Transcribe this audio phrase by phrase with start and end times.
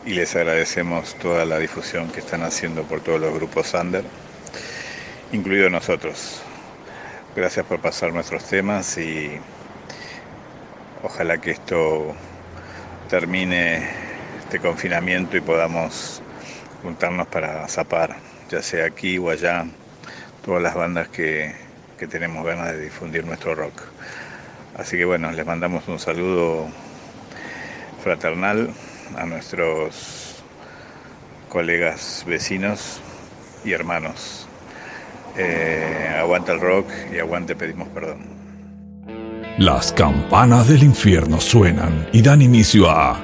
[0.07, 4.05] y les agradecemos toda la difusión que están haciendo por todos los grupos Under,
[5.33, 6.41] incluido nosotros.
[7.35, 9.33] Gracias por pasar nuestros temas y
[11.03, 12.15] ojalá que esto
[13.09, 13.89] termine
[14.45, 16.23] este confinamiento y podamos
[16.85, 18.15] juntarnos para zapar,
[18.49, 19.67] ya sea aquí o allá,
[20.45, 21.53] todas las bandas que,
[21.99, 23.83] que tenemos ganas de difundir nuestro rock.
[24.81, 26.67] Así que bueno, les mandamos un saludo
[28.03, 28.71] fraternal
[29.15, 30.43] a nuestros
[31.51, 32.99] colegas vecinos
[33.63, 34.49] y hermanos.
[35.37, 38.21] Eh, aguanta el rock y aguante pedimos perdón.
[39.59, 43.23] Las campanas del infierno suenan y dan inicio a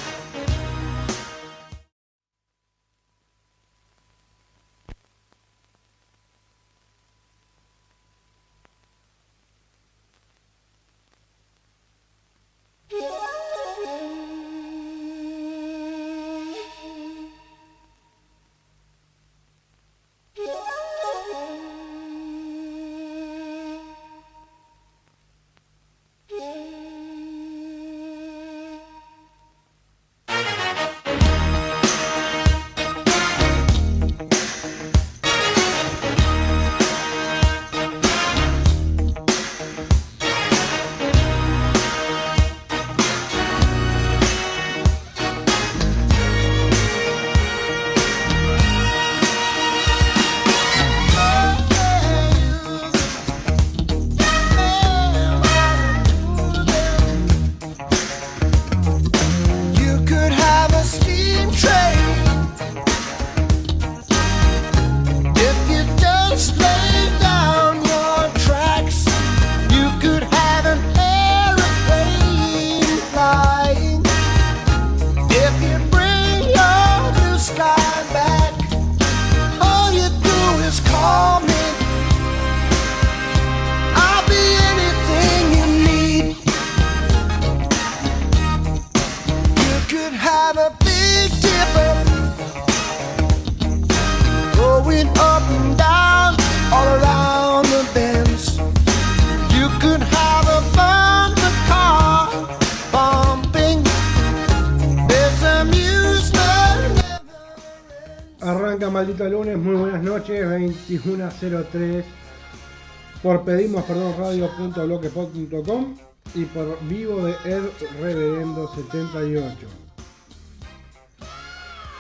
[113.48, 115.96] pedimos perdón radio.bloquepod.com
[116.34, 119.56] y por vivo de El Reverendo 78.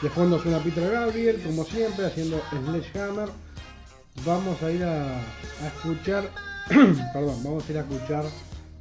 [0.02, 3.30] De fondo suena Peter Gabriel, como siempre, haciendo Sledgehammer.
[4.26, 5.22] Vamos a ir a,
[5.68, 6.28] escuchar,
[7.14, 8.24] perdón, vamos a ir a escuchar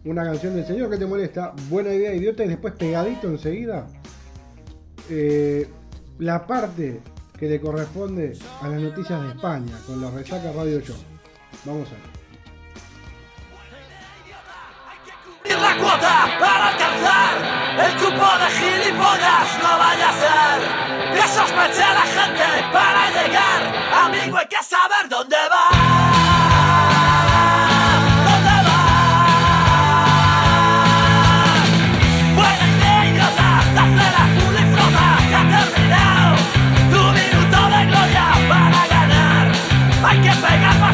[0.04, 3.88] una canción del Señor que te molesta, Buena Idea Idiota, y después pegadito enseguida,
[5.10, 5.70] eh,
[6.20, 7.00] la parte
[7.40, 10.98] que le corresponde a las noticias de España con los Resaca Radio Show.
[11.64, 12.17] Vamos a ver.
[15.56, 17.34] La cuota para alcanzar
[17.86, 20.58] el cupo de gilipollas no vaya a ser
[21.14, 23.62] que sospeche a la gente para llegar
[24.06, 25.98] amigo hay que saber dónde va.
[40.10, 40.87] No quiero ser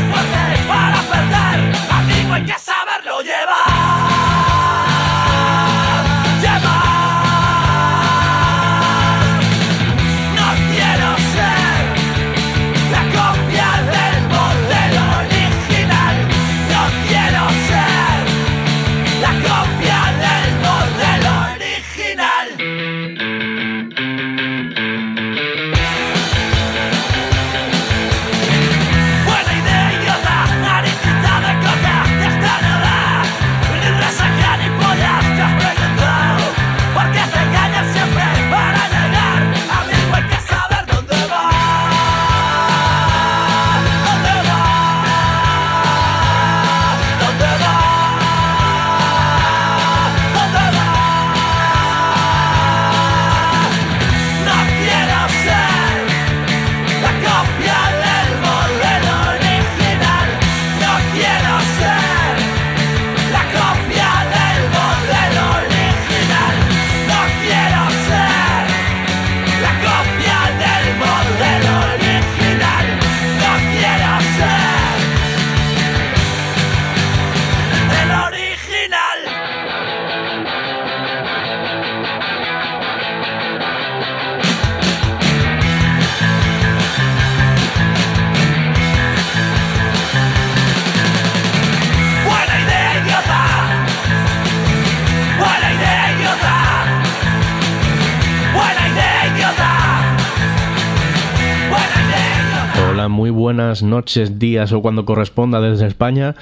[103.81, 106.35] noches, días o cuando corresponda desde España.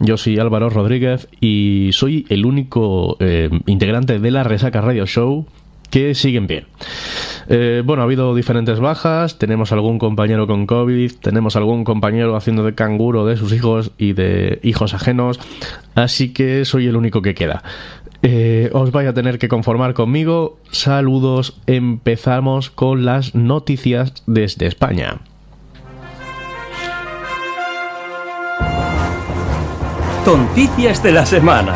[0.00, 5.46] Yo soy Álvaro Rodríguez y soy el único eh, integrante de la Resaca Radio Show
[5.90, 6.66] que siguen bien.
[7.48, 12.62] Eh, bueno, ha habido diferentes bajas, tenemos algún compañero con COVID, tenemos algún compañero haciendo
[12.62, 15.40] de canguro de sus hijos y de hijos ajenos,
[15.94, 17.62] así que soy el único que queda.
[18.22, 20.58] Eh, os vais a tener que conformar conmigo.
[20.70, 25.20] Saludos, empezamos con las noticias desde España.
[30.28, 31.74] Noticias de la semana.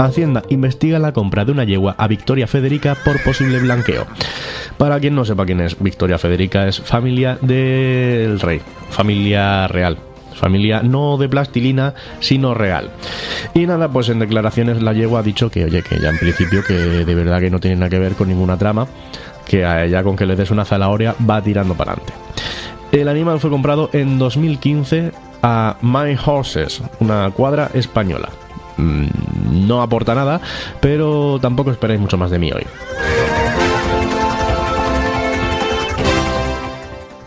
[0.00, 4.08] Hacienda investiga la compra de una yegua a Victoria Federica por posible blanqueo.
[4.76, 8.60] Para quien no sepa quién es, Victoria Federica es familia del rey,
[8.90, 9.96] familia real.
[10.34, 12.90] Familia no de plastilina, sino real.
[13.54, 16.64] Y nada, pues en declaraciones la yegua ha dicho que, oye, que ya en principio
[16.64, 18.88] que de verdad que no tiene nada que ver con ninguna trama,
[19.46, 22.12] que a ella con que le des una zanahoria va tirando para adelante.
[22.92, 25.12] El animal fue comprado en 2015
[25.42, 28.28] a My Horses, una cuadra española.
[28.76, 30.40] Mm, no aporta nada,
[30.80, 32.64] pero tampoco esperéis mucho más de mí hoy.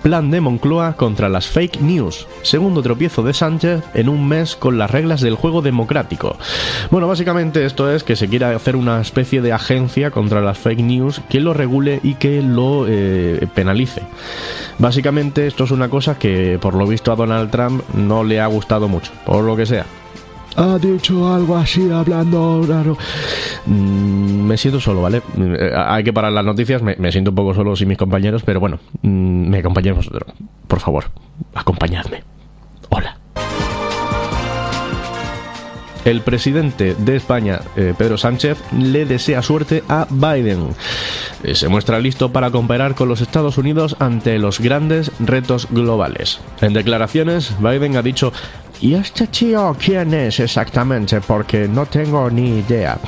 [0.08, 2.30] Plan de Moncloa contra las fake news.
[2.42, 6.38] Segundo tropiezo de Sánchez en un mes con las reglas del juego democrático.
[6.92, 10.80] Bueno, básicamente esto es que se quiere hacer una especie de agencia contra las fake
[10.80, 14.02] news que lo regule y que lo eh, penalice.
[14.80, 18.48] Básicamente esto es una cosa que por lo visto a Donald Trump no le ha
[18.48, 19.86] gustado mucho, por lo que sea
[20.58, 22.98] ha dicho algo así, hablando raro.
[23.68, 25.22] Mm, me siento solo, ¿vale?
[25.38, 28.60] Eh, hay que parar las noticias, me, siento un poco solo sin mis compañeros, pero
[28.60, 30.34] bueno, mm, me acompañáis vosotros.
[30.68, 31.06] Por favor,
[31.54, 32.24] acompañadme.
[32.90, 33.18] Hola.
[36.06, 40.70] El presidente de España, eh, Pedro Sánchez, le desea suerte a Biden.
[41.44, 46.40] Eh, se muestra listo para comparar con los Estados Unidos ante los grandes retos globales.
[46.62, 48.32] En declaraciones, Biden ha dicho
[48.80, 51.20] ¿Y este tío quién es exactamente?
[51.22, 53.00] Porque no tengo ni idea.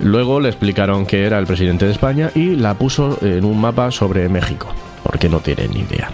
[0.00, 3.90] Luego le explicaron que era el presidente de España y la puso en un mapa
[3.90, 4.68] sobre México,
[5.02, 6.10] porque no tiene ni idea.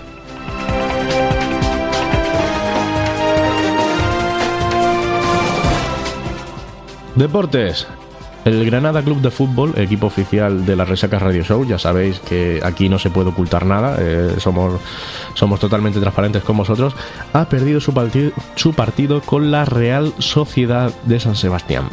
[7.15, 7.87] Deportes.
[8.45, 12.61] El Granada Club de Fútbol, equipo oficial de la Resaca Radio Show, ya sabéis que
[12.63, 14.81] aquí no se puede ocultar nada, eh, somos,
[15.33, 16.95] somos totalmente transparentes con vosotros,
[17.33, 17.95] ha perdido su,
[18.55, 21.89] su partido con la Real Sociedad de San Sebastián.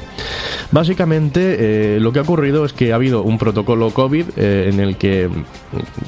[0.71, 4.81] Básicamente eh, lo que ha ocurrido es que ha habido un protocolo COVID eh, en
[4.81, 5.29] el que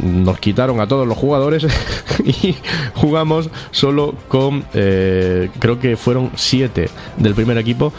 [0.01, 1.65] nos quitaron a todos los jugadores
[2.25, 2.55] y
[2.95, 7.93] jugamos solo con, creo que fueron siete del primer equipo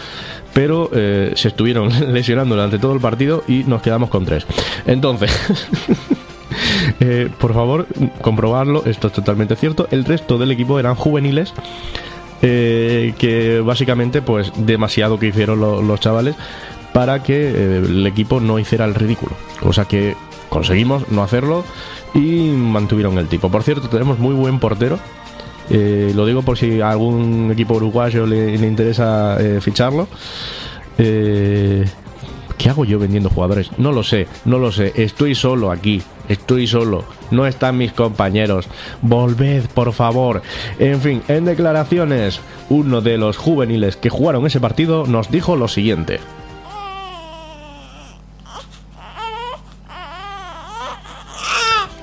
[0.54, 4.46] pero eh, se estuvieron lesionando durante todo el partido y nos quedamos con tres.
[4.86, 5.30] Entonces,
[7.00, 7.86] eh, por favor,
[8.22, 9.86] comprobarlo, esto es totalmente cierto.
[9.90, 11.52] El resto del equipo eran juveniles.
[12.46, 16.34] Eh, que básicamente pues demasiado que hicieron los chavales
[16.92, 20.14] para que el equipo no hiciera el ridículo cosa que
[20.50, 21.64] conseguimos no hacerlo
[22.12, 24.98] y mantuvieron el tipo por cierto tenemos muy buen portero
[25.70, 30.08] eh, lo digo por si a algún equipo uruguayo le, interesa eh, ficharlo.
[30.98, 31.84] Eh,
[32.58, 33.70] ¿Qué hago yo vendiendo jugadores?
[33.78, 34.92] No lo sé, no lo sé.
[34.96, 36.02] Estoy solo aquí.
[36.28, 37.04] Estoy solo.
[37.30, 38.68] No están mis compañeros.
[39.02, 40.42] Volved, por favor.
[40.78, 42.40] En fin, en declaraciones,
[42.70, 46.20] uno de los juveniles que jugaron ese partido nos dijo lo siguiente.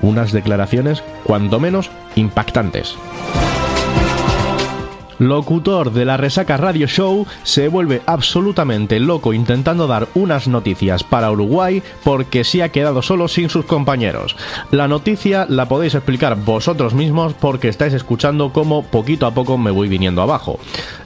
[0.00, 2.96] Unas declaraciones, cuanto menos, impactantes
[5.18, 11.30] locutor de la Resaca Radio Show, se vuelve absolutamente loco intentando dar unas noticias para
[11.30, 14.36] Uruguay porque se ha quedado solo sin sus compañeros.
[14.70, 19.70] La noticia la podéis explicar vosotros mismos porque estáis escuchando cómo poquito a poco me
[19.70, 20.58] voy viniendo abajo.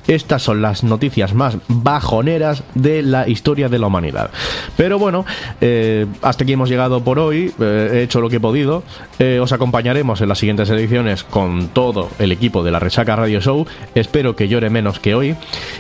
[0.07, 4.31] Estas son las noticias más bajoneras de la historia de la humanidad.
[4.77, 5.25] Pero bueno,
[5.61, 7.53] eh, hasta aquí hemos llegado por hoy.
[7.59, 8.85] Eh, he hecho lo que he podido.
[9.19, 13.41] Eh, os acompañaremos en las siguientes ediciones con todo el equipo de la Resaca Radio
[13.41, 13.67] Show.
[14.07, 15.35] Espero que llore menos que hoy.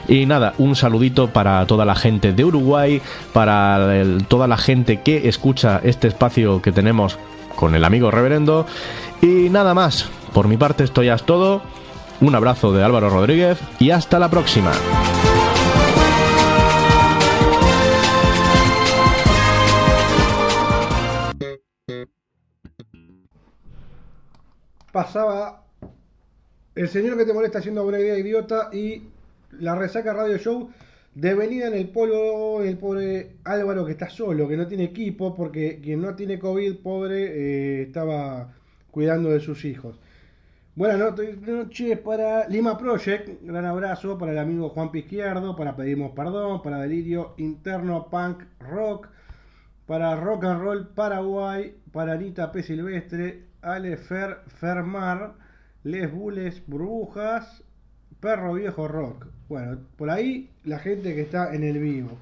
[0.09, 3.00] Y nada, un saludito para toda la gente de Uruguay,
[3.33, 7.21] para toda la gente que escucha este espacio que tenemos
[7.54, 8.66] con el amigo reverendo.
[9.23, 10.11] Y nada más.
[10.35, 11.62] Por mi parte esto ya es todo.
[12.21, 14.73] Un abrazo de Álvaro Rodríguez y hasta la próxima.
[24.90, 25.65] Pasaba
[26.76, 29.09] el señor que te molesta haciendo buena idea idiota y
[29.59, 30.71] la resaca radio show
[31.16, 35.80] Devenida en el polvo, el pobre Álvaro que está solo, que no tiene equipo, porque
[35.83, 38.52] quien no tiene COVID, pobre, eh, estaba
[38.90, 39.99] cuidando de sus hijos.
[40.75, 46.61] Buenas noches para Lima Project, gran abrazo para el amigo Juan Pizquierdo, para Pedimos Perdón,
[46.61, 49.09] para Delirio Interno Punk Rock,
[49.87, 52.62] para Rock and Roll Paraguay, para Anita P.
[52.62, 55.46] Silvestre, Ale Fer Fermar,
[55.87, 57.62] Les Bules Burbujas,
[58.19, 59.28] Perro Viejo Rock.
[59.49, 62.19] Bueno, por ahí la gente que está en el vivo.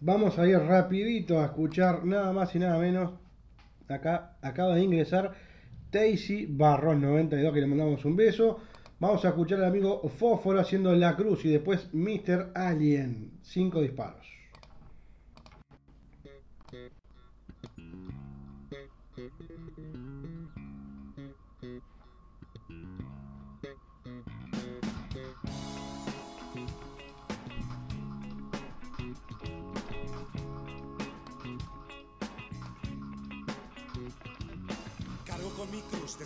[0.00, 3.12] Vamos a ir rapidito a escuchar nada más y nada menos.
[3.86, 5.32] Acá acaba de ingresar
[5.92, 8.58] Daisy Barrón 92, que le mandamos un beso.
[8.98, 12.50] Vamos a escuchar al amigo Fósforo haciendo la cruz y después Mr.
[12.52, 13.30] Alien.
[13.42, 14.37] Cinco disparos.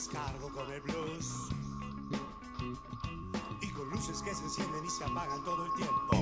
[0.03, 1.49] Descargo con el blues.
[3.61, 6.19] Y con luces que se encienden y se apagan todo el tiempo.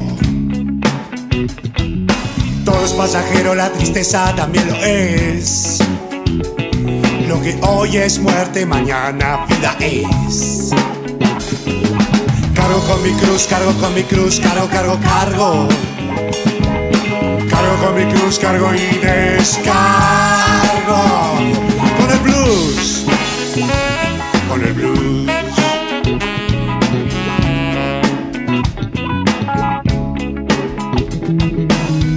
[2.67, 5.79] Todo es pasajero, la tristeza también lo es.
[7.27, 10.73] Lo que hoy es muerte, mañana vida es.
[12.55, 15.69] Cargo con mi cruz, cargo con mi cruz, cargo, cargo, cargo.
[17.49, 20.21] Cargo con mi cruz, cargo y descargo
[21.99, 23.00] con el blues,
[24.49, 25.27] con el blues.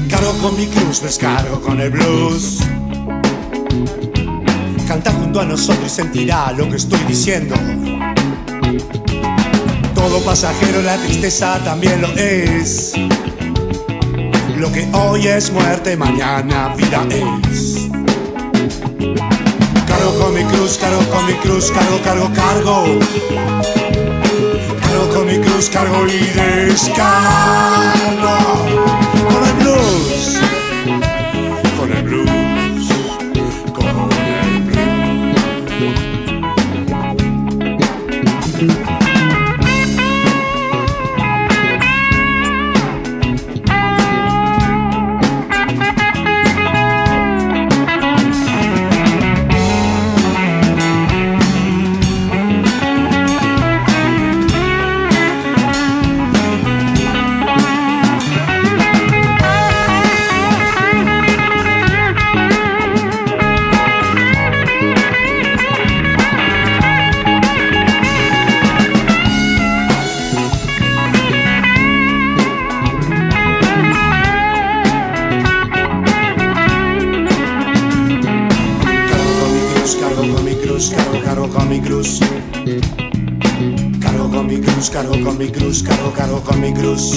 [0.09, 2.59] Cargo con mi cruz, descargo con el blues.
[4.87, 7.55] Canta junto a nosotros y sentirá lo que estoy diciendo.
[9.95, 12.93] Todo pasajero, la tristeza también lo es.
[14.57, 17.89] Lo que hoy es muerte, mañana vida es.
[20.03, 22.99] Cargo con mi cruz, cargo con mi cruz, cargo, cargo, cargo.
[24.81, 27.13] Cargo con mi cruz, cargo y descargo.
[80.83, 82.19] Cruz, cargo, cargo con mi cruz.
[84.01, 87.13] Cargo con mi cruz, cargo con mi cruz, cargo, cargo con mi cruz.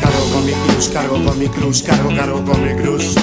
[0.00, 3.14] Cargo con mi cruz, cargo con mi cruz, cargo, cargo con mi cruz.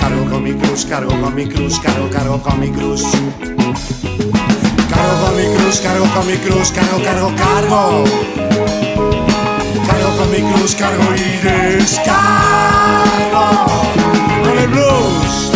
[0.00, 3.02] Cargo con mi cruz, cargo con mi cruz, cargo, cargo con mi cruz.
[4.90, 8.04] Cargo con mi cruz, cargo con mi cruz, cargo, cargo, cargo.
[9.86, 12.24] Cargo con mi cruz, cargo y descargo.
[14.42, 15.49] Con el blues,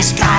[0.00, 0.29] Descargo.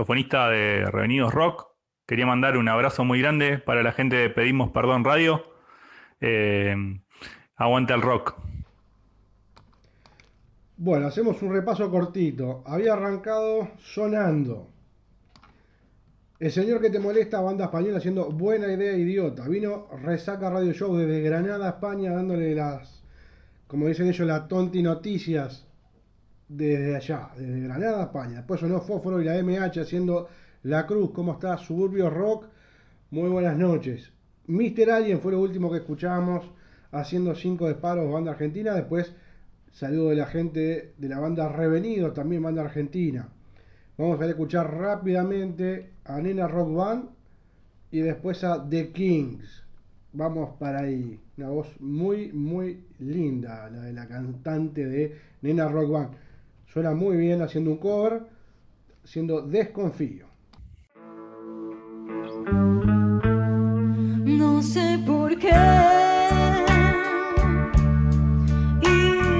[0.00, 1.66] Saxofonista de Revenidos Rock.
[2.06, 5.44] Quería mandar un abrazo muy grande para la gente de Pedimos Perdón Radio.
[6.22, 6.74] Eh,
[7.54, 8.34] aguanta el rock.
[10.78, 12.62] Bueno, hacemos un repaso cortito.
[12.66, 14.68] Había arrancado sonando.
[16.38, 19.46] El señor que te molesta, banda española, haciendo buena idea, idiota.
[19.48, 23.04] Vino Resaca Radio Show desde Granada, España, dándole las,
[23.66, 25.69] como dicen ellos, las tonti noticias
[26.50, 28.38] desde allá, desde Granada, España.
[28.38, 30.28] Después sonó Fósforo y la MH haciendo
[30.64, 31.12] La Cruz.
[31.12, 31.56] ¿Cómo está?
[31.56, 32.46] Suburbio Rock.
[33.12, 34.10] Muy buenas noches.
[34.48, 34.90] Mr.
[34.90, 36.44] Alien fue lo último que escuchamos
[36.90, 38.74] haciendo cinco disparos, banda argentina.
[38.74, 39.14] Después,
[39.70, 43.28] saludo de la gente de la banda Revenido, también banda argentina.
[43.96, 47.04] Vamos a escuchar rápidamente a Nena Rock Band
[47.92, 49.62] y después a The Kings.
[50.14, 51.20] Vamos para ahí.
[51.36, 56.10] Una voz muy, muy linda, la de la cantante de Nena Rock Band.
[56.72, 58.22] Suena muy bien haciendo un cover,
[59.02, 60.26] siendo Desconfío.
[64.24, 65.50] No sé por qué.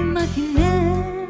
[0.01, 1.27] imaginé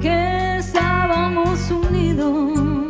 [0.00, 2.88] que estábamos unidos,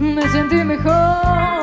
[0.00, 1.57] me sentí mejor.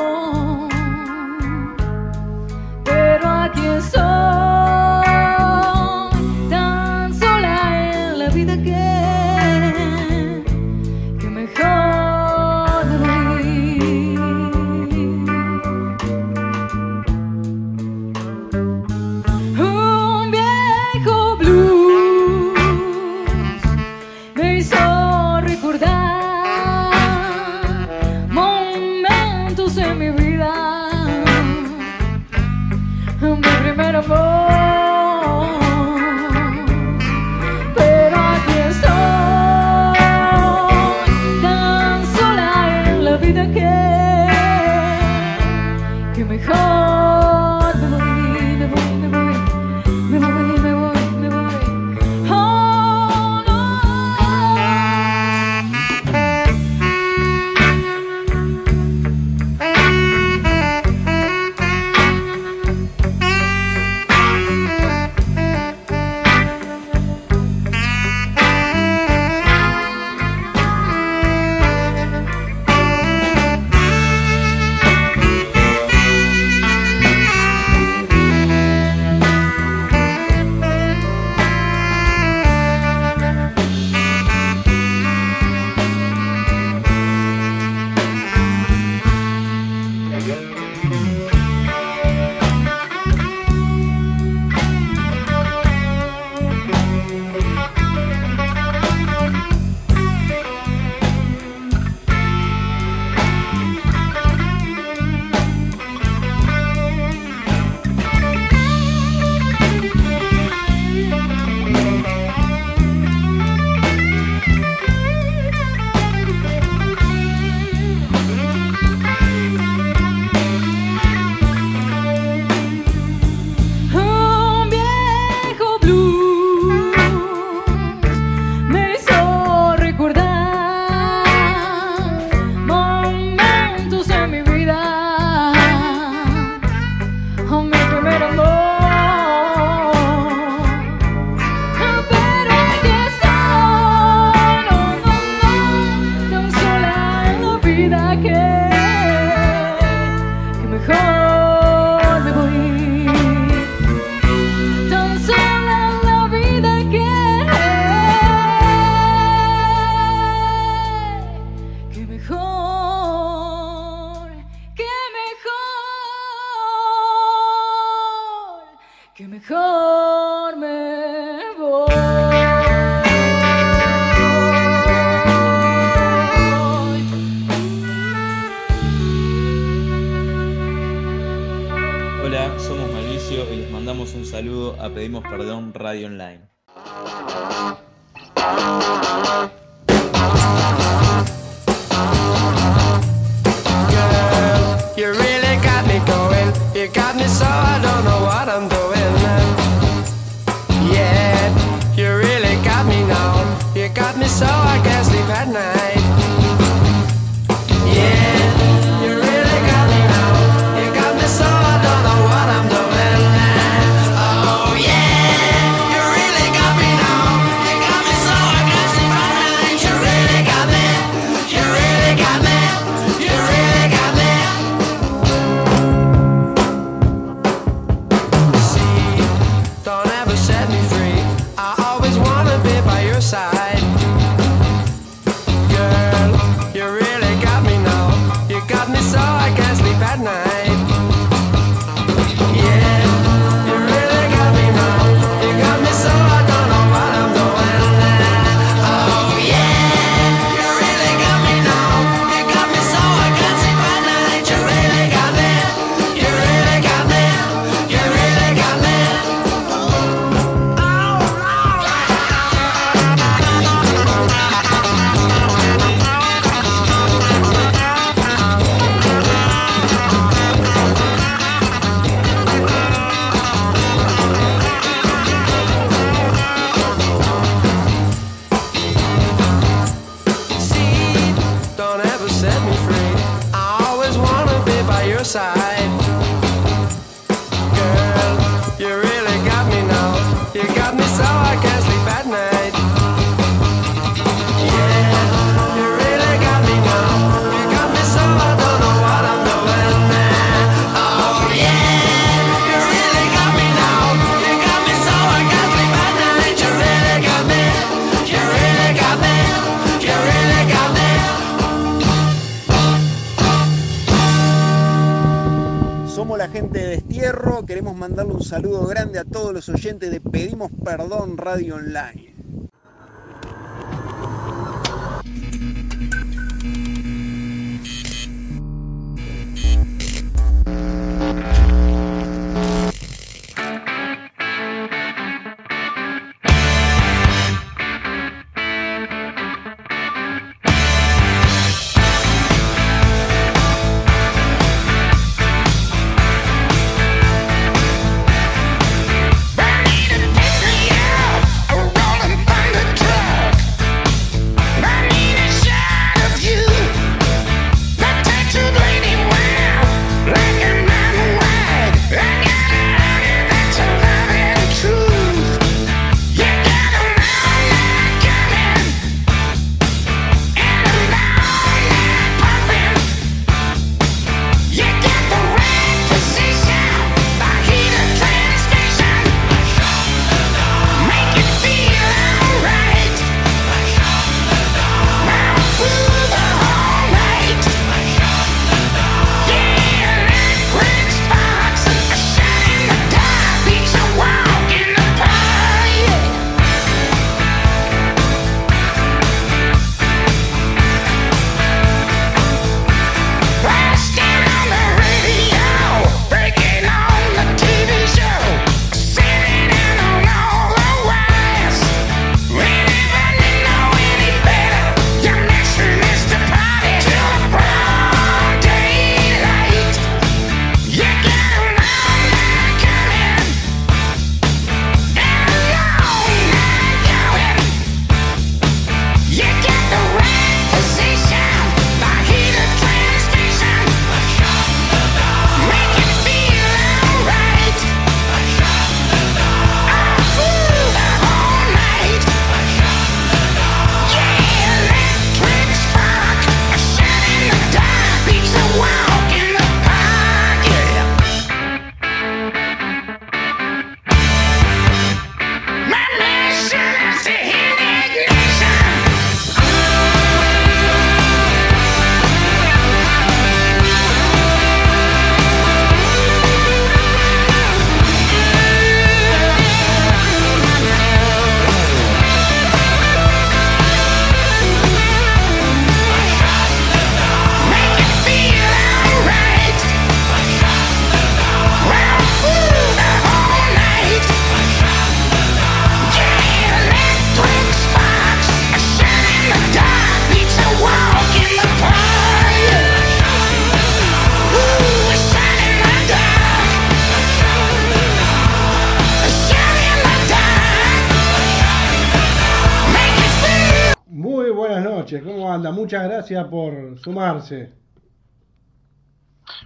[506.28, 507.72] Gracias por sumarse.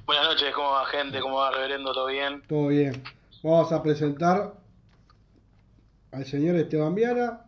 [0.04, 1.18] Buenas noches, ¿cómo va gente?
[1.20, 1.90] ¿Cómo va reverendo?
[1.94, 2.42] ¿Todo bien?
[2.46, 3.02] Todo bien.
[3.42, 4.52] Vamos a presentar
[6.12, 7.46] al señor Esteban Viana.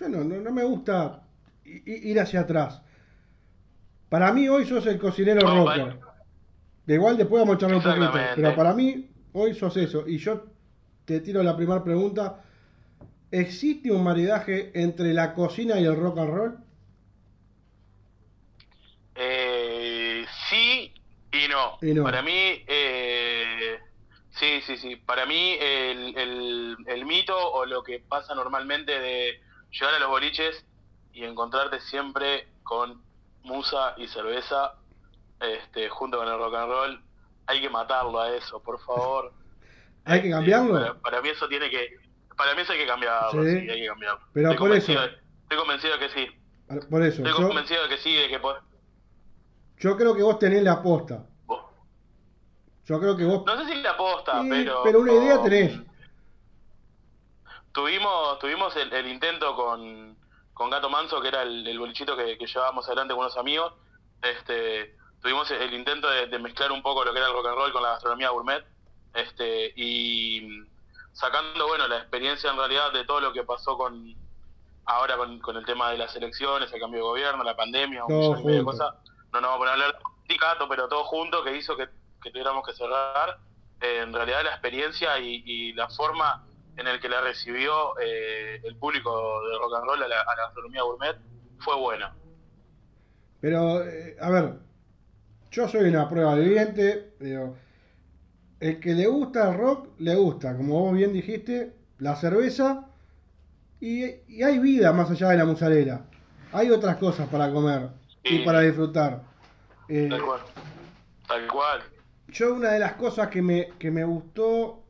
[0.00, 1.20] Yo no, no, no me gusta
[1.64, 2.80] ir hacia atrás.
[4.08, 5.98] Para mí hoy sos el cocinero No, rocker.
[6.86, 8.12] De igual después vamos a charlar un poquito.
[8.36, 10.08] Pero para mí hoy sos eso.
[10.08, 10.46] Y yo
[11.04, 12.42] te tiro la primera pregunta.
[13.30, 16.66] ¿Existe un maridaje entre la cocina y el rock and roll?
[19.18, 20.92] Eh, sí
[21.44, 21.78] y no.
[21.82, 22.02] Y no.
[22.04, 23.78] Para mí, eh,
[24.30, 24.96] sí, sí, sí.
[24.96, 30.08] Para mí el, el, el mito o lo que pasa normalmente de llegar a los
[30.08, 30.64] boliches
[31.12, 33.02] y encontrarte siempre con
[33.42, 34.74] musa y cerveza
[35.40, 37.04] este, junto con el rock and roll,
[37.46, 39.32] hay que matarlo a eso, por favor.
[40.04, 40.72] ¿Hay que cambiarlo?
[40.74, 41.88] Para, para mí eso tiene que...
[42.36, 43.50] Para mí eso hay que cambiarlo, Sí.
[43.60, 44.20] sí, hay que cambiarlo.
[44.34, 45.06] Pero estoy por eso- de-
[45.42, 46.28] estoy convencido de que sí.
[46.90, 48.40] Por eso, Estoy yo, convencido de que sí, de que
[49.78, 51.26] yo creo que vos tenés la aposta.
[52.84, 53.44] Yo creo que vos...
[53.44, 54.82] No sé si la aposta, Sí, pero.
[54.84, 55.80] pero una idea tenés.
[57.72, 60.16] Tuvimos, tuvimos el, el intento con,
[60.54, 63.74] con Gato Manso, que era el, el bolichito que, que llevábamos adelante con unos amigos.
[64.22, 67.56] Este, tuvimos el, intento de, de mezclar un poco lo que era el rock and
[67.56, 68.64] roll con la gastronomía gourmet.
[69.14, 70.64] Este, y
[71.12, 74.14] sacando, bueno, la experiencia en realidad de todo lo que pasó con
[74.84, 78.44] ahora con, con el tema de las elecciones, el cambio de gobierno, la pandemia, un
[78.44, 78.94] medio de cosas.
[79.36, 81.88] No nos vamos a poner a hablar de sindicato, pero todo junto que hizo que,
[82.22, 83.38] que tuviéramos que cerrar.
[83.82, 86.46] Eh, en realidad la experiencia y, y la forma
[86.78, 90.36] en el que la recibió eh, el público de rock and roll a la, a
[90.36, 91.16] la gastronomía gourmet
[91.58, 92.14] fue buena.
[93.42, 94.54] Pero, eh, a ver,
[95.50, 97.58] yo soy una prueba viviente, digo,
[98.60, 102.86] el que le gusta el rock, le gusta, como vos bien dijiste, la cerveza
[103.80, 106.06] y, y hay vida más allá de la mozzarella.
[106.52, 107.90] Hay otras cosas para comer
[108.22, 109.25] y para disfrutar.
[109.88, 110.40] Eh, Tal cual.
[111.28, 111.82] Tal cual.
[112.28, 114.82] yo una de las cosas que me, que me gustó,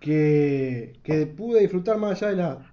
[0.00, 2.72] que, que pude disfrutar más allá de la,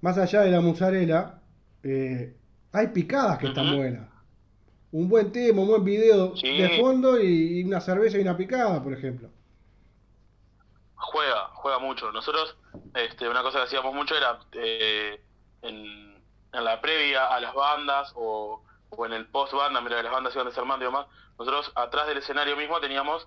[0.00, 1.40] más allá de la mozzarella,
[1.82, 2.36] eh,
[2.72, 4.08] hay picadas que están buenas.
[4.92, 6.56] Un buen tema, un buen video Sí.
[6.56, 9.28] de fondo y, y una cerveza y una picada, por ejemplo.
[10.96, 12.10] Juega, juega mucho.
[12.12, 12.56] Nosotros,
[12.94, 15.20] este, una cosa que hacíamos mucho era eh,
[15.62, 15.76] en,
[16.52, 18.62] en la previa a las bandas o,
[18.96, 21.06] o en el post banda, mira, las bandas iban desarmando y demás.
[21.38, 23.26] Nosotros atrás del escenario mismo teníamos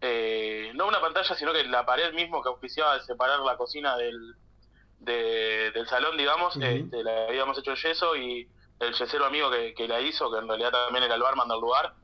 [0.00, 3.96] eh, no una pantalla, sino que la pared mismo que auspiciaba de separar la cocina
[3.96, 4.34] del,
[4.98, 8.48] de- del salón, digamos, este, la habíamos hecho yeso y
[8.78, 11.60] el yesero amigo que, que la hizo, que en realidad también era el barman del
[11.60, 11.94] lugar,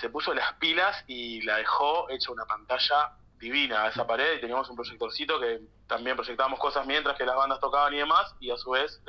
[0.00, 4.40] se puso las pilas y la dejó hecha una pantalla divina a esa pared y
[4.40, 8.50] teníamos un proyectorcito que también proyectábamos cosas mientras que las bandas tocaban y demás y
[8.50, 9.00] a su vez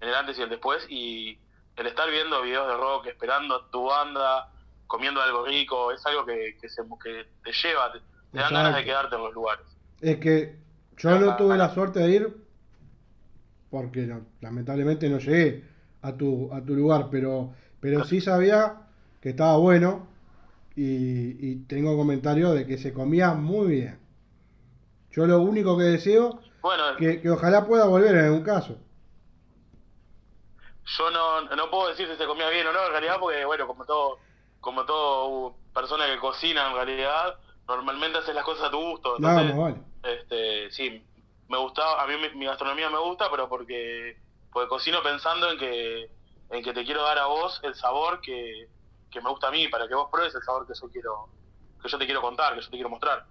[0.00, 1.38] en el antes y el después y
[1.76, 4.48] el estar viendo videos de rock, esperando tu banda,
[4.86, 8.00] comiendo algo rico, es algo que, que, se, que te lleva, te,
[8.32, 9.66] te dan ganas de quedarte en los lugares.
[10.00, 10.58] Es que
[10.96, 12.34] yo no tuve la suerte de ir
[13.70, 15.64] porque no- lamentablemente no llegué
[16.02, 18.88] a tu, a tu lugar, pero, pero sí sabía
[19.20, 20.08] que estaba bueno
[20.76, 23.98] y, y tengo comentarios de que se comía muy bien.
[25.10, 28.78] Yo lo único que deseo Bueno, que, que ojalá pueda volver en algún caso.
[30.86, 33.66] Yo no, no puedo decir si se comía bien o no en realidad porque bueno
[33.66, 34.18] como todo
[34.60, 39.28] como todo persona que cocina en realidad normalmente haces las cosas a tu gusto No,
[39.30, 39.76] entonces vale.
[40.02, 41.04] este sí
[41.48, 44.18] me gustaba a mí mi, mi gastronomía me gusta pero porque
[44.52, 46.10] porque cocino pensando en que
[46.50, 48.70] en que te quiero dar a vos el sabor que,
[49.10, 51.30] que me gusta a mí para que vos pruebes el sabor que yo quiero
[51.82, 53.26] que yo te quiero contar que yo te quiero mostrar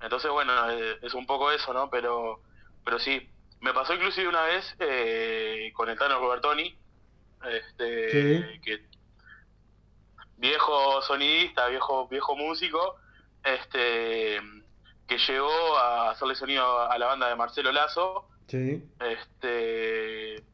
[0.00, 2.42] entonces bueno eh, es un poco eso no pero
[2.84, 3.28] pero sí
[3.60, 6.79] me pasó inclusive una vez eh, con el Tano Robertoni
[7.44, 8.10] este
[8.52, 8.60] Sí.
[8.60, 8.84] que
[10.36, 12.96] viejo sonidista viejo viejo músico
[13.44, 14.40] este
[15.06, 18.82] que llegó a hacerle sonido a la banda de Marcelo Lazo Sí.
[19.00, 20.44] este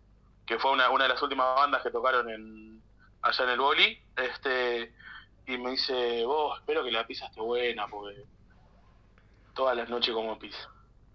[0.47, 2.83] que fue una, una de las últimas bandas que tocaron en
[3.23, 4.95] allá en el boli este
[5.47, 8.25] y me dice vos espero que la pizza esté buena porque
[9.55, 10.69] todas las noches como pizza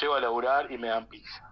[0.00, 1.45] llego a laburar y me dan pizza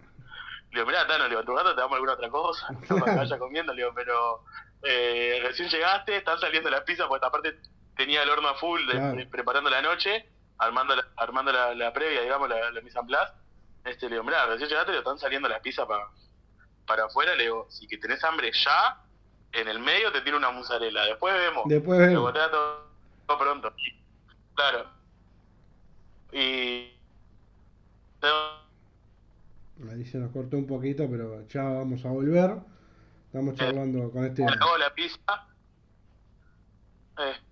[0.74, 3.12] le digo mirá Tano le digo tu rato te damos alguna otra cosa no para
[3.12, 4.44] que vaya comiendo le digo pero
[4.82, 7.58] eh, recién llegaste están saliendo las pizzas porque aparte
[7.96, 9.16] tenía el horno a full de- Claro.
[9.16, 13.06] de- preparando la noche armando la, armando la, la previa digamos la, la mise en
[13.06, 13.32] place
[13.84, 16.06] este, le digo, mirá, recién llegaste, le están saliendo las pizzas para
[16.86, 18.98] para afuera, le digo, si que tenés hambre ya,
[19.52, 21.64] en el medio te tiro una mozzarella, después vemos.
[21.66, 22.32] Después vemos.
[22.32, 22.86] te todo,
[23.26, 23.74] todo pronto.
[24.54, 24.86] Claro.
[26.32, 26.94] Y...
[29.90, 32.52] Ahí se nos cortó un poquito, pero ya vamos a volver.
[33.26, 34.44] Estamos charlando con este.
[34.44, 35.48] me hago la pizza,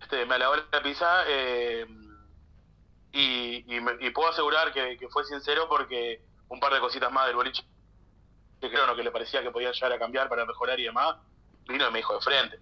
[0.01, 1.87] este, me halagó la pizza, eh,
[3.13, 7.11] y, y, me- y puedo asegurar que, que fue sincero porque un par de cositas
[7.13, 7.65] más del boliche
[8.61, 8.95] que creo ¿no?
[8.95, 11.17] que le parecía que podían llegar a cambiar para mejorar y demás,
[11.67, 12.61] vino y me dijo de frente.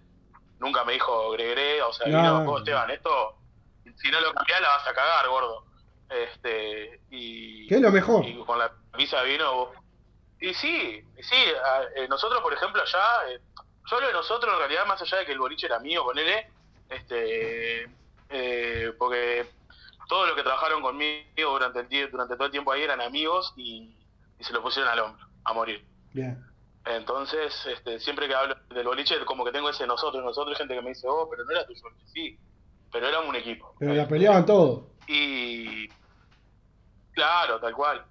[0.59, 2.39] Nunca me dijo gregre, o sea, No.
[2.43, 3.35] vino, Esteban, esto,
[3.97, 5.65] si no lo cambiás la vas a cagar, gordo.
[6.09, 8.25] Este, y, ¿Qué es lo mejor?
[8.25, 9.69] y con la pizza vino vos.
[10.39, 13.39] Y sí, y sí, a- eh, nosotros por ejemplo allá, eh,
[13.89, 16.49] yo hablo de nosotros en realidad más allá de que el boliche era mío, ponele,
[16.89, 17.83] este,
[18.29, 19.47] eh, porque
[20.07, 23.95] todos los que trabajaron conmigo durante el durante todo el tiempo ahí eran amigos y,
[24.39, 25.85] y se lo pusieron al hombro, a morir.
[26.13, 26.43] Bien.
[26.83, 30.73] Entonces, este, siempre que hablo del boliche, como que tengo ese nosotros, nosotros, hay gente
[30.73, 31.81] que me dice, oh, pero no era tuyo,
[32.11, 32.39] sí,
[32.91, 33.75] pero éramos un equipo.
[33.79, 34.89] Pero la peleaban todo.
[35.07, 35.87] Y
[37.13, 38.03] claro, tal cual.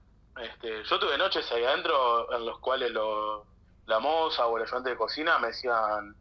[0.42, 3.46] Este, yo tuve noches ahí adentro en los cuales lo-
[3.86, 6.16] la moza o el ayudante de cocina me decían,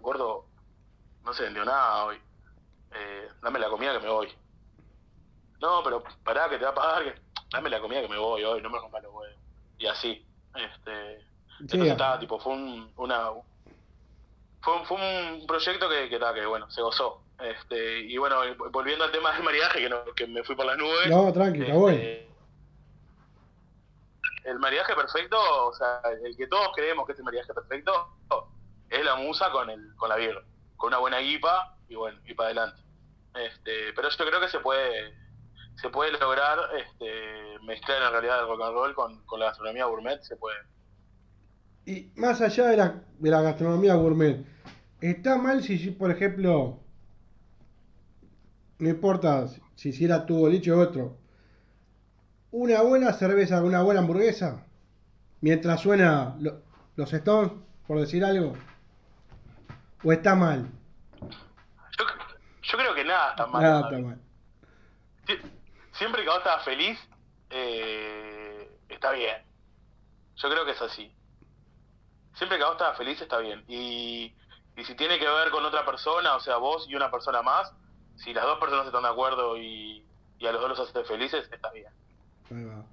[0.00, 0.46] gordo,
[1.22, 2.20] no se vendió nada hoy.
[2.92, 4.32] Eh, dame la comida que me voy.
[5.60, 7.14] No, pero pará que te va a pagar, que
[7.50, 9.38] dame la comida que me voy hoy, no me rompas los huevos.
[9.78, 10.26] Y así.
[10.54, 11.14] Este,
[11.60, 13.30] entonces estaba, tipo, fue un, una
[14.60, 17.22] fue, un- fue un proyecto que, que, que bueno, se gozó.
[17.38, 18.40] Este, y bueno,
[18.70, 21.08] volviendo al tema del maridaje, que, no, que me fui por las nubes.
[21.08, 22.33] No, tranqui, está este, bueno.
[24.44, 25.36] El maridaje perfecto,
[25.66, 28.18] o sea, el que todos creemos que es el maridaje perfecto,
[28.90, 30.42] es la musa con el con la birra,
[30.76, 32.82] con una buena guipa y bueno, y para adelante.
[33.34, 35.14] Este, pero yo creo que se puede
[35.80, 39.86] se puede lograr este, mezclar en realidad el rock and roll con, con la gastronomía
[39.86, 40.58] gourmet, se puede.
[41.86, 44.44] Y más allá de la, de la gastronomía gourmet,
[45.00, 46.80] ¿está mal si, por ejemplo,
[48.78, 51.18] no importa si hiciera tu boliche o otro,
[52.56, 54.64] una buena cerveza, una buena hamburguesa,
[55.40, 56.62] mientras suena lo-
[56.94, 57.50] los Stones,
[57.84, 58.52] por decir algo,
[60.04, 60.68] o está mal.
[62.62, 63.60] Yo creo que nada está mal.
[63.62, 64.20] Nada está mal.
[65.26, 65.40] Sie-
[65.94, 66.98] Siempre que vos estás feliz,
[67.50, 69.36] eh, está bien.
[70.36, 71.12] Yo creo que es así.
[72.34, 73.64] Siempre que vos estás feliz, está bien.
[73.66, 74.32] Y,
[74.76, 77.72] y si tiene que ver con otra persona, o sea, vos y una persona más,
[78.16, 80.06] si las dos personas están de acuerdo y,
[80.38, 81.92] y a los dos los hace felices, está bien.
[82.50, 82.84] Ahí va.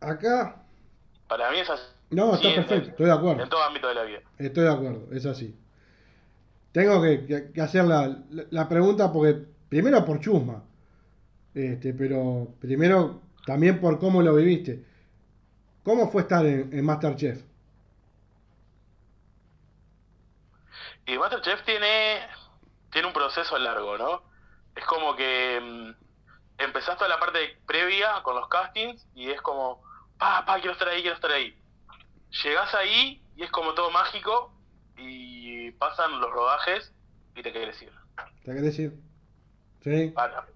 [0.00, 0.56] Acá,
[1.28, 1.82] Para mí es así.
[2.10, 3.42] no, está perfecto, estoy de acuerdo.
[3.42, 4.20] En todo ámbito de la vida.
[4.38, 5.56] Estoy de acuerdo, es así.
[6.72, 10.62] Tengo que, que- que hacer la, la- la pregunta porque, primero por chusma,
[11.54, 14.84] este, pero primero también por cómo lo viviste.
[15.84, 17.42] ¿Cómo fue estar en, en Masterchef?
[21.06, 22.20] Y Masterchef tiene,
[22.90, 24.22] tiene un proceso largo, ¿no?
[24.76, 26.01] Es como que mm,
[26.62, 29.82] empezás toda la parte previa con los castings y es como,
[30.18, 31.58] pa, pa, quiero estar ahí, quiero estar ahí.
[32.42, 34.52] Llegás ahí y es como todo mágico
[34.96, 36.92] y pasan los rodajes
[37.34, 37.92] y te querés ir.
[38.44, 38.92] ¿Te querés decir?
[39.82, 40.14] Sí.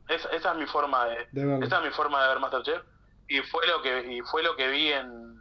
[0.09, 1.29] Esa, esa es mi forma de,
[1.65, 2.83] esa es mi forma de ver Masterchef
[3.29, 5.41] y fue lo que y fue lo que vi en,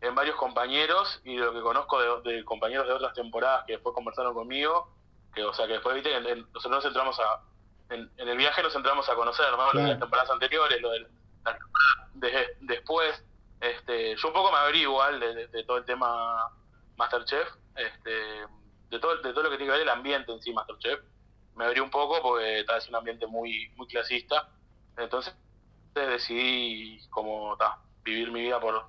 [0.00, 3.94] en varios compañeros y lo que conozco de, de compañeros de otras temporadas que después
[3.94, 4.92] conversaron conmigo
[5.34, 7.40] que o sea que después viste nosotros nos entramos a
[7.92, 9.56] en, en el viaje nos entramos a conocer ¿no?
[9.56, 9.88] lo de Claro.
[9.88, 11.10] las temporadas anteriores lo de las
[11.58, 13.24] temporadas de- después
[13.60, 16.50] este yo un poco me abrí igual de, de- de todo el tema
[16.96, 18.10] Masterchef este
[18.90, 21.00] de todo de todo lo que tiene que ver el ambiente en sí Masterchef
[21.54, 24.48] me abrí un poco porque estaba es un ambiente muy muy clasista
[24.96, 25.34] entonces
[25.94, 28.84] decidí como ta, vivir mi vida por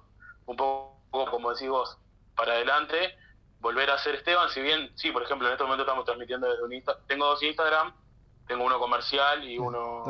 [0.46, 0.98] un poco
[1.30, 1.98] como decís vos
[2.36, 3.16] para adelante
[3.60, 6.64] volver a ser Esteban si bien sí por ejemplo en este momento estamos transmitiendo desde
[6.64, 7.94] un Insta tengo dos Instagram
[8.48, 10.04] tengo uno comercial y uno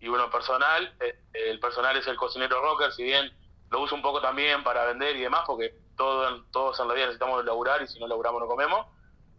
[0.00, 0.94] y uno personal.
[1.00, 3.32] Eh, El personal es el cocinero rocker, si bien
[3.70, 6.94] lo uso un poco también para vender y demás, porque todo, en- todos en la
[6.94, 8.86] vida necesitamos laburar y si no laburamos no comemos.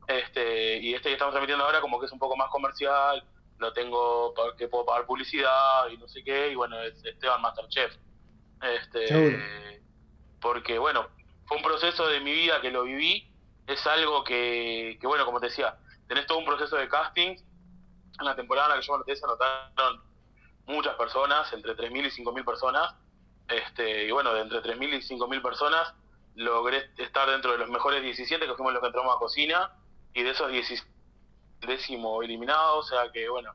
[0.07, 3.23] Este, y este que estamos transmitiendo ahora como que es un poco más comercial,
[3.57, 7.95] lo tengo que puedo pagar publicidad y no sé qué, y bueno, es Esteban Masterchef.
[8.61, 9.07] Este,
[10.41, 11.07] porque bueno,
[11.45, 13.31] fue un proceso de mi vida que lo viví,
[13.67, 15.77] es algo que, que bueno, como te decía,
[16.07, 17.35] tenés todo un proceso de casting.
[18.19, 20.01] En la temporada en la que yo anoté se anotaron
[20.65, 22.95] muchas personas, entre 3.000 y 5.000 personas.
[23.47, 25.93] Este, y bueno, de entre 3.000 y 5.000 personas
[26.35, 29.71] logré estar dentro de los mejores 17 que fuimos los que entramos a cocina
[30.13, 30.95] y de esos 17
[31.61, 33.53] décimo eliminado, o sea que bueno,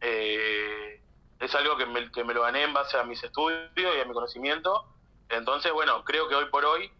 [0.00, 1.00] eh,
[1.40, 4.04] es algo que me, que me lo gané en base a mis estudios y a
[4.04, 4.86] mi conocimiento.
[5.28, 6.90] Entonces, bueno, creo que hoy por hoy,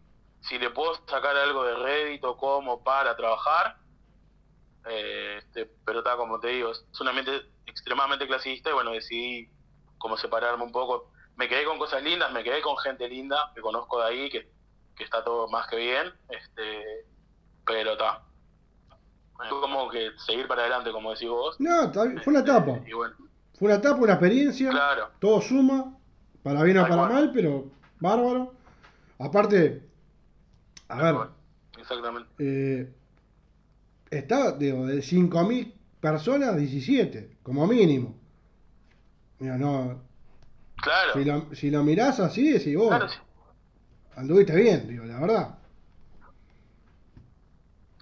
[0.40, 3.76] si le puedo sacar algo de rédito como para trabajar,
[4.88, 7.32] eh, este, pero está como te digo, es un ambiente
[7.66, 9.48] extremadamente clasista y bueno, decidí
[9.98, 11.10] como separarme un poco.
[11.36, 14.48] Me quedé con cosas lindas, me quedé con gente linda que conozco de ahí, que,
[14.96, 17.06] que está todo más que bien, este,
[17.66, 18.22] pero está.
[19.48, 21.60] Como que seguir para adelante, como decís vos.
[21.60, 22.80] No, está bien, fue una etapa.
[22.84, 23.14] Y bueno,
[23.56, 24.70] Fue una etapa, una experiencia.
[24.70, 25.10] Claro.
[25.20, 25.96] Todo suma,
[26.42, 27.12] para bien o para cual.
[27.12, 27.70] mal, pero
[28.00, 28.52] bárbaro.
[29.20, 29.82] Aparte,
[30.88, 31.28] a ver,
[31.78, 32.28] exactamente.
[32.38, 32.92] eh,
[34.10, 38.16] está, digo, de 5.000 personas, 17, como mínimo.
[39.38, 40.02] Mira, no.
[40.80, 41.12] Claro.
[41.14, 43.18] Si lo, si lo mirás así, decís vos, Claro, sí.
[44.16, 45.58] anduviste bien, digo, la verdad.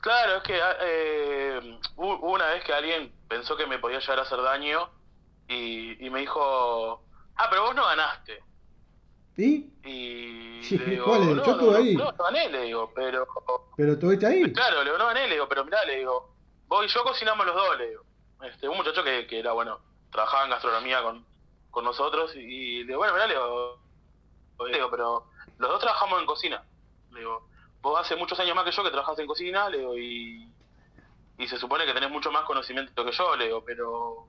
[0.01, 4.21] Claro, es que eh, hubo hubo una vez que alguien pensó que me podía llegar
[4.21, 4.89] a hacer daño
[5.49, 7.03] y, y me dijo,
[7.37, 8.39] ah, pero vos no ganaste.
[9.37, 9.70] ¿Y?
[9.84, 11.37] Y Sí, le digo, ¿cuál es?
[11.37, 11.95] no, Yo estuve no, ahí.
[11.95, 13.26] No, no gané, le digo, pero...
[13.76, 14.53] Pero estuviste ahí.
[14.53, 16.34] Claro, le digo, no gané, le digo, pero mirá, le digo,
[16.66, 18.03] vos y yo cocinamos los dos, le digo.
[18.43, 19.80] Este, un muchacho que, que era, bueno,
[20.11, 21.24] trabajaba en gastronomía con,
[21.70, 23.78] con nosotros y, y le digo, bueno, mirá, le digo,
[24.66, 25.26] le digo, pero
[25.59, 26.64] los dos trabajamos en cocina.
[27.12, 27.49] Le digo,
[27.82, 30.53] vos hace muchos años más que yo que trabajaste en cocina, le digo, y,
[31.39, 34.26] y se supone que tenés mucho más conocimiento que yo, le digo, pero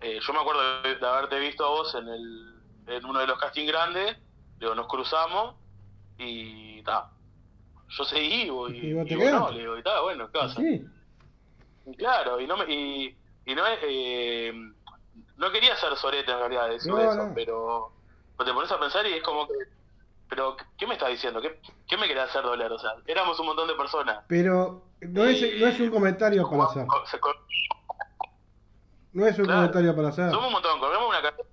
[0.00, 2.54] eh, yo me acuerdo de, de haberte visto a vos en, el,
[2.86, 4.16] en uno de los casting grandes,
[4.58, 5.54] digo, nos cruzamos
[6.18, 7.10] y ta.
[7.88, 9.52] Yo seguí y, vos- Y vos te y vos no, quedaste.
[9.54, 10.60] le digo, y ta, bueno, ¿qué pasa?
[10.60, 10.84] Sí.
[11.86, 14.52] Y Claro, y no me, y, y no es, eh,
[15.36, 17.32] no quería ser sorete en realidad decir No, eso, no.
[17.34, 17.92] pero,
[18.36, 19.54] pero te pones a pensar y es como que,
[20.28, 21.40] pero ¿qué me estás diciendo?
[21.40, 22.72] ¿Qué, qué me querés hacer doler?
[22.72, 24.24] O sea, éramos un montón de personas.
[24.26, 26.86] Pero no es, no es un comentario para hacer.
[29.12, 29.60] No es un Claro.
[29.60, 30.30] comentario para hacer.
[30.30, 31.44] Somos un montón, corremos una carrera.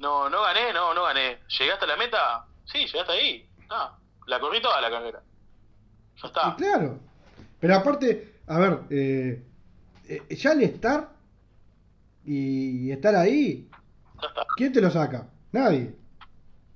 [0.00, 1.38] No, no gané, no, no gané.
[1.58, 2.46] ¿Llegaste a la meta?
[2.64, 3.48] Sí, llegaste ahí.
[3.68, 3.96] Ah,
[4.26, 5.22] la corrí toda la carrera.
[6.22, 6.54] Ya está.
[6.56, 6.98] Y claro.
[7.60, 9.42] Pero aparte, a ver, eh,
[10.08, 11.08] eh, ya al estar,
[12.24, 13.68] y estar ahí,
[14.56, 15.28] ¿quién te lo saca?
[15.52, 15.94] Nadie.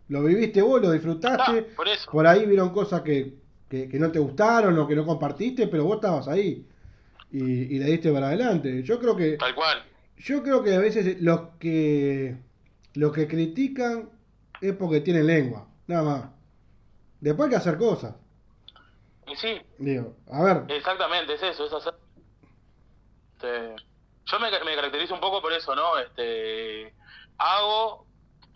[0.09, 1.63] Lo viviste vos, lo disfrutaste.
[1.63, 2.11] por eso.
[2.11, 3.35] Por ahí vieron cosas que,
[3.69, 6.67] que, que no te gustaron o que no compartiste, pero vos estabas ahí
[7.31, 8.83] y, y le diste para adelante.
[8.83, 9.83] Yo creo que Tal cual.
[10.19, 12.37] yo creo que a veces los que
[12.95, 14.11] los que critican
[14.61, 16.25] es porque tienen lengua, nada más.
[17.21, 18.15] Después hay que hacer cosas.
[19.27, 21.95] Y sí, Digo, a ver, Exactamente, es eso, es hacer.
[23.35, 23.77] Este,
[24.27, 25.99] yo me, me caracterizo un poco por eso, ¿no?
[25.99, 26.95] Este,
[27.39, 28.07] hago,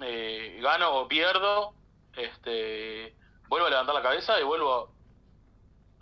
[0.00, 1.74] eh, gano o pierdo,
[2.16, 3.16] este,
[3.48, 4.92] vuelvo a levantar la cabeza y vuelvo.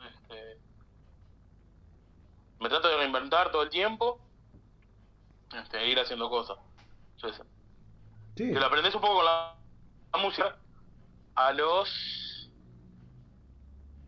[0.04, 0.58] Este,
[2.60, 4.20] me trato de reinventar todo el tiempo,
[5.54, 6.58] este, e ir haciendo cosas.
[7.18, 7.28] Yo.
[8.36, 9.54] Sí, Que lo aprendes un poco con la,
[10.12, 10.56] la música
[11.34, 12.50] a los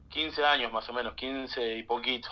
[0.08, 2.28] 15 años más o menos, 15 y poquito.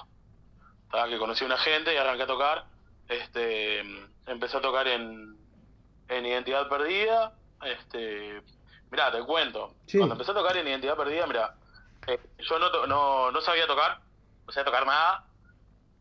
[0.85, 2.67] Estaba que conocí a una gente y arranqué a tocar.
[3.09, 3.81] Este,
[4.27, 5.37] empecé a tocar en,
[6.09, 7.35] en Identidad Perdida.
[7.63, 8.43] Este,
[8.91, 9.75] mirá, te cuento.
[9.87, 9.99] Sí.
[9.99, 11.55] Cuando empecé a tocar en Identidad Perdida, mirá,
[12.07, 14.01] eh, yo no, no, no sabía tocar,
[14.47, 15.27] no sabía tocar nada.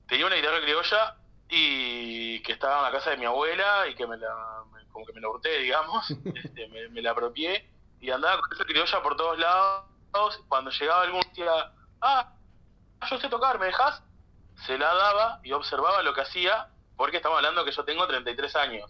[0.08, 1.18] Tenía una guitarra criolla
[1.50, 4.64] y que estaba en la casa de mi abuela y que me la,
[4.96, 6.10] como que me la hurté, digamos,
[6.44, 7.70] este, me, me la apropié
[8.00, 9.84] y andaba con esa criolla por todos lados.
[10.48, 12.32] Cuando llegaba algún día, ah,
[13.10, 14.02] yo sé tocar, ¿me dejas?
[14.66, 18.56] Se la daba y observaba lo que hacía, porque estamos hablando que yo tengo 33
[18.56, 18.90] años.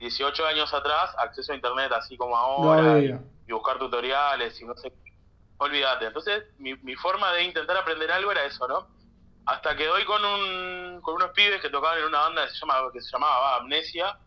[0.00, 3.18] 18 años atrás, acceso a internet así como no ahora, y,
[3.50, 5.14] buscar tutoriales y no sé qué.
[5.56, 6.04] Olvídate.
[6.04, 8.86] Entonces, mi, mi forma de intentar aprender algo era eso, ¿no?
[9.46, 12.58] Hasta que doy con un con unos pibes que tocaban en una banda que se
[12.58, 14.18] llama que se llamaba Amnesia.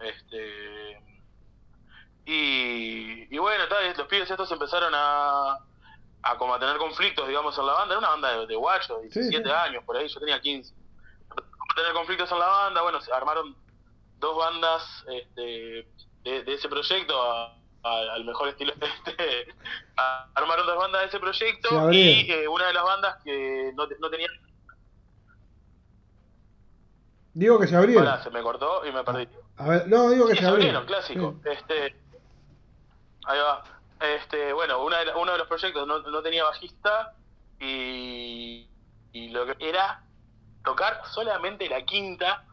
[0.00, 1.02] Este
[2.24, 5.58] y, y bueno, tal, los pibes estos empezaron a
[6.22, 7.94] a como a tener conflictos, digamos, en la banda.
[7.94, 9.50] Era una banda de, de guachos, 17 sí.
[9.54, 10.74] años, por ahí, yo tenía 15.
[11.30, 13.56] A tener conflictos en la banda, bueno, se armaron
[14.18, 15.88] dos bandas este,
[16.24, 18.72] de, de ese proyecto a- a- al mejor estilo
[19.06, 19.46] este,
[19.96, 23.86] a- armaron dos bandas de ese proyecto y eh, una de las bandas que no,
[23.86, 24.26] te- no tenía
[27.32, 28.04] Digo que se abrieron.
[28.04, 29.28] Pará, se me cortó y me perdí
[29.58, 30.84] no, digo que sí, Sabrina.
[30.86, 31.34] clásico.
[31.44, 31.96] Este,
[33.26, 33.64] ahí va.
[34.00, 37.14] Este, bueno, una de, uno de los proyectos no, tenía bajista
[37.58, 38.68] y,
[39.12, 40.02] lo que era
[40.64, 42.44] tocar solamente la quinta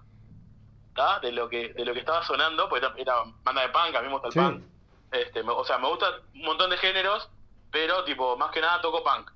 [1.21, 4.01] de lo que de lo que estaba sonando, porque era, era banda de punk, a
[4.01, 4.63] mí me gusta el punk.
[5.11, 7.29] Este, me, o sea, me gusta un montón de géneros,
[7.71, 9.29] pero tipo, más que nada toco punk.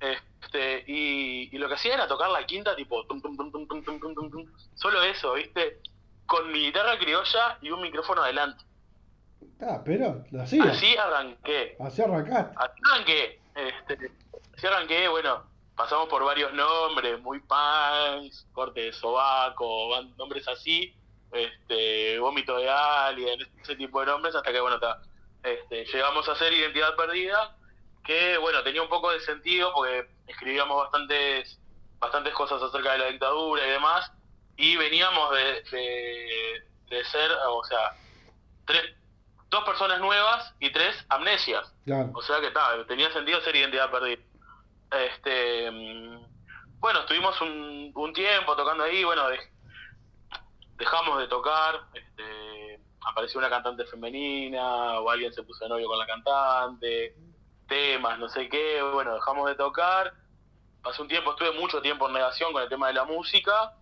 [0.00, 5.34] Este, y, lo que hacía era tocar la quinta, tipo, tum, tum, tum, solo eso,
[5.34, 5.80] ¿viste?
[6.32, 8.64] Con mi guitarra criolla y un micrófono adelante.
[9.60, 10.64] Ah, pero lo hacía.
[10.64, 11.76] Así arranqué.
[11.78, 12.56] Así arrancaste.
[12.56, 13.40] Así arranqué.
[13.54, 14.10] Este,
[14.56, 15.44] así arranqué, bueno,
[15.76, 20.96] pasamos por varios nombres, muy punks, corte de sobaco, nombres así,
[21.32, 25.02] este, vómito de alien, ese tipo de nombres, hasta que, bueno, ta,
[25.42, 27.58] este, llegamos a hacer Identidad Perdida,
[28.06, 31.60] que, bueno, tenía un poco de sentido porque escribíamos bastantes,
[31.98, 34.10] bastantes cosas acerca de la dictadura y demás,
[34.56, 37.96] y veníamos de, de, de ser, o sea,
[38.66, 38.94] tres,
[39.48, 41.72] dos personas nuevas y tres amnesias.
[41.84, 42.10] Claro.
[42.14, 44.22] O sea que ta, tenía sentido ser identidad perdida.
[44.90, 45.70] Este,
[46.78, 49.50] bueno, estuvimos un, un tiempo tocando ahí, bueno, dej-
[50.76, 55.98] dejamos de tocar, este, apareció una cantante femenina, o alguien se puso de novio con
[55.98, 57.14] la cantante,
[57.68, 60.12] temas, no sé qué, bueno, dejamos de tocar.
[60.82, 63.72] Pasó un tiempo, estuve mucho tiempo en negación con el tema de la música.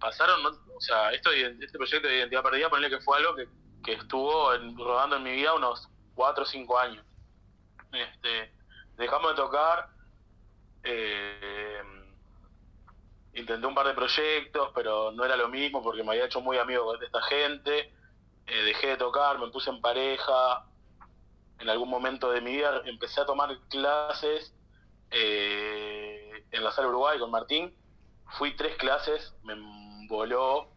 [0.00, 3.48] Pasaron, no- o sea, esto, este proyecto de identidad perdida, ponerle que fue algo que,
[3.84, 7.04] que estuvo rodando en mi vida unos 4 o 5 años.
[7.92, 8.52] Este,
[8.96, 9.88] dejamos de tocar,
[10.84, 11.82] eh,
[13.34, 16.58] intenté un par de proyectos, pero no era lo mismo porque me había hecho muy
[16.58, 17.92] amigo de esta gente.
[18.46, 20.66] Eh, dejé de tocar, me puse en pareja.
[21.58, 24.54] En algún momento de mi vida empecé a tomar clases
[25.10, 27.76] eh, en la sala Uruguay con Martín.
[28.38, 29.56] Fui tres clases, me
[30.10, 30.68] voló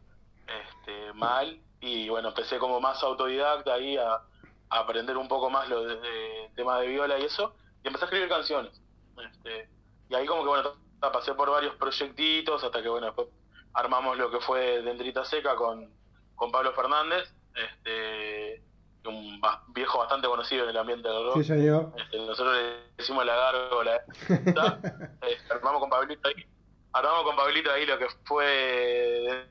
[0.47, 5.67] este, mal y bueno, empecé como más autodidacta ahí a, a aprender un poco más
[5.67, 7.53] lo de, de temas de viola y eso,
[7.83, 8.79] y empecé a escribir canciones.
[9.17, 9.69] Este,
[10.09, 13.27] y ahí como que bueno, pasé por varios proyectitos hasta que bueno, después
[13.73, 15.91] armamos lo que fue Dendrita Seca con,
[16.35, 18.63] con Pablo Fernández, este,
[19.05, 21.37] un viejo bastante conocido en el ambiente del rock.
[21.37, 21.91] Sí, señor.
[21.97, 24.01] Este, nosotros le decimos la gárgola.
[24.29, 24.79] ¿está?
[25.27, 26.45] Este, armamos con Pablito ahí.
[26.93, 29.49] Armamos con Pablito ahí lo que fue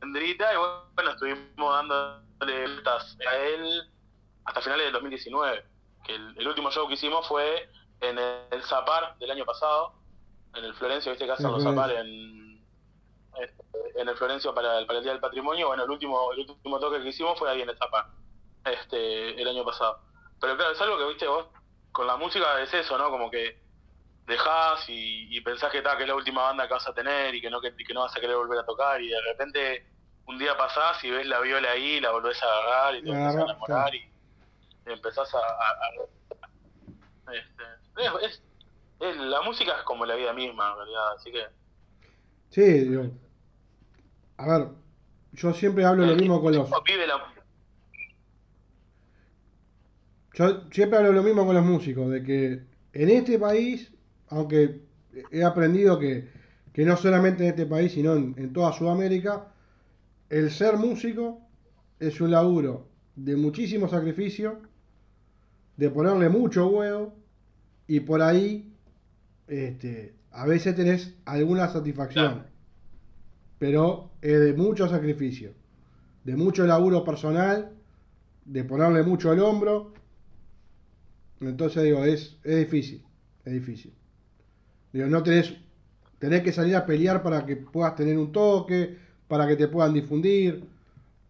[0.00, 3.90] Dendrita y bueno, estuvimos dándole vueltas a él
[4.44, 5.64] hasta finales del 2019.
[6.04, 7.68] Que el, el último show que hicimos fue
[8.00, 9.94] en el Zapar del año pasado,
[10.54, 11.62] en el Florencio, viste que hacen En los.
[11.62, 12.64] Zapar en,
[13.94, 15.68] en el Florencio para el, para el Día del Patrimonio.
[15.68, 18.10] Bueno, el último, el último toque que hicimos fue ahí en Etapa,
[18.64, 20.00] este, el año pasado.
[20.40, 21.46] Pero claro, es algo que, viste, vos
[21.92, 23.10] con la música es eso, ¿no?
[23.10, 23.60] Como que
[24.26, 27.34] dejás y, y pensás que, está, que es la última banda que vas a tener
[27.34, 29.86] y que no, que, que no vas a querer volver a tocar y de repente
[30.26, 33.36] un día pasás y ves la viola ahí, la volvés a agarrar y te empezás
[33.36, 34.12] a enamorar y
[34.86, 35.38] empezás a...
[35.38, 37.62] a- a- este,
[37.96, 38.42] es- es-
[39.00, 41.42] es- la música es como la vida misma, en realidad, así que...
[42.50, 43.04] Sí, digo.
[44.36, 44.68] A ver,
[45.32, 46.68] yo siempre hablo lo mismo con los.
[50.34, 52.62] Yo siempre hablo lo mismo con los músicos, de que
[52.92, 53.92] en este país,
[54.30, 54.80] aunque
[55.30, 56.28] he aprendido que,
[56.72, 59.52] que no solamente en este país, sino en, en toda Sudamérica,
[60.28, 61.40] el ser músico
[61.98, 64.60] es un laburo de muchísimo sacrificio,
[65.76, 67.14] de ponerle mucho huevo,
[67.86, 68.72] y por ahí
[69.48, 72.46] este, a veces tenés alguna satisfacción,
[73.58, 75.52] pero es de mucho sacrificio,
[76.24, 77.72] de mucho laburo personal,
[78.44, 79.92] de ponerle mucho al hombro.
[81.40, 83.02] Entonces digo, es, es difícil,
[83.44, 83.92] es difícil.
[84.92, 85.54] No tenés,
[86.18, 89.92] tenés que salir a pelear para que puedas tener un toque, para que te puedan
[89.92, 90.64] difundir.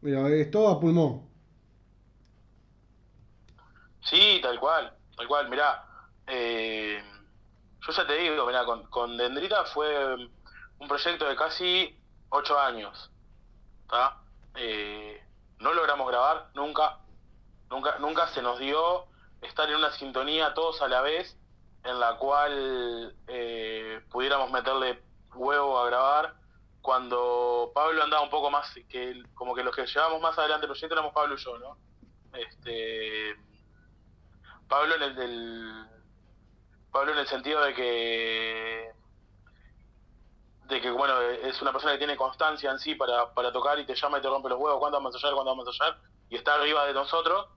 [0.01, 1.29] Digo, es todo a pulmón.
[4.03, 5.51] Sí, tal cual, tal cual.
[5.51, 5.85] Mirá,
[6.27, 7.03] eh,
[7.87, 10.17] yo ya te digo, mirá, con, Dendrita fue
[10.79, 11.97] un proyecto de casi
[12.31, 13.11] ocho años.
[14.57, 15.23] Eh,
[15.59, 16.99] no logramos grabar nunca,
[17.71, 19.07] nunca, nunca se nos dio
[19.43, 21.37] estar en una sintonía todos a la vez
[21.85, 25.03] en la cual eh, pudiéramos meterle
[25.35, 26.35] huevo a grabar.
[26.83, 30.71] Cuando Pablo andaba un poco más, que como que los que llevábamos más adelante el
[30.71, 31.77] proyecto éramos Pablo y yo, ¿no?
[32.33, 33.37] Este,
[34.69, 35.87] Pablo en el del
[36.93, 38.93] Pablo en el sentido de que
[40.65, 43.85] de que bueno es una persona que tiene constancia en sí para, para tocar y
[43.85, 45.99] te llama y te rompe los huevos cuándo vamos a ensayar, cuándo vamos a ensayar
[46.29, 47.49] y está arriba de nosotros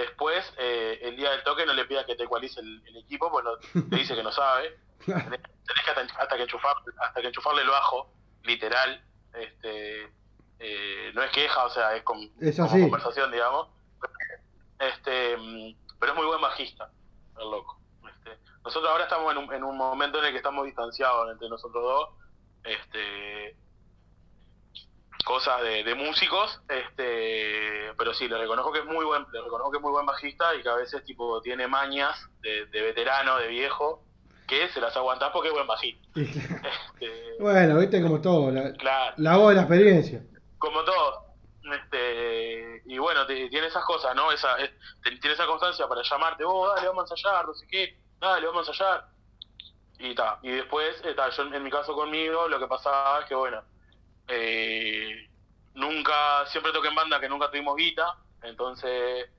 [0.00, 3.30] después eh, el día del toque no le pidas que te ecualice el, el equipo
[3.30, 3.56] pues no-
[3.88, 4.78] te dice que no sabe.
[5.06, 8.10] Tenés, tenés que hasta, hasta que enchufar hasta que enchufarle el bajo
[8.42, 10.10] literal este
[10.60, 13.68] eh, no es queja o sea es, con, Es como conversación digamos.
[14.78, 15.36] Este
[16.00, 16.90] pero es muy buen bajista
[17.38, 17.80] el loco.
[18.08, 21.48] Este, nosotros ahora estamos en un, en un momento en el que estamos distanciados entre
[21.48, 22.08] nosotros dos.
[22.64, 23.56] Este
[25.24, 29.70] cosas de, de músicos este pero sí le reconozco que es muy buen le reconozco
[29.70, 33.38] que es muy buen bajista y que a veces tipo tiene mañas de, de veterano
[33.38, 34.04] de viejo
[34.46, 39.14] que se las aguantás porque es buen bajista Este, Bueno, viste como todo, la, claro
[39.16, 40.22] la voz de la experiencia.
[40.58, 41.24] como todo.
[41.72, 44.30] Este, y bueno, tiene esas cosas, ¿no?
[44.30, 44.70] Esa, es-
[45.20, 48.68] tiene esa constancia para llamarte, oh, dale, vamos a ensayar, no sé qué, dale, vamos
[48.68, 49.04] a ensayar.
[49.98, 53.26] Y ta, y después, eh, ta, yo en mi caso conmigo, lo que pasaba es
[53.26, 53.62] que, bueno,
[54.28, 55.28] eh,
[55.74, 59.30] nunca, siempre toqué en banda que nunca tuvimos guita, entonces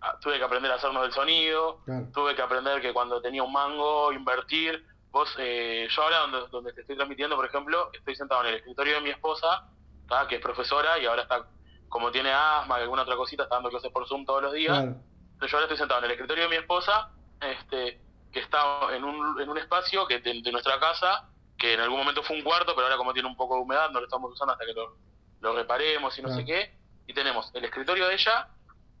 [0.00, 2.06] ah, tuve que aprender a hacernos del sonido, Claro.
[2.12, 4.84] tuve que aprender que cuando tenía un mango, invertir.
[5.10, 8.54] Vos, eh, yo ahora donde, donde te estoy transmitiendo, por ejemplo, estoy sentado en el
[8.56, 9.68] escritorio de mi esposa,
[10.08, 10.26] ¿tá?
[10.26, 11.46] que es profesora y ahora está,
[11.88, 14.76] como tiene asma y alguna otra cosita, está dando clases por Zoom todos los días.
[14.76, 14.96] Claro.
[15.34, 18.00] Entonces yo ahora estoy sentado en el escritorio de mi esposa, este,
[18.32, 21.28] que está en un, en un espacio que de, de nuestra casa,
[21.58, 23.90] que en algún momento fue un cuarto, pero ahora como tiene un poco de humedad,
[23.90, 24.96] no lo estamos usando hasta que lo,
[25.40, 26.76] lo reparemos y no sé qué.
[27.06, 28.48] Y tenemos el escritorio de ella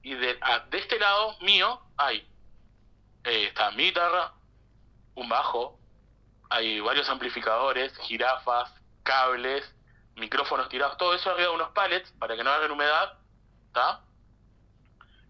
[0.02, 2.18] y de, a- de este lado mío hay,
[3.24, 4.32] eh, está mi guitarra,
[5.14, 5.78] un bajo,
[6.50, 9.64] hay varios amplificadores, jirafas, cables,
[10.16, 13.18] micrófonos tirados, todo eso arriba de unos pallets para que no hagan humedad,
[13.66, 14.02] ¿está?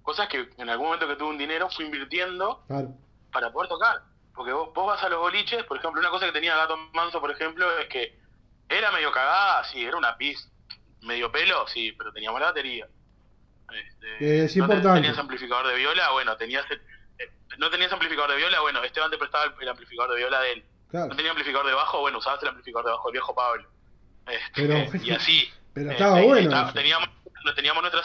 [0.03, 2.89] Cosas que en algún momento que tuve un dinero fui invirtiendo Claro.
[3.33, 4.03] para poder tocar.
[4.35, 7.21] Porque vos, vos vas a los boliches, por ejemplo, una cosa que tenía Gato Manso,
[7.21, 8.19] por ejemplo, es que
[8.69, 10.49] era medio cagada, sí, era una pis,
[11.03, 12.89] medio pelo, sí, pero teníamos la batería.
[13.73, 15.01] Este, Es no importante.
[15.01, 16.81] tenías amplificador de viola, bueno, tenías eh,
[17.59, 20.53] no tenías amplificador de viola, bueno, Esteban te prestaba el, el amplificador de viola de
[20.53, 20.65] él.
[20.91, 21.07] Claro.
[21.09, 23.69] No tenía amplificador de bajo, bueno, usabas el amplificador de bajo, el viejo Pablo.
[24.27, 25.51] Este, Pero- y así.
[25.75, 27.09] Pero Este, estaba bueno teníamos,
[27.57, 28.03] teníamos nuestra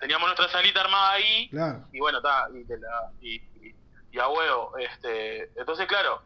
[0.00, 1.84] teníamos nuestra salita armada ahí Claro.
[1.92, 3.34] y bueno, está, y, y,
[3.68, 3.74] y-
[4.12, 6.22] y a huevo, este, entonces claro,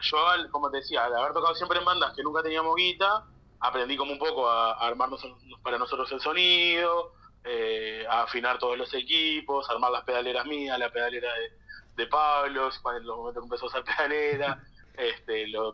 [0.00, 0.18] yo
[0.50, 3.24] como te decía, al haber tocado siempre en bandas que nunca teníamos guita,
[3.60, 5.26] aprendí como un poco a, a armarnos
[5.62, 7.12] para nosotros el sonido,
[7.44, 11.52] eh, a afinar todos los equipos, armar las pedaleras mías, la pedalera de,
[11.96, 14.62] de Pablo, cuando en los momentos que empezó a usar pedalera,
[14.94, 15.72] este, lo,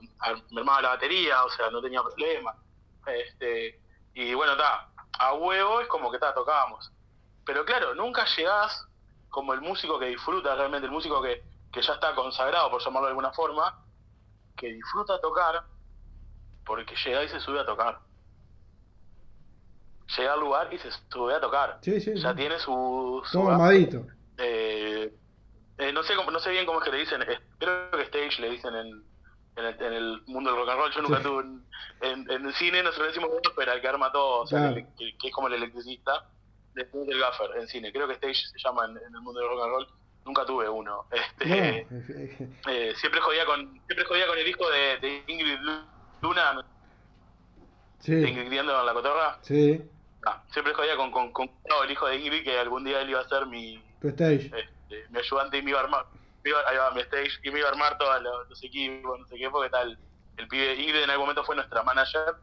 [0.51, 2.55] me armaba la batería, o sea, no tenía problema.
[3.07, 3.81] Este,
[4.15, 6.91] y bueno, está, a huevo es como que está, tocábamos.
[7.45, 8.88] Pero claro, nunca llegás
[9.29, 13.07] como el músico que disfruta realmente, el músico que, que ya está consagrado, por llamarlo
[13.07, 13.75] de alguna forma,
[14.57, 15.63] que disfruta tocar,
[16.65, 17.99] porque llega y se sube a tocar.
[20.17, 21.79] Llega al lugar y se sube a tocar.
[21.83, 22.37] Sí, sí, Ya sí.
[22.37, 23.23] tiene su...
[23.25, 24.07] su Todo armadito.
[24.39, 25.15] eh,
[25.79, 28.41] eh, no sé no sé bien cómo es que le dicen, eh, creo que stage
[28.41, 29.05] le dicen en,
[29.57, 30.93] en, el, en el mundo del rock and roll.
[30.93, 31.43] Yo nunca tuve
[32.01, 34.75] en, en el cine, nosotros decimos pero al que arma todo, o sea, Claro.
[34.75, 36.25] que, que- que es como el electricista,
[36.79, 37.93] después del gaffer en cine.
[37.93, 39.89] Creo que stage se llama en, en el mundo del rock and roll.
[40.25, 41.05] Nunca tuve uno.
[41.13, 45.59] Este, No, eh, siempre jodía con siempre jodía con el hijo de, de Ingrid
[46.23, 46.65] Luna,
[48.07, 49.39] de Ingrid en la cotorra.
[49.43, 49.83] sí.
[50.27, 53.09] Ah, siempre jodía con, con, con no, el hijo de Ingrid que algún día él
[53.11, 54.47] iba a ser mi, Tu stage.
[54.53, 56.07] este, mi ayudante y me iba a armar,
[56.45, 59.27] iba, ahí va, mi stage, y me iba a armar todos los, los equipos, no
[59.29, 59.97] sé qué, porque tal,
[60.37, 62.35] el pibe, Ingrid en algún momento fue nuestra manager,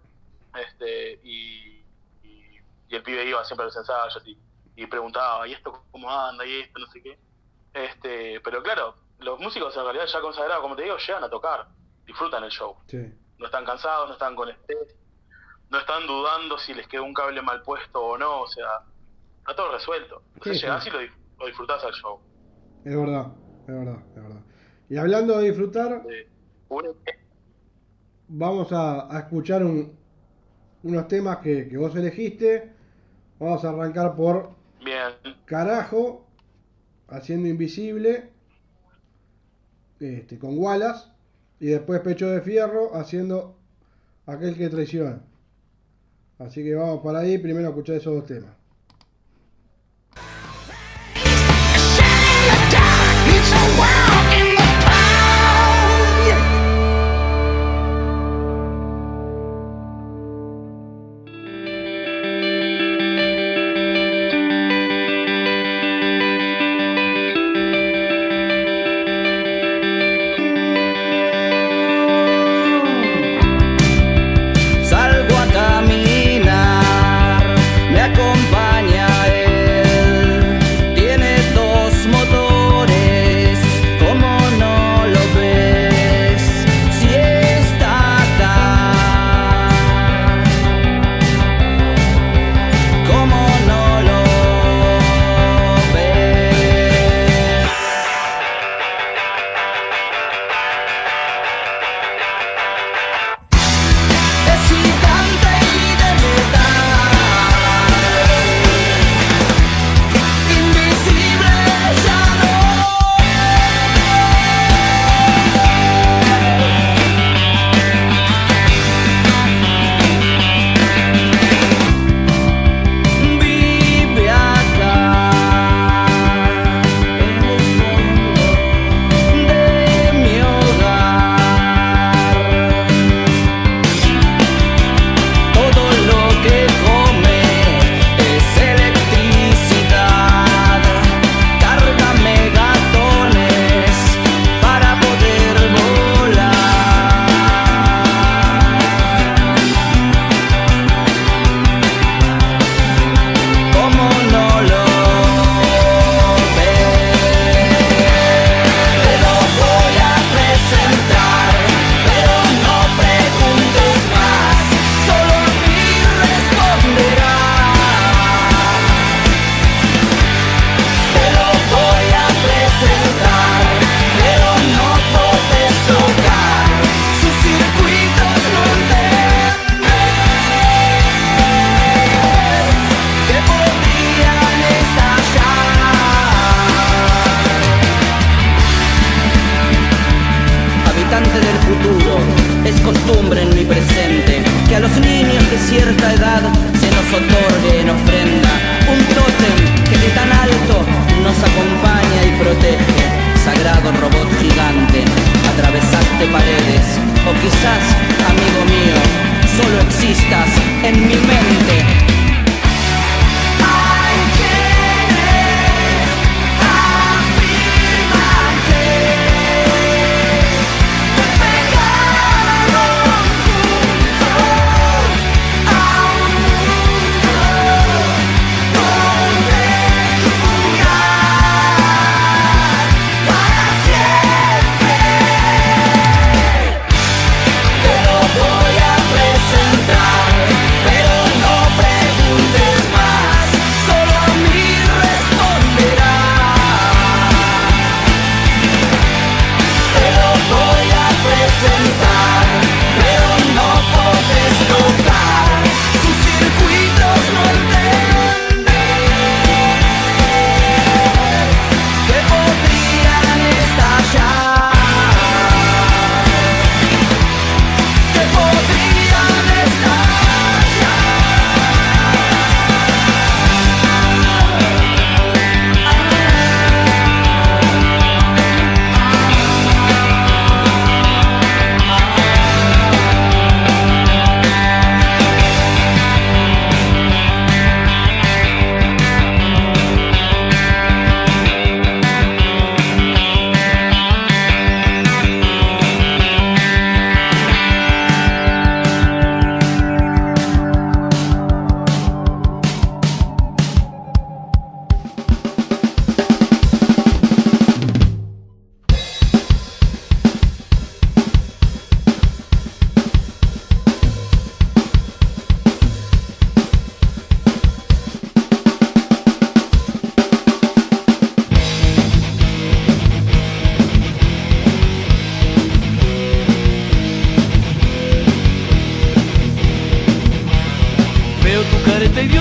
[0.57, 1.74] este, y,
[2.87, 4.37] y, el pibe iba siempre a los ensayos y,
[4.75, 6.45] y preguntaba, ¿y esto cómo anda?
[6.45, 7.19] ¿y esto no sé qué?
[7.73, 11.67] Este, pero claro, los músicos en realidad ya consagrados, como te digo, llegan a tocar,
[12.05, 13.13] disfrutan el show, Sí.
[13.37, 14.95] no están cansados, no están con estrés,
[15.69, 18.67] no están dudando si les quedó un cable mal puesto o no, o sea,
[19.39, 20.21] está todo resuelto.
[20.35, 20.89] Entonces Sí, llegás sí.
[20.89, 20.93] y
[21.39, 22.19] lo, disfrutás al show.
[22.85, 23.27] Es verdad,
[23.67, 24.41] es verdad, es verdad.
[24.89, 26.03] Y hablando de disfrutar,
[28.27, 29.97] vamos a, a escuchar un-
[30.83, 32.74] unos temas que, que vos elegiste.
[33.39, 34.51] Vamos a arrancar por
[34.83, 36.25] Bien, Carajo,
[37.07, 38.29] haciendo invisible,
[39.99, 41.09] este, con Wallace.
[41.59, 43.57] Y después Pecho de Fierro, haciendo
[44.25, 45.21] aquel que traiciona.
[46.37, 48.51] Así que vamos para ahí, primero escuchar esos dos temas.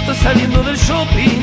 [0.05, 1.41] Idiota saliendo del shopping.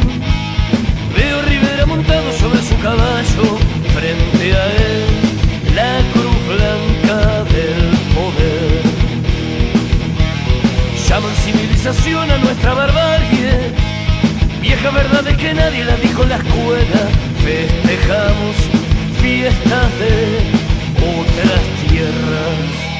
[1.15, 3.57] Veo Rivera montado sobre su caballo,
[3.93, 8.81] frente a él, la cruz blanca del poder.
[11.07, 13.73] Llaman civilización a nuestra barbarie,
[14.61, 17.01] vieja verdad es que nadie la dijo en la escuela.
[17.43, 18.55] Festejamos
[19.21, 20.39] fiestas de
[21.19, 22.90] otras tierras.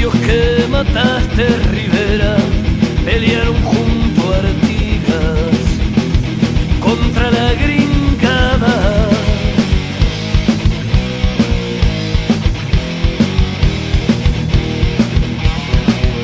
[0.00, 2.36] Indios que mataste, Rivera,
[3.04, 5.66] pelearon junto a Artigas
[6.80, 9.08] contra la gringada.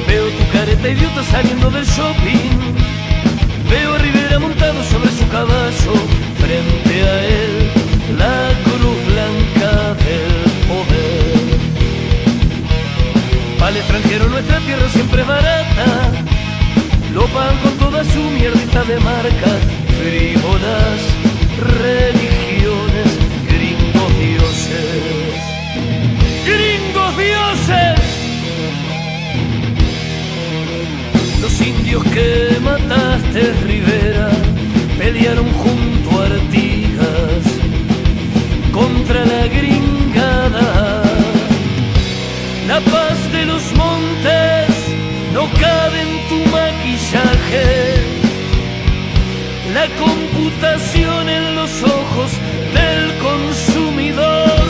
[0.09, 2.75] Veo tu careta idiota saliendo del shopping.
[3.69, 5.93] Veo a Rivera montado sobre su caballo,
[6.39, 7.66] frente a él,
[13.69, 16.13] El extranjero nuestra tierra siempre barata.
[17.13, 19.61] Lo pagan con toda su mierdita de marcas,
[20.01, 21.01] frívolas,
[21.81, 23.11] religiones,
[23.49, 25.35] gringos dioses.
[26.47, 28.01] ¡Gringos dioses!
[31.41, 34.31] Los indios que mataste, Rivera,
[34.97, 37.45] pelearon junto a Artigas
[38.73, 41.03] contra la gringada.
[42.69, 43.06] La paz
[44.17, 44.77] montes
[45.33, 47.95] no cabe en tu maquillaje.
[49.75, 52.31] La computación en los ojos
[52.73, 54.63] del consumidor.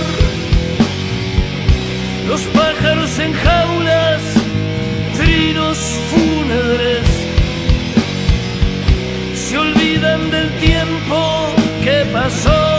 [2.29, 4.23] Los pájaros en jaulas,
[5.17, 5.79] trinos
[6.11, 7.07] fúnebres.
[9.35, 12.76] Se olvidan del tiempo que pasó.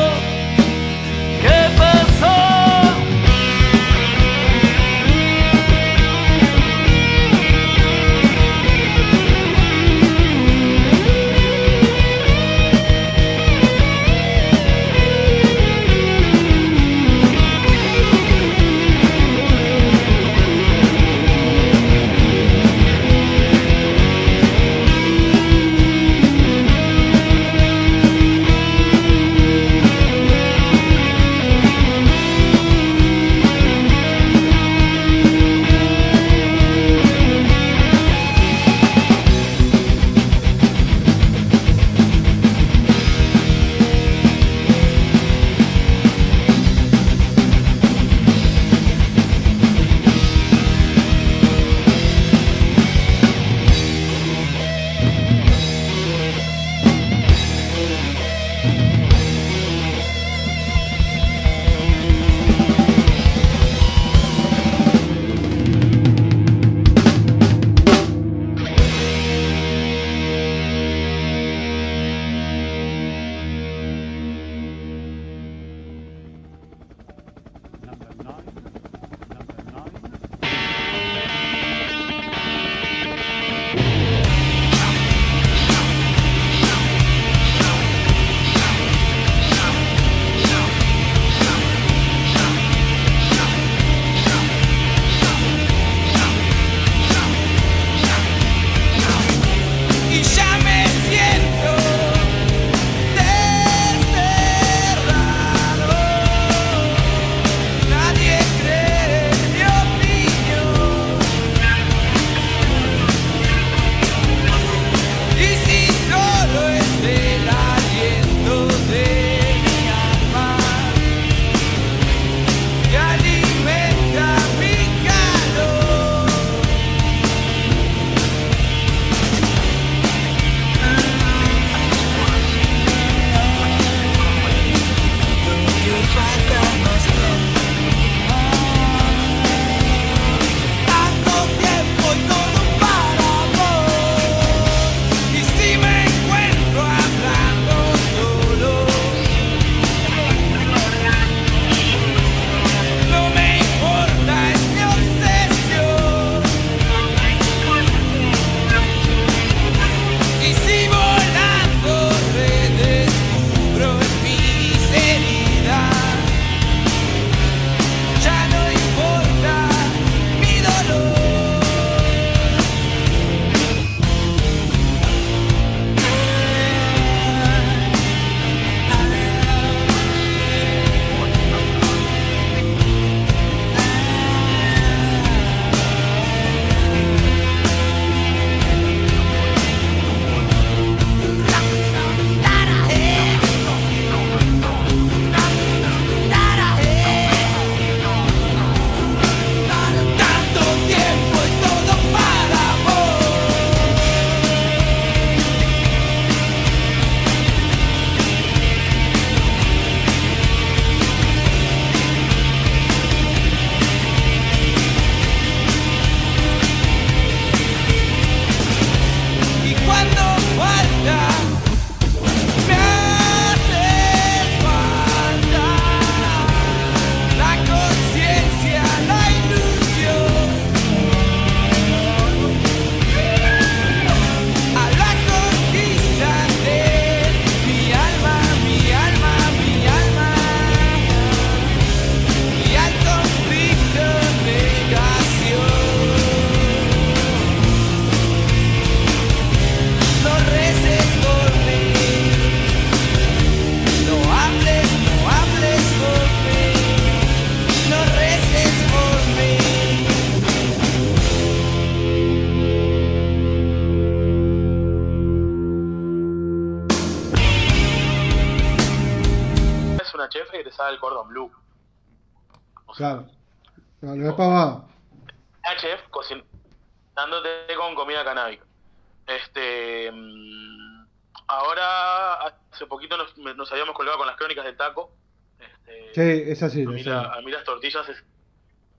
[286.51, 286.83] Es así.
[286.83, 287.39] a, mí es la- así.
[287.39, 288.23] a mí las tortillas es.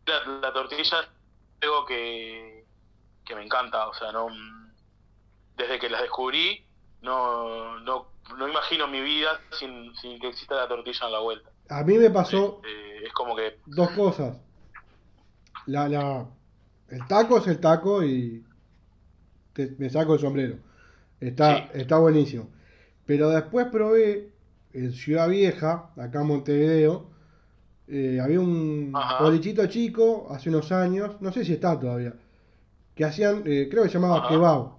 [0.06, 0.92] La, la tortilla es
[1.62, 2.64] algo que,
[3.24, 3.88] que me encanta.
[3.88, 4.28] O sea, no.
[5.56, 6.64] Desde que las descubrí,
[7.02, 11.50] no, no, no imagino mi vida sin, sin que exista la tortilla en la vuelta.
[11.68, 13.58] A mí me pasó Eh, es como que.
[13.66, 14.40] dos cosas.
[15.66, 16.26] La, la,
[16.88, 18.44] el taco es el taco y
[19.52, 20.56] te- me saco el sombrero.
[21.20, 22.48] Está, está buenísimo.
[23.04, 24.32] Pero después probé
[24.72, 27.10] en Ciudad Vieja, acá en Montevideo,
[27.90, 32.14] eh, había un bolichito chico hace unos años, no sé si está todavía,
[32.94, 34.28] que hacían, eh, creo que se llamaba Ajá.
[34.28, 34.78] kebab.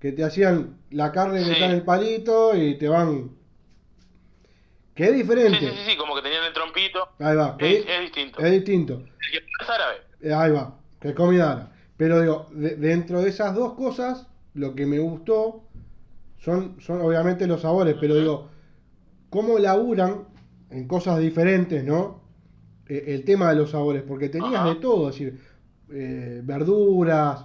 [0.00, 3.32] Que te hacían la carne que está en el palito y te van...
[4.94, 5.58] Que es diferente.
[5.58, 7.08] Sí, sí, sí, sí, como que tenían el trompito.
[7.18, 7.56] Ahí va.
[7.58, 8.38] Es, es distinto.
[8.40, 8.94] es distinto.
[8.94, 9.94] El que es árabe.
[10.22, 11.68] Eh, Ahí va, que comida árabe.
[11.96, 15.64] Pero digo, de- dentro de esas dos cosas, lo que me gustó
[16.38, 18.48] son, son obviamente los sabores, pero digo,
[19.28, 20.24] cómo laburan
[20.70, 22.20] en cosas diferentes, ¿no?
[22.88, 25.40] Eh, el tema de los sabores, porque tenías de todo, es decir,
[25.90, 27.44] eh, verduras,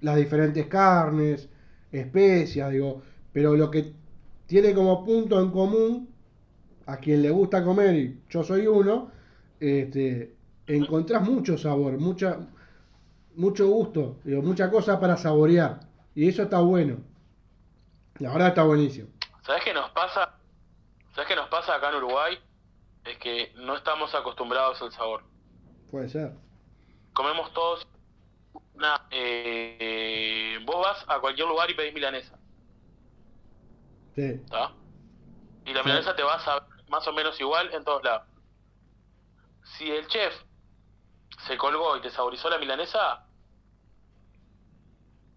[0.00, 1.48] las diferentes carnes,
[1.92, 3.02] especias, digo,
[3.32, 3.92] pero lo que
[4.46, 6.08] tiene como punto en común
[6.86, 9.10] a quien le gusta comer, y yo soy uno,
[9.60, 10.34] este,
[10.66, 12.38] encontrás mucho sabor, mucha,
[13.36, 15.80] mucho gusto, digo, mucha cosa para saborear.
[16.14, 16.96] Y eso está bueno.
[18.18, 19.08] La verdad está buenísimo.
[19.42, 20.34] ¿Sabes qué nos pasa?
[21.14, 22.38] ¿Sabes qué nos pasa acá en Uruguay?
[23.04, 25.24] Es que no estamos acostumbrados al sabor.
[25.90, 26.32] Puede ser.
[27.12, 27.86] Comemos todos
[28.74, 29.06] una...
[29.10, 32.38] eh, vos vas a cualquier lugar y pedís milanesa,
[34.14, 34.22] Sí.
[34.22, 34.72] ¿está?
[35.66, 35.86] Y la Sí.
[35.88, 38.26] milanesa te va a saber más o menos igual en todos lados.
[39.78, 40.34] Si el chef
[41.46, 43.24] se colgó y te saborizó la milanesa,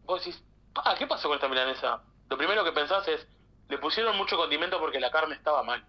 [0.06, 0.44] vos decís,
[0.76, 2.02] ah, ¿qué pasó con esta milanesa?
[2.30, 3.28] Lo primero que pensás es,
[3.70, 5.86] le pusieron mucho condimento porque la carne estaba mal.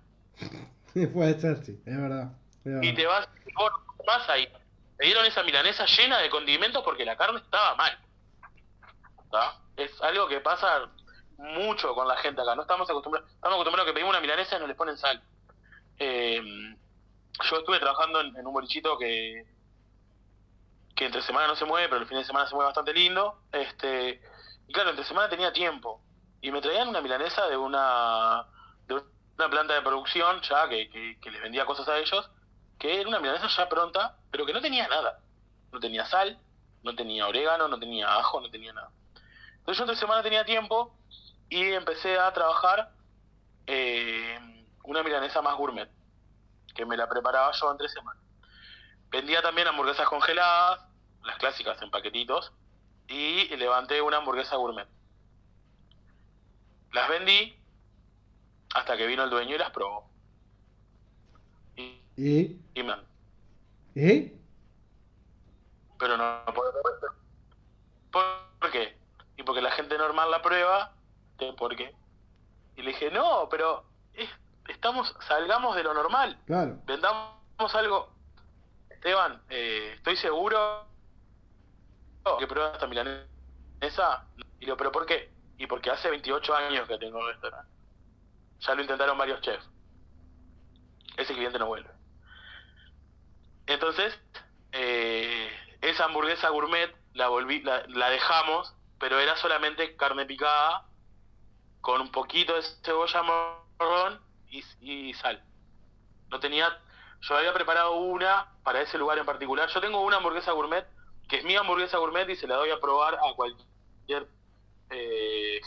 [1.13, 2.33] Puede ser, sí, es verdad.
[2.59, 2.83] es verdad.
[2.83, 3.73] Y te vas, vos
[4.07, 4.49] vas ahí.
[4.99, 7.99] Me dieron esa milanesa llena de condimentos porque la carne estaba mal.
[9.77, 10.89] Es algo que pasa
[11.37, 12.55] mucho con la gente acá.
[12.55, 13.29] No estamos acostumbrados.
[13.33, 15.21] Estamos acostumbrados a que pedimos una milanesa y no les ponen sal.
[15.99, 16.41] Eh,
[17.51, 19.45] yo estuve trabajando en, en un bolichito que
[20.95, 23.41] que entre semana no se mueve, pero el fin de semana se mueve bastante lindo.
[23.53, 24.21] Este,
[24.69, 26.01] y claro, entre semana tenía tiempo.
[26.41, 28.47] Y me traían una milanesa de una,
[28.87, 29.03] de
[29.39, 32.31] una planta de producción ya que, les vendía cosas a ellos,
[32.79, 35.21] que era una milanesa ya pronta, pero que no tenía nada.
[35.73, 36.39] No tenía sal,
[36.83, 38.91] no tenía orégano, no tenía ajo, no tenía nada.
[39.59, 40.97] Entonces yo entre semana tenía tiempo
[41.49, 42.93] y empecé a trabajar
[43.67, 44.39] eh,
[44.85, 45.91] una milanesa más gourmet,
[46.75, 48.21] que me la preparaba yo entre semana.
[49.11, 50.81] Vendía también hamburguesas congeladas,
[51.23, 52.53] las clásicas en paquetitos,
[53.09, 54.89] y levanté una hamburguesa gourmet.
[56.93, 57.64] Las vendí
[58.75, 60.09] hasta que vino el dueño y las probó.
[61.77, 62.61] ¿Y?
[62.75, 62.97] Y me-
[63.95, 64.33] ¿Y?
[65.99, 66.73] pero no, no puedo
[68.11, 68.97] ¿Por qué?
[69.37, 70.93] Y porque la gente normal la prueba.
[71.59, 71.95] ¿por qué?
[72.77, 73.85] Y le dije, no, pero
[74.15, 74.31] es-
[74.69, 76.79] estamos, salgamos de lo normal, Claro.
[76.87, 78.13] vendamos algo.
[78.91, 80.87] Esteban, eh, estoy seguro
[82.39, 84.27] que pruebas esta milanesa.
[84.37, 85.31] Y le digo, ¿pero por qué?
[85.59, 87.71] Y porque hace 28 años que tengo el restaurante.
[88.67, 89.69] Ya lo intentaron varios chefs.
[91.17, 91.91] Ese cliente no vuelve.
[93.67, 94.19] Entonces,
[94.73, 95.51] eh,
[95.81, 100.87] esa hamburguesa gourmet la volví, la, la dejamos, pero era solamente carne picada
[101.81, 105.45] con un poquito de cebolla morrón y, y sal.
[106.29, 106.81] No tenía,
[107.21, 109.69] yo había preparado una para ese lugar en particular.
[109.69, 110.87] Yo tengo una hamburguesa gourmet
[111.29, 114.29] que es mi hamburguesa gourmet y se la doy a probar a cualquier
[114.91, 115.61] eh,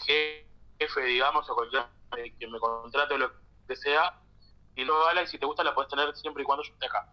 [0.79, 1.85] jefe, digamos, o cualquier
[2.15, 3.31] eh, que me contrate o lo
[3.67, 4.19] que sea.
[4.75, 6.85] Y luego, habla y si te gusta la puedes tener siempre y cuando yo esté
[6.85, 7.09] acá.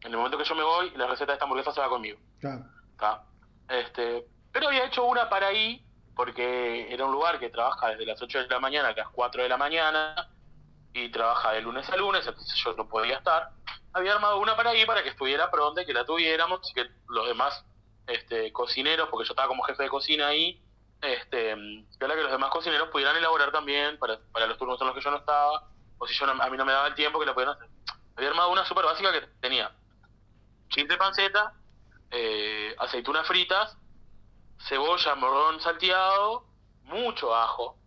[0.00, 2.18] En el momento que yo me voy, la receta de esta hamburguesa se va conmigo.
[2.40, 3.22] Claro.
[3.68, 5.84] Este, pero había hecho una para ahí,
[6.14, 9.42] porque era un lugar que trabaja desde las 8 de la mañana a las 4
[9.42, 10.28] de la mañana,
[10.92, 13.50] y trabaja de lunes a lunes, entonces yo no podía estar.
[13.94, 16.86] Había armado una para ahí para que estuviera pronta y que la tuviéramos, y que
[17.08, 17.64] los demás
[18.06, 20.62] este, cocineros, porque yo estaba como jefe de cocina ahí,
[21.02, 24.96] este, que que los demás cocineros pudieran elaborar también para, para los turnos en los
[24.96, 27.18] que yo no estaba, o si yo no- a mí no me daba el tiempo,
[27.20, 27.68] que la pudieran hacer.
[28.16, 29.72] Había armado una súper básica que tenía
[30.70, 31.54] chile panceta,
[32.10, 33.76] eh, aceitunas fritas,
[34.68, 36.46] cebolla, morrón salteado,
[36.84, 37.78] mucho ajo,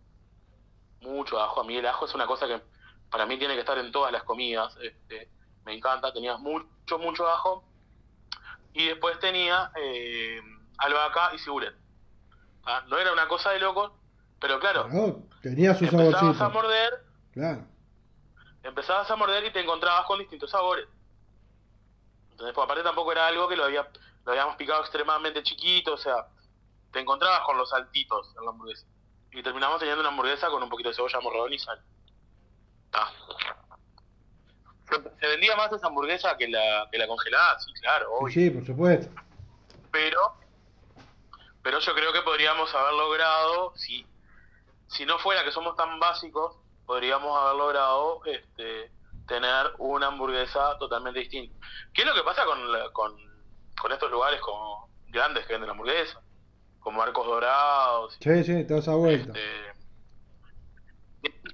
[1.00, 1.60] mucho ajo.
[1.60, 2.62] A mí el ajo es una cosa que
[3.10, 4.76] para mí tiene que estar en todas las comidas.
[4.82, 5.30] Este,
[5.64, 7.64] me encanta, tenía mucho, mucho ajo.
[8.72, 10.40] Y después tenía eh,
[10.78, 11.74] albahaca y ciburet.
[12.66, 12.82] ¿Tá?
[12.88, 13.96] No era una cosa de loco,
[14.38, 16.92] pero claro, No, tenía su empezabas a morder,
[17.32, 17.64] Claro.
[18.62, 20.86] empezabas a morder y te encontrabas con distintos sabores.
[22.32, 23.88] Entonces, pues, aparte tampoco era algo que lo había
[24.26, 26.26] lo habíamos picado extremadamente chiquito, o sea,
[26.92, 28.84] te encontrabas con los saltitos en la hamburguesa.
[29.30, 31.80] Y terminamos teniendo una hamburguesa con un poquito de cebolla morrón y sal.
[32.92, 33.10] Ah.
[34.90, 38.34] Se- Se vendía más esa hamburguesa que la, que la congelada, sí, claro, obvio.
[38.34, 39.12] Sí, por supuesto.
[39.92, 40.20] Pero,
[41.66, 44.06] pero yo creo que podríamos haber logrado, si,
[44.86, 46.54] si no fuera que somos tan básicos,
[46.86, 48.92] podríamos haber logrado este,
[49.26, 51.58] tener una hamburguesa totalmente distinta.
[51.92, 53.16] ¿Qué es lo que pasa con, la- con,
[53.80, 56.22] con estos lugares como grandes que venden hamburguesas?
[56.78, 58.16] Como Arcos Dorados.
[58.20, 59.36] Sí, sí, toda esa vuelta.
[59.36, 59.72] Este,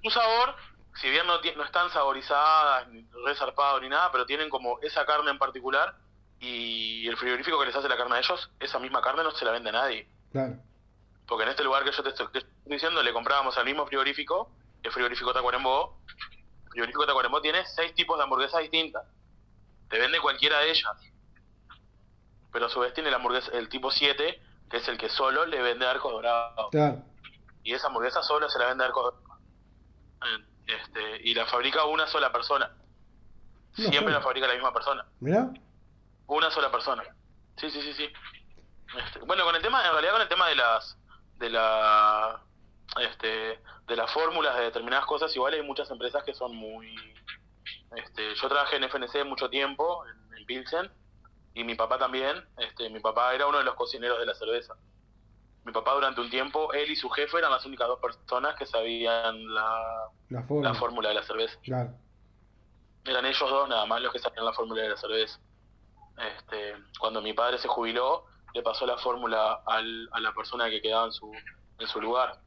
[0.02, 0.54] su sabor,
[1.00, 5.30] si bien no, no están saborizadas, ni resarpados ni nada, pero tienen como esa carne
[5.30, 5.96] en particular
[6.42, 9.44] y el frigorífico que les hace la carne a ellos, esa misma carne no se
[9.44, 10.08] la vende a nadie.
[10.32, 10.56] Claro.
[11.26, 12.26] Porque en este lugar que yo te estoy,
[12.66, 14.50] diciendo le comprábamos al mismo frigorífico,
[14.82, 16.00] el frigorífico Tacuarembó.
[16.64, 19.04] El frigorífico Tacuarembó tiene seis tipos de hamburguesas distintas.
[19.88, 20.92] Te vende cualquiera de ellas.
[22.52, 25.46] Pero a su vez tiene la hamburguesa, el tipo 7, que es el que solo
[25.46, 26.70] le vende arcos dorados.
[26.72, 27.04] Claro.
[27.62, 29.40] Y esa hamburguesa solo se la vende arcos dorados.
[30.26, 32.70] Eh, Este, y la fabrica una sola persona.
[33.74, 35.06] Siempre la fabrica la misma persona.
[35.20, 35.50] Mirá.
[36.32, 37.02] Una sola persona.
[37.56, 38.08] Sí, sí, sí, sí.
[39.04, 40.98] Este, bueno, con el tema, en realidad con el tema de las,
[41.36, 42.42] de la,
[43.00, 46.94] este, de las fórmulas de determinadas cosas, igual hay muchas empresas que son muy,
[47.96, 50.90] este, yo trabajé en FNC mucho tiempo, en, en Pilsen,
[51.54, 54.74] y mi papá también, este, mi papá era uno de los cocineros de la cerveza.
[55.64, 58.66] Mi papá durante un tiempo, él y su jefe eran las únicas dos personas que
[58.66, 60.68] sabían la, La forma.
[60.70, 61.90] la fórmula de la cerveza Claro.
[63.04, 65.38] eran ellos dos nada más los que sabían la fórmula de la cerveza.
[66.18, 68.24] Este, cuando mi padre se jubiló,
[68.54, 71.32] le pasó la fórmula al- a la persona que quedaba en su,
[71.78, 72.38] en su lugar.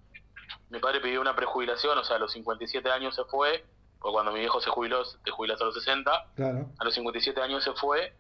[0.70, 3.66] Mi padre pidió una prejubilación, o sea, a los 57 años se fue,
[4.00, 6.70] porque cuando mi viejo se jubiló, se jubiló hasta los 60, Claro.
[6.78, 8.14] a los 57 años se fue,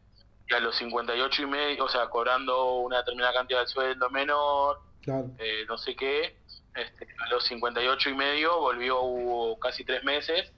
[0.49, 4.79] y a los 58 y medio, o sea, cobrando una determinada cantidad de sueldo menor,
[5.01, 5.29] Claro.
[5.37, 6.39] eh, no sé qué,
[6.75, 10.51] este, a los 58 y medio volvió, hubo casi tres meses,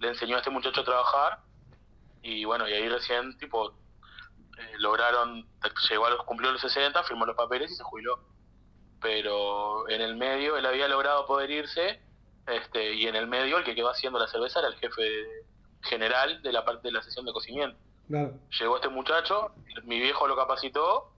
[0.00, 1.38] le enseñó a este muchacho a trabajar
[2.22, 3.72] y bueno, y ahí recién tipo
[4.58, 5.46] eh, lograron,
[5.90, 8.18] llegó a los, cumplió los 60, firmó los papeles y se jubiló.
[9.00, 12.00] Pero en el medio él había logrado poder irse
[12.46, 15.02] este, y en el medio el que quedó haciendo la cerveza era el jefe
[15.82, 17.78] general de la parte de la sesión de cocimiento
[18.08, 18.34] Claro.
[18.60, 19.52] llegó este muchacho,
[19.84, 21.10] mi viejo lo capacitó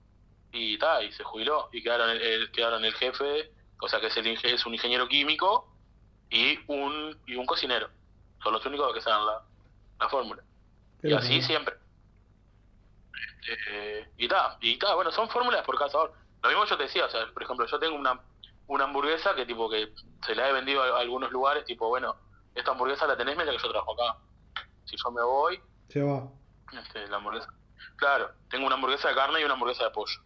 [0.53, 1.67] y ta, y se jubiló.
[1.73, 3.51] Y quedaron el, el- quedaron el jefe,
[3.81, 5.69] o sea que es, el, es un ingeniero químico
[6.29, 7.89] y un, y un cocinero.
[8.41, 9.41] Son los únicos que saben la,
[9.99, 10.43] la fórmula.
[11.03, 11.75] Y así siempre.
[13.41, 16.13] Este, y ta, y ta, bueno, son fórmulas por cada sabor.
[16.43, 18.19] Lo mismo yo te decía, o sea, por ejemplo, yo tengo una,
[18.67, 19.93] una hamburguesa que tipo que
[20.25, 22.15] se la he vendido a, a algunos lugares, tipo, bueno,
[22.55, 24.17] esta hamburguesa la tenés mientras que yo trabajo acá.
[24.85, 26.27] Si yo me voy, Se va.
[26.81, 27.53] este, la hamburguesa.
[27.97, 30.21] Claro, tengo una hamburguesa de carne y una hamburguesa de pollo.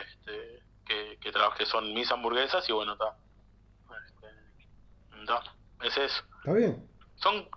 [0.00, 3.16] Este, que, que, que son mis hamburguesas y bueno, está.
[4.06, 5.42] Este, ta,
[5.82, 6.22] es eso.
[6.40, 6.88] ¿Está bien?
[7.16, 7.48] Son,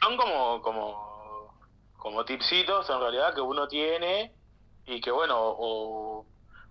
[0.00, 1.09] son como, como,
[2.00, 4.34] como tipsitos en realidad que uno tiene
[4.86, 6.26] y que bueno, o,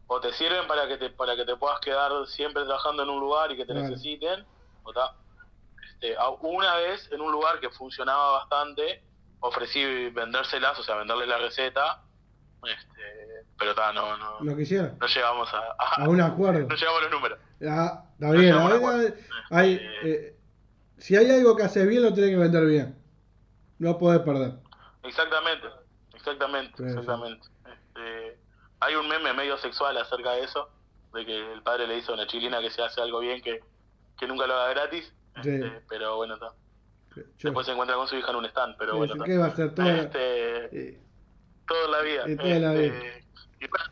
[0.07, 3.19] o te sirven para que te, para que te puedas quedar siempre trabajando en un
[3.19, 3.87] lugar y que te Claro.
[3.89, 4.45] necesiten,
[4.83, 5.13] o ta.
[5.93, 9.03] Este, una vez en un lugar que funcionaba bastante,
[9.39, 12.01] ofrecí vendérselas, o sea, venderles la receta,
[12.63, 14.95] este, pero ta, no, no, Lo quisiera.
[14.99, 16.59] no llegamos a, a- A un acuerdo.
[16.67, 17.39] no llegamos a los números.
[17.69, 18.53] Ah, está No bien.
[18.55, 18.97] a acuerdo.
[18.97, 19.13] hay-
[19.51, 20.35] hay, eh,
[20.97, 22.95] si hay algo que haces bien, lo tenés que vender bien.
[23.77, 24.53] No podés perder.
[25.03, 25.67] Exactamente,
[26.13, 27.47] exactamente, exactamente.
[27.65, 28.37] Este,
[28.79, 30.69] hay un meme medio sexual acerca de eso,
[31.13, 33.61] de que el padre le dice a una chilena que se hace algo bien que,
[34.17, 35.49] que nunca lo haga gratis, Sí.
[35.51, 36.53] este, pero bueno, está.
[37.41, 39.25] Después se encuentra con su hija en un stand, pero bueno, está.
[39.25, 39.73] ¿qué va a ser?
[39.73, 41.01] Toda- Este, eh,
[41.67, 42.23] toda la vida.
[42.27, 43.25] eh, toda la este,
[43.61, 43.85] y bueno,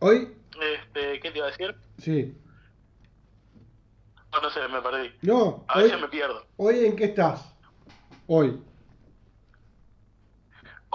[0.00, 1.74] Hoy, este, ¿qué te iba a decir?
[1.98, 2.38] sí.
[4.32, 5.12] No, no sé, me perdí.
[5.22, 6.44] No, A hoy, veces me pierdo.
[6.56, 7.54] hoy en qué estás?
[8.26, 8.60] Hoy.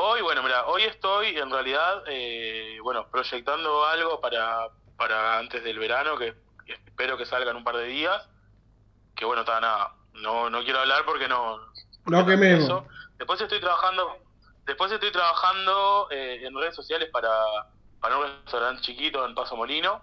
[0.02, 5.78] Hoy, bueno, mira, hoy estoy en realidad, eh, bueno, proyectando algo para, para antes del
[5.78, 6.36] verano, que
[6.68, 8.30] espero que salga en un par de días.
[9.14, 11.60] Que bueno, está nada, no, no quiero hablar porque no...
[12.06, 12.86] No quememos.
[13.18, 14.20] Después estoy trabajando,
[14.66, 17.30] después estoy trabajando eh, en redes sociales para,
[18.00, 20.02] para un restaurante chiquito en Paso Molino.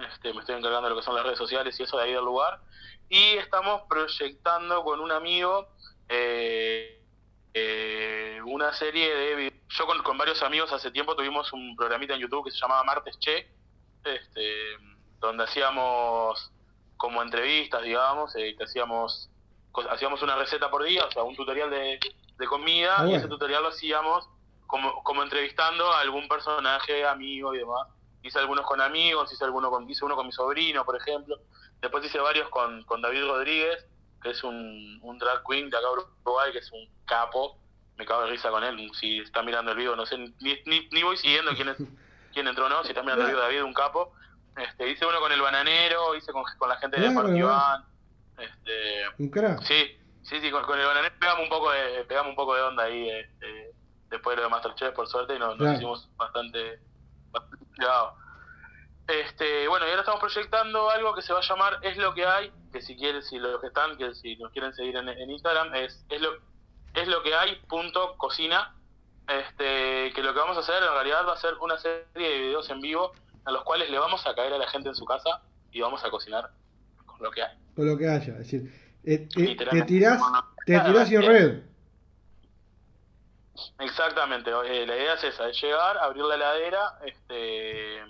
[0.00, 2.12] Este, me estoy encargando de lo que son las redes sociales y eso de ahí
[2.12, 2.58] del lugar.
[3.08, 5.68] Y estamos proyectando con un amigo
[6.08, 6.97] eh,
[7.58, 9.62] eh, una serie de...
[9.68, 12.84] Yo con, con varios amigos hace tiempo tuvimos un programita en YouTube que se llamaba
[12.84, 13.50] Martes Che,
[14.04, 14.52] este,
[15.20, 16.52] donde hacíamos
[16.96, 19.30] como entrevistas, digamos, eh, que hacíamos,
[19.90, 22.00] hacíamos una receta por día, o sea, un tutorial de,
[22.36, 24.28] de comida, Ah, y ese tutorial lo hacíamos
[24.66, 27.88] como, como entrevistando a algún personaje, amigo y demás.
[28.22, 31.38] Hice algunos con amigos, hice, alguno con, hice uno con mi sobrino, por ejemplo.
[31.80, 33.86] Después hice varios con, con David Rodríguez,
[34.22, 37.58] que es un, un drag queen de acá de Uruguay, que es un capo.
[37.96, 38.90] Me cago de risa con él.
[38.94, 40.32] Si está mirando el video, no sé, ni,
[40.66, 41.76] ni, ni voy siguiendo quién, es,
[42.32, 42.82] quién entró no.
[42.82, 44.12] Si está mirando el video, David, un capo.
[44.56, 47.84] Este, hice uno con el bananero, hice con, con la gente de Iván.
[48.38, 49.62] Este, Un crack.
[49.62, 52.62] Sí, sí, sí, con, con el bananero pegamos un poco de, pegamos un poco de
[52.62, 53.72] onda ahí, este,
[54.10, 56.80] después de lo de Masterchef, por suerte, y nos, nos hicimos bastante,
[57.30, 58.14] bastante pegados.
[59.08, 62.26] Este, bueno, y ahora estamos proyectando algo que se va a llamar Es lo que
[62.26, 65.30] hay, que si quieren, si los que están, que si nos quieren seguir en, en
[65.30, 66.36] Instagram, es, es lo
[66.94, 68.74] es lo que hay punto cocina.
[69.26, 72.38] Este, que lo que vamos a hacer en realidad va a ser una serie de
[72.38, 73.12] videos en vivo
[73.44, 76.02] a los cuales le vamos a caer a la gente en su casa y vamos
[76.02, 76.50] a cocinar
[77.04, 77.56] con lo que hay.
[77.76, 78.32] Con lo que haya.
[78.32, 78.72] Es decir,
[79.04, 80.20] eh, eh, te tirás,
[80.64, 81.62] te tirás red.
[83.80, 88.02] Exactamente, eh, la idea es esa, es llegar, abrir la heladera, este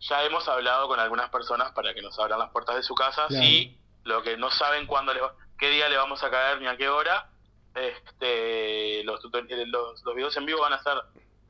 [0.00, 3.26] ya hemos hablado con algunas personas para que nos abran las puertas de su casa,
[3.28, 3.44] Claro.
[3.44, 6.66] sí, lo que no saben cuándo le va- qué día le vamos a caer ni
[6.66, 7.28] a qué hora,
[7.74, 10.94] este los, eh, los, los videos en vivo van a ser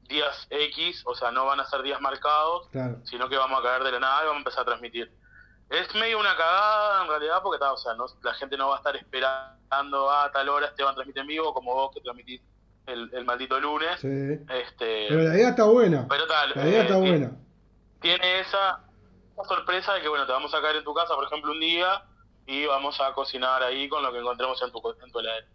[0.08, 2.96] días X, o sea, no van a ser días marcados, Claro.
[3.04, 5.12] sino que vamos a caer de la nada y vamos a empezar a transmitir.
[5.68, 8.76] Es medio una cagada en realidad porque ta, o sea, no, la gente no va
[8.76, 12.40] a estar esperando a tal hora Esteban transmite en vivo como vos que transmitís
[12.86, 14.00] el, el maldito lunes.
[14.00, 14.08] Sí.
[14.48, 16.06] Este, Pero la idea está buena.
[16.08, 17.32] pero tal, La idea eh, está ti- buena.
[18.00, 18.80] Tiene esa,
[19.32, 21.60] esa sorpresa de que bueno, te vamos a caer en tu casa, por ejemplo, un
[21.60, 22.02] día
[22.46, 25.46] y vamos a cocinar ahí con lo que encontremos en tu, en tu heladera.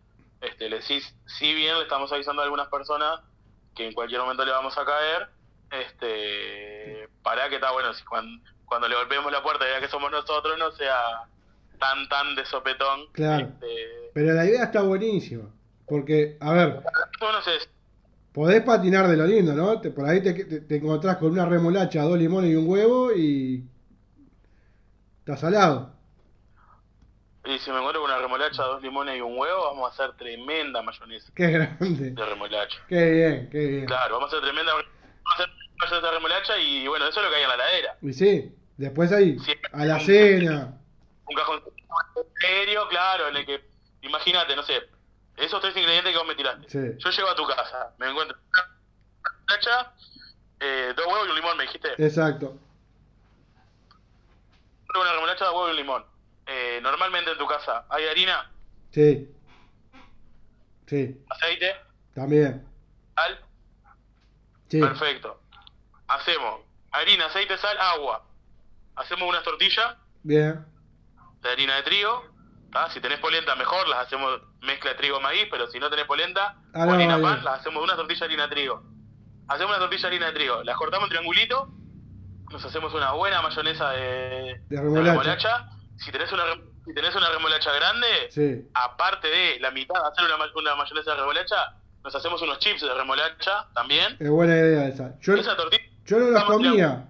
[0.42, 3.22] Este, le decís, si bien le estamos avisando a algunas personas
[3.76, 5.30] que en cualquier momento le vamos a caer,
[5.72, 9.88] este, para que está bueno, si cuando, cuando le golpeemos la puerta y vea que
[9.88, 11.28] somos nosotros, no sea
[11.80, 13.08] tan, tan de sopetón.
[13.14, 13.48] Claro.
[13.48, 15.50] Este, Pero la idea está buenísima.
[15.88, 16.82] Porque, a ver,
[17.20, 17.52] bueno, sé,
[18.34, 19.80] podés patinar de lo lindo, ¿no?
[19.80, 23.12] Te- por ahí te, te, te encontrás con una remolacha, dos limones y un huevo
[23.14, 23.64] y.
[25.20, 25.94] Está salado.
[27.46, 30.16] y si me encuentro con una remolacha, dos limones y un huevo, vamos a hacer
[30.18, 32.12] tremenda mayonesa Qué grande.
[32.12, 32.78] de remolacha.
[32.88, 33.86] Qué bien, qué bien.
[33.86, 35.50] Claro, vamos a hacer tremenda vamos a hacer
[35.80, 37.98] mayonesa de remolacha y bueno, eso es lo que hay en la heladera.
[38.02, 39.38] Y sí, después ahí,
[39.72, 40.78] a la cena.
[41.30, 41.62] Un cajón
[42.42, 43.62] serio, claro, en el que,
[44.02, 44.74] imagínate, no sé,
[45.38, 46.70] esos tres ingredientes que vos me tiraste.
[46.70, 46.98] Sí.
[47.00, 49.94] Yo llego a tu casa, me encuentro una remolacha,
[50.60, 51.90] eh, dos huevos y un limón, me dijiste.
[51.98, 52.58] Exacto.
[54.96, 56.06] Una remolacha, dos huevos y un limón.
[56.46, 58.50] Eh, normalmente en tu casa, ¿hay harina,
[58.92, 59.30] Sí.
[60.88, 61.76] Sí, aceite,
[62.14, 62.68] también.
[63.16, 63.40] sal?
[64.70, 64.80] Sí.
[64.80, 65.40] Perfecto.
[66.08, 66.62] Hacemos
[66.92, 68.24] harina, aceite, sal, agua.
[68.96, 70.64] Hacemos unas tortillas Bien.
[71.42, 72.24] de harina de trigo.
[72.74, 72.90] ¿Tá?
[72.90, 73.88] Si tenés polenta, mejor.
[73.88, 77.44] Las hacemos mezcla de trigo maíz, pero si no tenés polenta Ah, o harina pan,
[77.44, 78.84] las hacemos una tortilla de harina de trigo.
[79.48, 80.64] Hacemos una tortilla de harina de trigo.
[80.64, 81.70] Las cortamos en triangulito.
[82.52, 85.70] Nos hacemos una buena mayonesa de, De remolacha.
[85.98, 86.44] Si tenés una
[86.86, 88.68] si tenés una remolacha grande, Sí.
[88.74, 92.82] aparte de la mitad de hacer una, una mayonesa de remolacha, nos hacemos unos chips
[92.82, 94.18] de remolacha también.
[94.20, 95.18] Es buena idea esa.
[95.22, 97.06] Yo, Esa tortilla yo no los comía.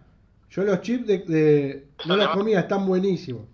[0.51, 3.47] Yo los chips de, de- no los comía, están buenísimos.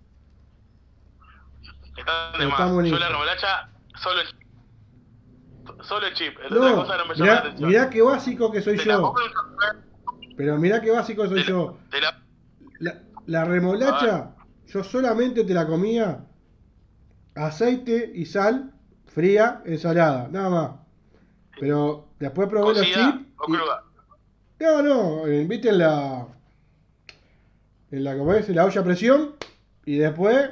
[1.96, 2.88] Están de más.
[2.88, 5.82] Yo la remolacha solo el chip.
[5.82, 6.38] Solo el chip.
[6.44, 7.68] El de No, cosas no me llama la mirá, atención.
[7.68, 9.14] mirá qué básico que soy la yo.
[10.36, 11.78] Pero mirá qué básico soy yo.
[11.90, 12.22] te la-
[12.78, 14.34] La, la remolacha,
[14.66, 16.24] yo solamente te la comía
[17.34, 18.72] aceite y sal,
[19.06, 20.70] fría, ensalada, nada más.
[21.58, 23.26] Pero después probé los ¿Cocida chips.
[23.48, 24.62] y-?
[24.64, 26.26] No, no, eh, viste en la.
[27.90, 28.48] En la, ¿cómo es?
[28.48, 29.34] En la olla a presión.
[29.84, 30.50] Y después.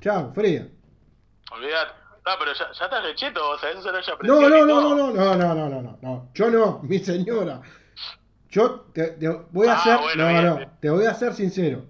[0.00, 0.68] Chao, fría.
[1.52, 1.92] Olvidate.
[2.24, 4.94] Ah, pero ya, ya estás recheto, o sea, eso se lo No, no, no, no,
[4.94, 6.28] no, no, no, no, no, no, no.
[6.34, 7.62] Yo no, mi señora.
[8.50, 9.98] Yo te, te voy a Ah, ser.
[10.00, 10.68] bueno, no, bien, no, bien.
[10.80, 11.84] te voy a ser sincero.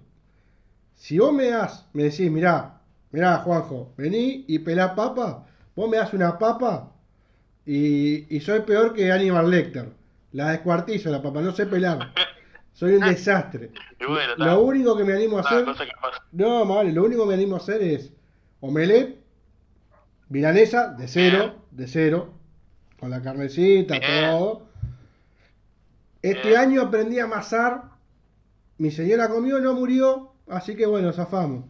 [0.95, 2.79] Si vos me das, me decís, mirá,
[3.11, 6.91] mirá, Juanjo, vení y pelá papa, vos me das una papa
[7.65, 9.89] y, y soy peor que Animal Lecter.
[10.33, 12.13] La descuartizo la papa, no sé pelar.
[12.73, 13.71] Soy un desastre.
[13.99, 14.45] Bueno, está.
[14.45, 15.65] Lo único que me animo a Ah, hacer.
[16.31, 18.11] No, vale, lo único que me animo a hacer es
[18.61, 19.19] omelette,
[20.29, 22.33] milanesa, de cero, de cero,
[22.99, 24.63] con la carnecita, todo.
[26.21, 27.83] Este año aprendí a amasar,
[28.77, 31.65] mi señora comió, no murió, así que bueno, zafamos.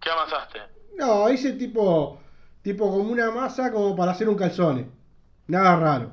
[0.00, 0.60] ¿Qué amasaste?
[0.96, 2.20] No, hice tipo,
[2.62, 4.86] tipo como una masa como para hacer un calzone.
[5.48, 6.12] Nada raro.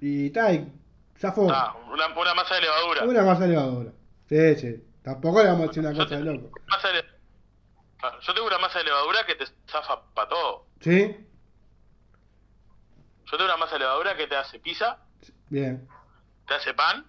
[0.00, 0.72] Y tal,
[1.18, 1.50] zafó.
[1.50, 3.04] Ah, una, una masa de levadura.
[3.04, 3.92] Una masa de levadura.
[4.28, 4.84] Sí, sí.
[5.02, 6.50] Tampoco le vamos a decir una cosa de loco.
[6.92, 7.16] De-
[8.02, 10.66] Ah, Yo tengo una masa de levadura que te zafa para todo.
[10.80, 11.16] ¿Sí?
[13.24, 14.98] Yo tengo una masa de levadura que te hace pizza,
[15.48, 15.88] Bien.
[16.46, 17.06] te hace pan,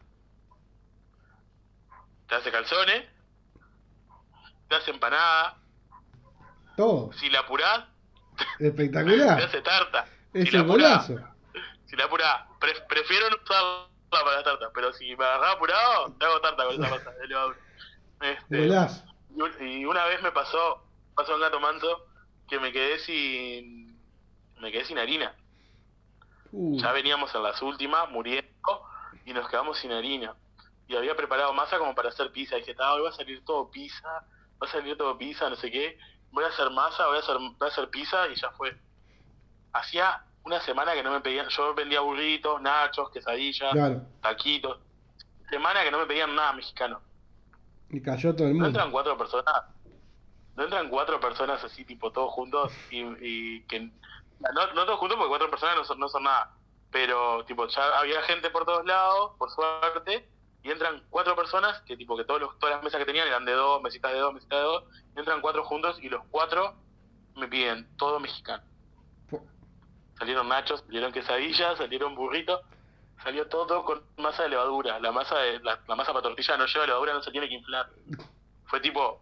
[2.27, 3.03] te hace calzones,
[4.69, 5.57] te hace empanada.
[6.77, 7.11] Todo.
[7.13, 7.85] Si la apurás,
[8.57, 9.41] te Espectacular.
[9.41, 10.05] hace tarta.
[10.33, 11.27] Es si la apurás, golazo.
[11.85, 16.13] si la apurás, pre- prefiero no usarla para la tarta, pero si me agarrás apurado,
[16.17, 17.57] te hago tarta con esa de levadura.
[18.21, 18.67] Este,
[19.59, 20.83] y una vez me pasó,
[21.15, 22.05] pasó un gato manso,
[22.49, 23.99] que me quedé sin,
[24.59, 25.35] me quedé sin harina.
[26.51, 28.47] Uh, Ya veníamos en las últimas, muriendo,
[29.25, 30.33] y nos quedamos sin harina.
[30.87, 32.55] Y había preparado masa como para hacer pizza.
[32.57, 35.57] Y dije, "Ah, hoy va a salir todo pizza, va a salir todo pizza, no
[35.57, 35.97] sé qué.
[36.31, 38.75] Voy a hacer masa, voy a hacer, voy a hacer pizza, y ya fue.
[39.73, 44.01] Hacía una semana que no me pedían, yo vendía burritos, nachos, quesadillas, Claro.
[44.21, 44.79] taquitos.
[45.49, 47.01] Semana que no me pedían nada mexicano.
[47.89, 48.67] y cayó todo el ¿No mundo.
[48.69, 49.63] entran cuatro personas?
[50.55, 52.73] ¿No entran cuatro personas así, tipo, todos juntos?
[52.89, 53.79] Y, y que.
[53.79, 56.53] No, no todos juntos porque cuatro personas no son, no son nada.
[56.91, 60.27] Pero, tipo, ya había gente por todos lados, por suerte.
[60.63, 63.45] Y entran cuatro personas que, tipo, que todos los, todas las mesas que tenían eran
[63.45, 64.83] de dos, mesitas de dos, mesitas de dos.
[65.15, 66.75] Y entran cuatro juntos y los cuatro
[67.35, 68.63] me piden todo mexicano.
[70.17, 72.61] Salieron nachos, salieron quesadillas, salieron burritos.
[73.23, 74.99] Salió todo con masa de levadura.
[74.99, 77.55] La masa de, la, la masa para tortilla no lleva levadura, no se tiene que
[77.55, 77.89] inflar.
[78.65, 79.21] Fue tipo,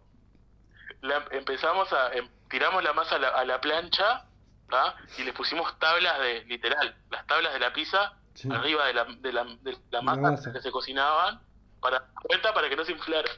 [1.02, 4.24] la- empezamos a, em- tiramos la masa a la, a la plancha
[4.68, 4.94] ¿tá?
[5.18, 8.48] y le pusimos tablas de, literal, las tablas de la pizza Sí.
[8.52, 10.52] arriba de la, de la, de la masa, masa.
[10.52, 11.40] que se cocinaban
[11.80, 13.30] para vuelta para que no se inflara.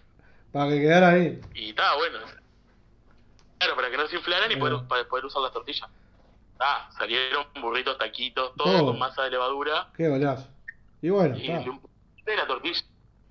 [0.53, 1.41] Para que quedara ahí.
[1.55, 2.19] Y estaba bueno.
[3.59, 5.89] Claro, para que no se inflaran y poder, para poder usar las tortillas.
[6.61, 8.87] Ah, salieron burritos, taquitos, todo Todo.
[8.87, 9.89] con masa de levadura.
[9.97, 10.49] Qué golazo.
[11.01, 11.81] Y bueno, Y lo-
[12.37, 12.81] la tortilla.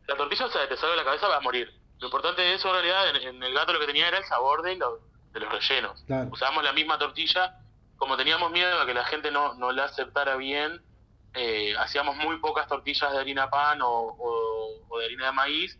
[0.07, 1.69] La tortilla, o sea, te sale de la cabeza, vas a morir.
[1.99, 4.25] Lo importante de eso, en realidad, en, en el gato lo que tenía era el
[4.25, 4.99] sabor de, los
[5.33, 6.01] de los rellenos.
[6.07, 6.29] Claro.
[6.31, 7.59] Usábamos la misma tortilla.
[7.97, 10.81] Como teníamos miedo a que la gente no, no la aceptara bien,
[11.33, 15.77] eh, hacíamos muy pocas tortillas de harina pan o, o- o de harina de maíz.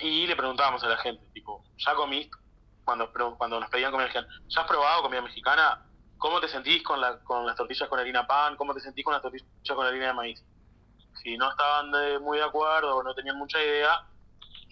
[0.00, 2.36] Y le preguntábamos a la gente, tipo, ¿ya comiste?
[2.84, 5.86] Cuando, cuando nos pedían comida mexicana, ¿ya has probado comida mexicana?
[6.24, 8.56] ¿Cómo te sentís con, la, con las tortillas con harina pan?
[8.56, 10.42] ¿Cómo te sentís con las tortillas con harina de maíz?
[11.22, 14.00] Si no estaban de- muy de acuerdo o no tenían mucha idea,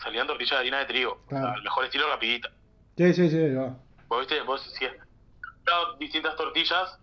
[0.02, 1.20] salían tortillas de harina de trigo.
[1.28, 1.48] Claro.
[1.48, 2.48] Al mejor estilo rapidita.
[2.96, 3.76] Sí, sí, sí, va.
[4.08, 4.92] Vos viste, vos si has
[5.98, 6.98] distintas tortillas,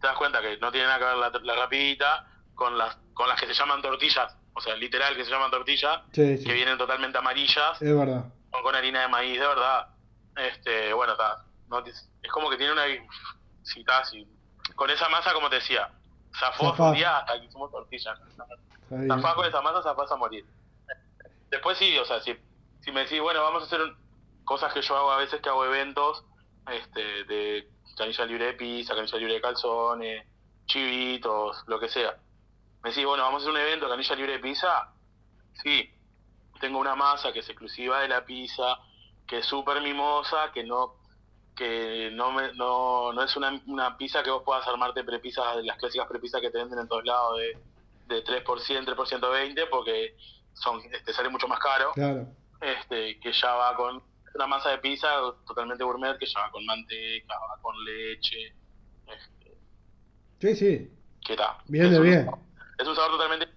[0.00, 3.28] te das cuenta que no tiene nada que ver la, la rapidita con las, con
[3.28, 6.44] las que se llaman tortillas, o sea, literal que se llaman tortillas, Sí, sí.
[6.44, 8.24] que vienen totalmente amarillas, Es verdad.
[8.50, 9.88] o con harina de maíz, de verdad.
[10.36, 11.44] Este, bueno, está.
[11.68, 12.84] no es como que tiene una.
[13.62, 14.26] Si está así.
[14.74, 15.90] Con esa masa, como te decía,
[16.38, 18.18] zafó un día hasta que hicimos tortillas.
[19.08, 20.44] Zafás con esa masa, zafás a morir.
[21.50, 22.36] Después sí, o sea, si,
[22.80, 23.96] si me decís, bueno, vamos a hacer un-
[24.44, 26.24] cosas que yo hago a veces que hago eventos
[26.70, 30.26] este, de canilla libre de pizza, canilla libre de calzones,
[30.66, 32.16] chivitos, lo que sea.
[32.82, 34.92] Me decís, bueno, vamos a hacer un evento canilla libre de pizza.
[35.62, 35.92] Sí,
[36.60, 38.78] tengo una masa que es exclusiva de la pizza,
[39.26, 40.99] que es súper mimosa, que no
[41.60, 45.76] que no, me, no, no es una, una pizza que vos puedas armarte prepisas, las
[45.76, 47.58] clásicas prepisas que te venden en todos lados de,
[48.14, 48.42] de 3%,
[48.86, 50.16] 3% 20, porque
[50.54, 52.26] son te sale mucho más caro Claro.
[52.62, 54.02] este que ya va con
[54.34, 55.08] una masa de pizza
[55.46, 58.54] totalmente gourmet que ya va con manteca, va con leche,
[60.40, 60.90] Sí, sí.
[61.26, 61.56] que tal.
[61.66, 62.30] Bien de bien.
[62.78, 63.48] Es un sabor totalmente...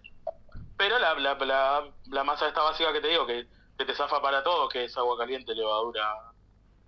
[0.75, 3.47] Pero la, la, la, la masa esta básica que te digo, que,
[3.77, 6.33] que te zafa para todo, que es agua caliente, levadura,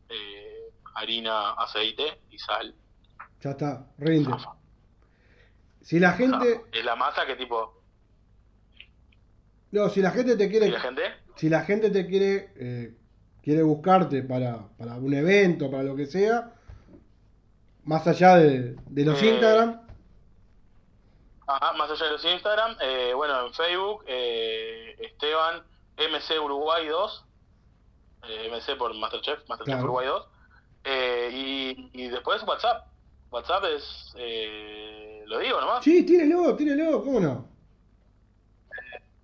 [0.10, 0.65] eh,
[0.96, 2.74] harina, aceite y sal.
[3.42, 3.86] Ya está.
[3.98, 4.32] Rinde.
[5.82, 6.62] Si la gente.
[6.72, 7.82] Es la masa que tipo...
[9.72, 10.68] No, si la gente te quiere.
[10.68, 11.02] ¿Y la gente?
[11.36, 12.52] Si la gente te quiere.
[12.56, 12.96] eh,
[13.44, 16.54] quiere buscarte para, para un evento, para lo que sea.
[17.84, 19.82] Más allá de, de los Eh, Instagram.
[21.48, 25.62] Ajá, más allá de los Instagram, eh, bueno, en Facebook, eh, Esteban
[25.98, 27.26] MC Uruguay 2,
[28.30, 29.84] eh, MC por Masterchef, Masterchef Claro.
[29.84, 30.28] Uruguay 2,
[30.86, 32.86] eh, y, y después WhatsApp.
[33.32, 37.54] WhatsApp es, eh, lo digo nomás, Sí, tírelo, tírelo, ¿cómo no?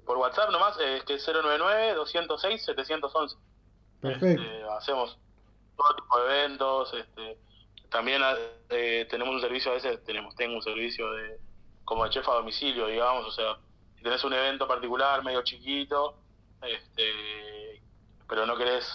[0.05, 3.37] por WhatsApp nomás, eh, que es 099-206-711.
[4.01, 4.41] Perfecto.
[4.41, 5.17] Este, hacemos
[5.77, 7.37] todo tipo de eventos, este,
[7.89, 8.21] también
[8.69, 11.39] eh, tenemos un servicio, a veces tenemos, tengo un servicio de
[11.85, 13.57] como de chef a domicilio, digamos, o sea,
[13.95, 16.17] si tenés un evento particular medio chiquito,
[16.61, 17.81] este,
[18.27, 18.85] pero no querés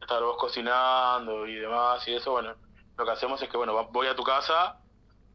[0.00, 2.54] estar vos cocinando y demás y eso, bueno,
[2.96, 4.78] lo que hacemos es que, bueno, voy a tu casa,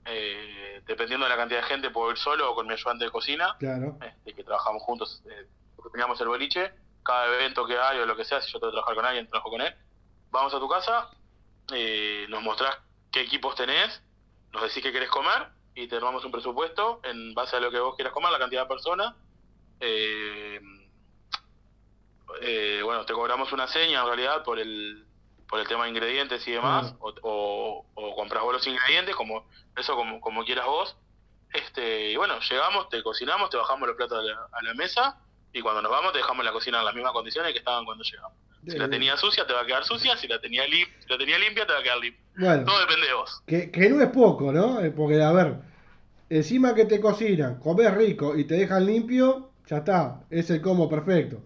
[0.06, 3.12] eh, dependiendo de la cantidad de gente, puedo ir solo o con mi ayudante de
[3.12, 3.98] cocina, Claro.
[4.02, 6.74] este, que trabajamos juntos, eh, porque teníamos el boliche,
[7.04, 9.28] cada evento que hay o lo que sea, si yo tengo que trabajar con alguien,
[9.28, 9.76] trabajo con él,
[10.32, 11.10] vamos a tu casa,
[11.74, 12.78] eh, nos mostrás
[13.12, 14.02] qué equipos tenés,
[14.52, 17.80] nos decís qué querés comer y te armamos un presupuesto en base a lo que
[17.80, 19.16] vos quieras comer, la cantidad de personas.
[19.80, 20.60] Eh,
[22.42, 25.06] eh, bueno, te cobramos una seña en realidad por el
[25.50, 29.46] por el tema de ingredientes y demás, o, o, o compras vos los ingredientes, como
[29.76, 30.96] eso como, como quieras vos.
[31.52, 35.18] Este, y bueno, llegamos, te cocinamos, te bajamos los platos a la, a la mesa
[35.52, 38.04] y cuando nos vamos te dejamos la cocina en las mismas condiciones que estaban cuando
[38.06, 38.38] llegamos.
[38.66, 41.18] Si la tenía sucia te va a quedar sucia, si la tenía, lim- si la
[41.18, 42.24] tenía limpia te va a quedar limpia.
[42.38, 42.64] Bueno.
[42.64, 43.44] Todo depende de vos.
[43.46, 44.80] Que, que no es poco, ¿no?
[44.80, 45.56] Eh, Porque, a ver,
[46.30, 50.22] encima que te cocinan, comes rico y te dejan limpio, ya está.
[50.30, 51.42] Es el combo perfecto.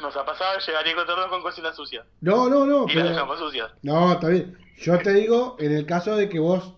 [0.00, 2.04] Nos ha pasado llegar y encontrarnos con cocina sucia.
[2.20, 2.84] No, no, no.
[2.84, 3.72] y la pero- dejamos sucia.
[3.82, 4.56] No, está bien.
[4.76, 6.72] Yo te digo, en el caso de que vos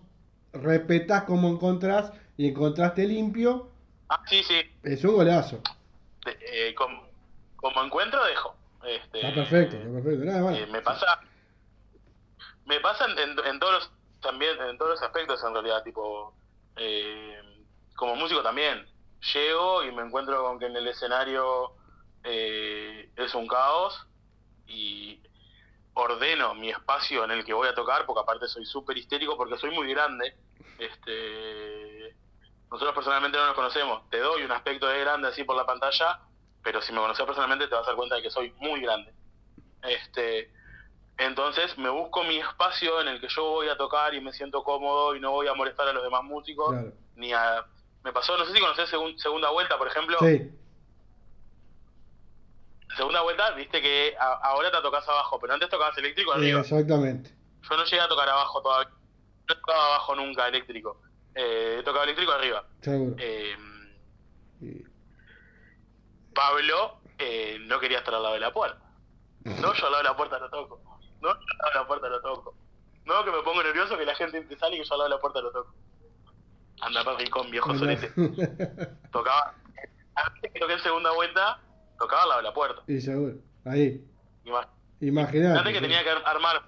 [0.53, 3.69] respetás cómo encontrás y encontraste limpio,
[4.09, 4.59] Ah, sí, sí.
[4.83, 5.61] es un golazo.
[6.25, 6.37] De-
[6.69, 7.07] eh, como,
[7.55, 8.55] como encuentro, dejo.
[8.83, 10.25] Este, Está perfecto, está perfecto.
[10.25, 10.57] Nada más.
[10.57, 11.05] eh, me pasa
[12.65, 13.91] me pasa en, en- en todos los
[14.21, 16.33] también en todos los aspectos en realidad tipo
[16.77, 17.35] eh,
[17.95, 18.85] como músico también
[19.33, 21.73] llego y me encuentro con que en el escenario
[22.23, 24.07] eh, es un caos
[24.67, 25.21] y
[25.93, 29.57] ordeno mi espacio en el que voy a tocar porque aparte soy súper histérico porque
[29.57, 30.35] soy muy grande.
[30.77, 32.15] Este
[32.69, 34.09] nosotros personalmente no nos conocemos.
[34.09, 36.19] Te doy un aspecto de grande así por la pantalla
[36.63, 39.13] pero si me conoces personalmente te vas a dar cuenta de que soy muy grande.
[39.81, 40.51] Este
[41.17, 44.63] entonces me busco mi espacio en el que yo voy a tocar y me siento
[44.63, 46.93] cómodo y no voy a molestar a los demás músicos Claro.
[47.15, 47.65] ni a
[48.03, 50.17] me pasó no sé si conoces segun- segunda vuelta por ejemplo.
[50.19, 50.49] Sí,
[52.97, 56.61] segunda vuelta viste que a- ahora te tocas abajo pero antes tocabas eléctrico eh, arriba
[56.61, 57.31] exactamente.
[57.69, 58.89] yo no llegué a tocar abajo todavía
[59.47, 61.01] no he tocado abajo nunca eléctrico
[61.35, 63.15] eh, he tocado eléctrico arriba Seguro.
[63.19, 63.55] Eh,
[66.33, 68.79] Pablo eh, no quería estar al lado de la puerta.
[69.43, 70.81] No, yo al lado de la puerta no toco.
[71.21, 72.55] No, yo al lado de la puerta no toco.
[73.05, 75.09] No, que me pongo nervioso que la gente te sale y que yo al lado
[75.09, 75.73] de la puerta no toco.
[76.81, 78.11] Anda para rincón, viejo solete.
[79.11, 79.53] Tocaba.
[80.15, 81.59] Antes que toqué en segunda vuelta,
[82.01, 82.81] tocaba de la puerta.
[82.87, 83.35] y seguro.
[83.65, 84.03] Ahí.
[84.45, 84.67] Ima-
[84.99, 85.71] Imagínate.
[85.73, 86.61] Que tenía que ar- armar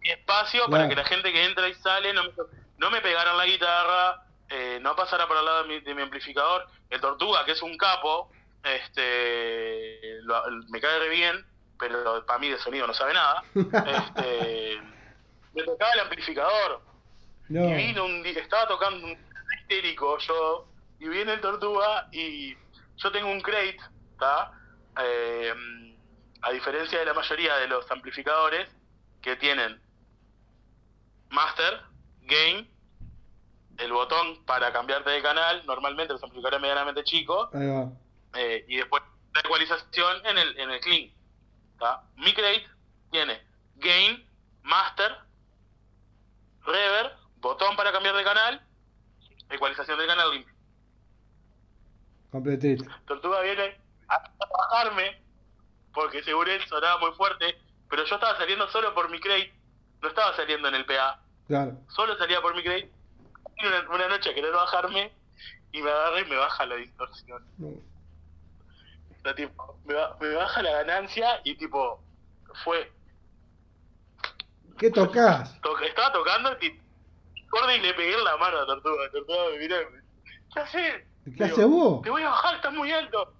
[0.00, 2.30] mi espacio para que la gente que entra y sale no me,
[2.78, 6.02] no me pegaran la guitarra, eh, no pasara por al lado de mi, de mi
[6.02, 6.66] amplificador.
[6.90, 8.30] El Tortuga, que es un capo,
[8.64, 11.44] este lo- me cae re bien,
[11.78, 13.42] pero para mí de sonido no sabe nada.
[13.54, 14.80] este,
[15.54, 16.80] me tocaba el amplificador.
[17.48, 17.68] No.
[17.68, 19.16] Y vino un estaba tocando un
[19.60, 20.66] histérico yo,
[21.00, 22.56] y viene el Tortuga y
[22.96, 23.78] yo tengo un crate,
[24.12, 24.52] ¿está?
[25.00, 25.54] Eh,
[26.42, 28.68] a diferencia de la mayoría de los amplificadores
[29.20, 29.80] que tienen
[31.30, 31.82] master,
[32.22, 32.68] gain,
[33.78, 39.02] el botón para cambiarte de canal, normalmente los amplificadores medianamente chicos, eh, y después
[39.34, 41.12] la ecualización en el, en el clean.
[41.78, 42.02] ¿tá?
[42.16, 42.66] Mi crate
[43.10, 43.40] tiene
[43.76, 44.26] gain,
[44.62, 45.16] master,
[46.64, 48.60] reverb, botón para cambiar de canal,
[49.50, 50.54] ecualización del canal limpio.
[52.30, 52.84] Completito.
[53.06, 55.20] Tortuga viene a bajarme
[55.92, 57.58] porque seguro él sonaba muy fuerte,
[57.88, 59.52] pero yo estaba saliendo solo por mi crate,
[60.00, 61.76] no estaba saliendo en el PA, Claro.
[61.88, 62.90] solo salía por mi crate.
[63.60, 65.12] Y Una, una noche a querer bajarme
[65.72, 67.44] y me agarra y me baja la distorsión.
[67.58, 67.68] No.
[67.68, 72.00] O sea, tipo, me, ba- me baja la ganancia y tipo,
[72.64, 72.92] fue.
[74.78, 75.60] ¿Qué tocas?
[75.60, 79.10] to- estaba tocando y y le pegué en la mano a Tortuga.
[79.10, 80.00] Tortuga me miró y me
[80.54, 81.04] ¿qué haces?
[81.36, 82.02] ¿Qué haces vos?
[82.02, 83.34] Te voy a bajar, estás muy alto.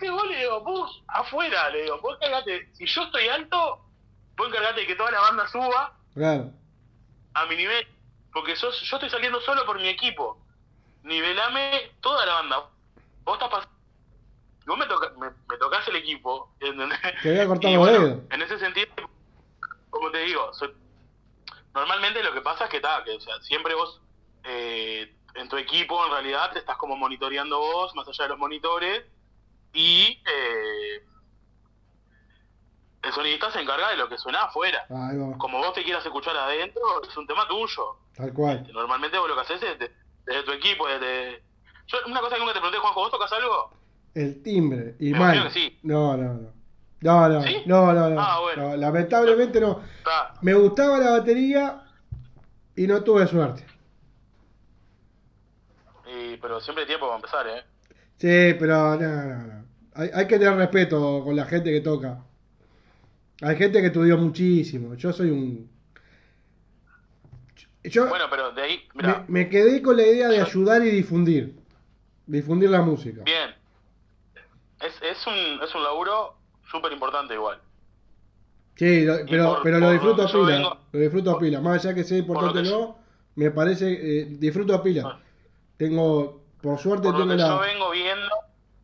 [0.00, 0.60] ¿Qué vos le digo?
[0.62, 2.70] Vos afuera, le digo, vos cargate.
[2.74, 3.84] Si yo estoy alto,
[4.36, 6.50] vos encargate de que toda la banda suba Claro.
[7.34, 7.86] a mi nivel.
[8.32, 10.38] Porque sos- yo estoy saliendo solo por mi equipo.
[11.02, 12.56] Nivelame toda la banda.
[13.24, 13.74] Vos estás pasando.
[14.66, 16.50] Vos me, toca, me, me tocas el equipo.
[16.60, 16.98] ¿entendés?
[17.22, 18.20] Te voy a cortar Y los bueno.
[18.30, 18.88] En ese sentido,
[19.90, 20.74] como te digo, soy-
[21.74, 24.00] normalmente lo que pasa es que, ta, que o sea, siempre vos
[24.44, 28.38] eh, en tu equipo en realidad te estás como monitoreando vos, más allá de los
[28.38, 29.04] monitores,
[29.72, 31.02] y eh,
[33.02, 34.84] el sonidista se encarga de lo que suena afuera.
[34.92, 35.38] Va.
[35.38, 37.96] Como vos te quieras escuchar adentro, es un tema tuyo.
[38.14, 38.68] Tal cual.
[38.72, 39.92] Normalmente vos lo que haces es de-
[40.26, 41.42] desde tu equipo, desde...
[41.86, 43.72] Yo, una cosa que nunca te pregunté, Juanjo, ¿vos tocas algo?
[44.14, 44.96] El timbre.
[45.00, 45.42] Y Me mal.
[45.44, 45.78] que sí.
[45.82, 46.52] No, no, no.
[47.02, 47.62] No, no, ¿Sí?
[47.64, 48.20] no, no, no.
[48.20, 48.68] Ah, bueno.
[48.70, 49.80] No, Lamentablemente no.
[49.98, 50.34] Está.
[50.42, 51.82] Me gustaba la batería
[52.76, 53.66] y no tuve suerte.
[56.06, 57.64] Y, pero siempre hay tiempo para empezar, ¿eh?
[58.20, 59.64] Sí, pero no, no, no.
[59.94, 62.22] Hay, hay que tener respeto con la gente que toca.
[63.42, 64.94] Hay gente que estudió muchísimo.
[64.94, 65.70] Yo soy un.
[67.84, 70.90] Yo Bueno, pero de ahí, mira, me, me quedé con la idea de ayudar y
[70.90, 71.56] difundir.
[72.26, 73.22] Difundir la música.
[73.24, 73.50] bien.
[74.80, 76.36] Es, es, un, es un laburo
[76.70, 77.58] súper importante igual.
[78.76, 80.46] Sí, lo- pero, por- pero lo disfruto a pila.
[80.56, 81.60] vengo- Lo disfruto a pila.
[81.60, 82.98] Más allá que sea importante o no,
[83.34, 83.90] me parece.
[84.20, 85.18] eh, disfruto a pila.
[85.78, 86.39] Tengo.
[86.62, 88.28] Por suerte, Por tengo, yo la, vengo viendo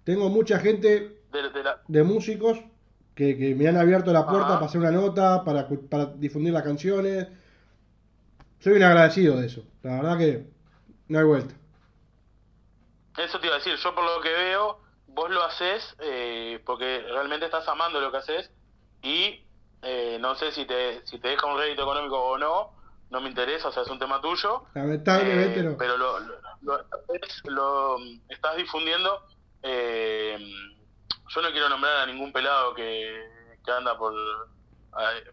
[0.05, 1.81] tengo mucha gente de, de la...
[1.86, 2.59] de músicos
[3.15, 4.55] que, que me han abierto la puerta Ajá.
[4.57, 7.28] para hacer una nota, para, para difundir las canciones.
[8.61, 9.62] Soy un agradecido de eso.
[9.82, 10.47] La verdad que
[11.09, 11.55] no hay vuelta.
[13.19, 17.01] Eso te iba a decir, yo por lo que veo, vos lo haces eh, porque
[17.11, 18.51] realmente estás amando lo que haces
[19.03, 19.40] y
[19.82, 22.73] eh, no sé si te, si te deja un rédito económico o no,
[23.11, 24.65] no me interesa, o sea, es un tema tuyo.
[24.74, 25.77] Lamentablemente Eh, no.
[25.78, 26.35] Pero lo, lo,
[26.66, 26.80] lo-
[27.14, 27.97] es- lo-
[28.28, 29.22] estás difundiendo.
[29.62, 30.38] eh,
[31.28, 33.20] yo no quiero nombrar a ningún pelado que,
[33.64, 34.14] que anda por,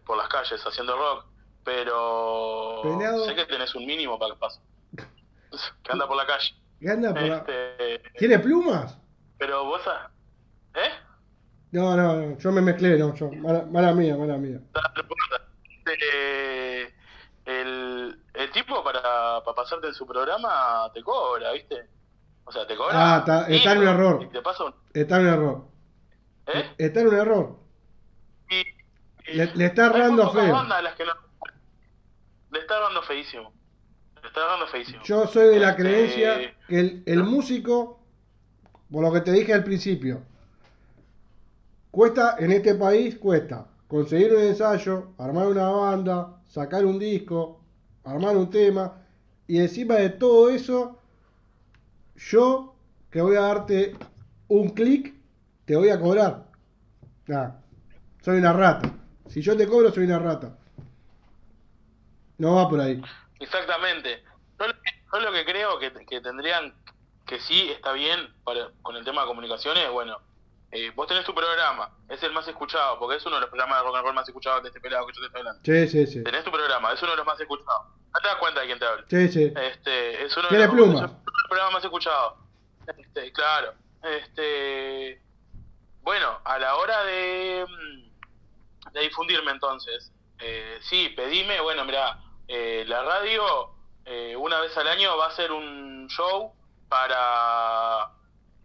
[0.04, 1.26] por las calles haciendo rock,
[1.62, 3.24] pero Pelado.
[3.26, 4.60] sé que tenés un mínimo para que pase.
[5.84, 6.52] Que anda por la calle.
[6.80, 8.98] ¿Qué anda por la- Este, ¿Tiene plumas?
[9.38, 9.82] pero vos,
[10.74, 10.90] ¿eh?
[11.70, 13.30] No, no, no, yo me mezclé, no, yo.
[13.30, 14.58] Mala, mala mía, mala mía.
[15.86, 16.92] Eh,
[17.44, 19.00] el, el tipo para,
[19.44, 21.88] para pasarte en su programa te cobra, ¿viste?
[22.44, 22.92] O sea, te cobra.
[22.94, 24.22] Ah, está, está en un error.
[24.22, 25.64] Y te pasa un- Está en un error.
[26.46, 26.74] ¿Eh?
[26.78, 27.58] Está en un error.
[29.32, 30.52] Le, le está errando feo.
[30.52, 31.12] bandas a las que no.
[32.52, 33.52] Le está dando feísimo.
[34.22, 35.02] Le está dando feísimo.
[35.04, 38.00] Yo soy de la Este, creencia que el, el músico,
[38.92, 40.22] por lo que te dije al principio,
[41.90, 47.60] cuesta, en este país cuesta conseguir un ensayo, armar una banda, sacar un disco,
[48.04, 49.00] armar un tema,
[49.46, 50.98] y encima de todo eso,
[52.16, 52.74] yo
[53.10, 53.96] que voy a darte
[54.48, 55.14] un clic,
[55.64, 56.44] te voy a cobrar.
[58.22, 58.90] Soy una rata.
[59.28, 60.56] Si yo te cobro, soy una rata.
[62.38, 63.00] No va por ahí.
[63.40, 64.22] Exactamente.
[64.58, 66.74] Yo, yo lo que creo que, que tendrían,
[67.26, 70.18] que sí está bien para, con el tema de comunicaciones, bueno,
[70.74, 73.78] eh, vos tenés tu programa, es el más escuchado, porque es uno de los programas
[73.78, 75.60] de rock and roll más escuchados de este pelado que yo te estoy hablando.
[75.64, 76.24] Sí, sí, sí.
[76.24, 77.86] Tenés tu programa, es uno de los más escuchados.
[78.12, 79.04] No te das cuenta de quién te habla.
[79.08, 79.52] Sí, sí.
[79.56, 80.92] Este, es uno de los, pluma.
[80.92, 82.34] es uno de los programas más escuchados.
[82.98, 83.74] Este, claro.
[84.02, 85.22] Este,
[86.02, 92.18] bueno, a la hora de, mm, de difundirme entonces, eh, sí, pedime, bueno, mira,
[92.48, 93.70] eh, la radio
[94.04, 96.52] eh, una vez al año va a ser un show
[96.88, 98.10] para,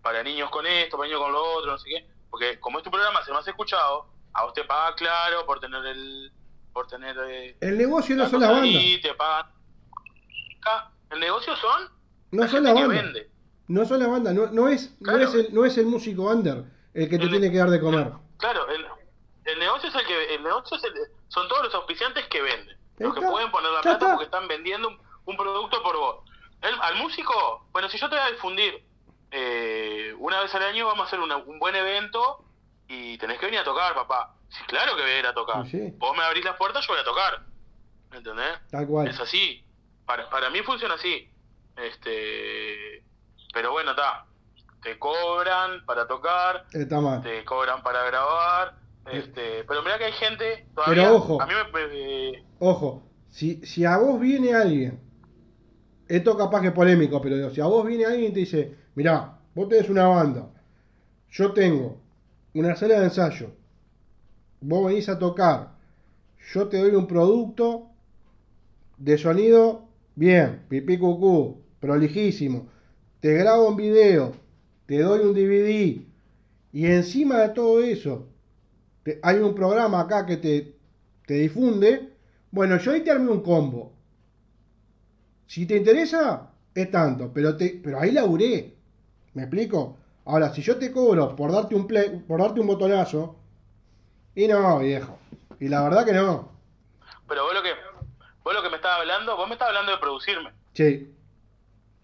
[0.01, 2.83] para niños con esto, para niños con lo otro, no sé qué, porque como es
[2.83, 6.31] tu programa, es el más escuchado, a vos te paga claro por tener el...
[6.71, 8.83] Por tener eh, El negocio no son las bandas.
[9.01, 9.47] te pagan.
[11.09, 11.89] El negocio son
[12.31, 12.89] No la son las bandas.
[13.03, 13.29] vende.
[13.67, 14.33] No son las bandas.
[14.35, 16.63] No, no es, no, es el, no es el músico under
[16.93, 18.11] el que te tiene que dar de comer.
[18.37, 18.85] Claro, el,
[19.45, 20.93] el negocio es el que el negocio es el,
[21.27, 24.09] son todos los auspiciantes que venden, los que pueden poner la plata está.
[24.11, 26.17] porque están vendiendo un, un producto por vos.
[26.61, 28.85] El- al músico, bueno, si yo te voy a difundir
[29.31, 32.45] eh, una vez al año vamos a hacer una- un buen evento
[32.87, 34.35] y tenés que venir a tocar, papá.
[34.49, 35.67] Sí, claro que voy a ir a tocar.
[35.67, 35.93] Sí.
[35.97, 37.45] Vos me abrís las puertas, yo voy a tocar.
[38.11, 38.57] ¿Entendés?
[38.71, 39.07] Tal cual.
[39.07, 39.63] Es así.
[40.05, 41.31] Para, para mí funciona así.
[41.77, 43.03] Este,
[43.53, 44.25] pero bueno, está.
[44.81, 47.21] Te cobran para tocar, Está mal.
[47.21, 48.75] te cobran para grabar.
[49.11, 51.03] Este, pero mira que hay gente todavía.
[51.03, 51.41] Pero ojo.
[51.41, 54.99] A mí me, me- Ojo, si, si a vos viene alguien,
[56.07, 59.39] esto capaz que es polémico, pero si a vos viene alguien y te dice, mirá,
[59.55, 60.49] vos tenés una banda,
[61.29, 62.01] yo tengo
[62.53, 63.49] una sala de ensayo,
[64.59, 65.71] vos venís a tocar,
[66.51, 67.87] yo te doy un producto
[68.97, 72.67] de sonido bien, pipí cucú, prolijísimo,
[73.21, 74.33] te grabo un video,
[74.85, 76.01] te doy un DVD,
[76.73, 78.27] y encima de todo eso,
[79.21, 80.75] hay un programa acá que te,
[81.25, 82.09] te difunde,
[82.51, 83.93] bueno, yo ahí te armé un combo.
[85.47, 88.78] Si te interesa, es tanto, pero, te, pero ahí laburé.
[89.39, 89.97] ¿Me explico?
[90.25, 93.37] Ahora, si yo te cobro por darte un play, por darte un botonazo,
[94.35, 95.17] y no, viejo.
[95.61, 96.51] Y la verdad que no.
[97.25, 97.73] pero vos lo que
[98.43, 100.51] vos lo que me estabas hablando, vos me estabas hablando de producirme.
[100.73, 101.09] Sí,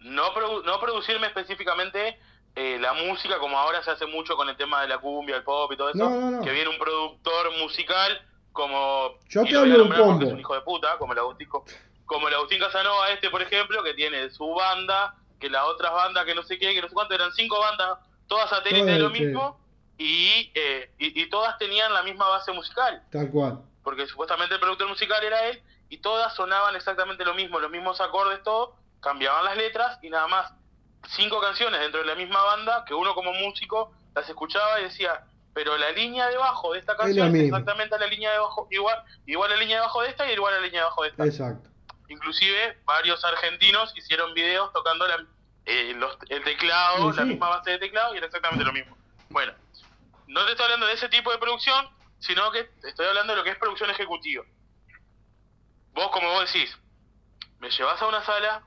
[0.00, 2.18] No, produ- no producirme específicamente
[2.54, 5.42] eh, la música, como ahora se hace mucho con el tema de la cumbia, el
[5.44, 5.98] pop y todo eso.
[5.98, 6.40] No, no, no.
[6.42, 8.18] Que viene un productor musical
[8.52, 9.10] como.
[9.28, 10.22] Yo te hablo de un.
[10.22, 11.48] Es un hijo de puta, como el Agustín,
[12.06, 16.24] como el Agustín Casanova, este, por ejemplo, que tiene su banda, que las otras bandas,
[16.24, 19.10] que no sé qué, que no sé cuánto, eran cinco bandas, todas satélites de lo
[19.10, 19.58] mismo,
[19.98, 23.60] y, eh, y, y todas tenían la misma base musical tal cual.
[23.82, 28.00] porque supuestamente el productor musical era él, y todas sonaban exactamente lo mismo, los mismos
[28.00, 30.52] acordes, todo, cambiaban las letras y nada más.
[31.08, 35.24] Cinco canciones dentro de la misma banda, que uno como músico las escuchaba y decía,
[35.54, 39.04] pero la línea debajo de esta Es la canción es exactamente la línea debajo, igual,
[39.24, 41.24] igual la línea debajo de esta y igual la línea debajo de esta.
[41.24, 41.70] Exacto.
[42.08, 45.26] Inclusive varios argentinos hicieron videos tocando la-
[45.64, 48.96] eh, los- el teclado, Sí, la misma base de teclado y era exactamente lo mismo.
[49.30, 49.52] Bueno,
[50.28, 51.88] no te estoy hablando de ese tipo de producción,
[52.18, 54.44] sino que te estoy hablando de lo que es producción ejecutiva.
[55.92, 56.76] Vos, como vos decís,
[57.58, 58.62] me llevas a una sala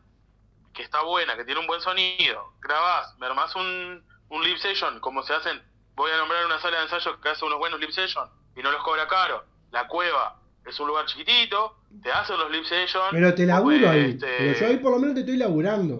[0.73, 4.99] que está buena, que tiene un buen sonido, grabás, me armás un, un lip session,
[4.99, 5.63] como se hacen,
[5.95, 8.71] voy a nombrar una sala de ensayo que hace unos buenos lip session y no
[8.71, 9.45] los cobra caro.
[9.71, 13.03] La cueva es un lugar chiquitito, te hacen los lip session.
[13.11, 14.11] Pero te laburo ahí.
[14.11, 15.99] este, Pero yo ahí por lo menos te estoy laburando.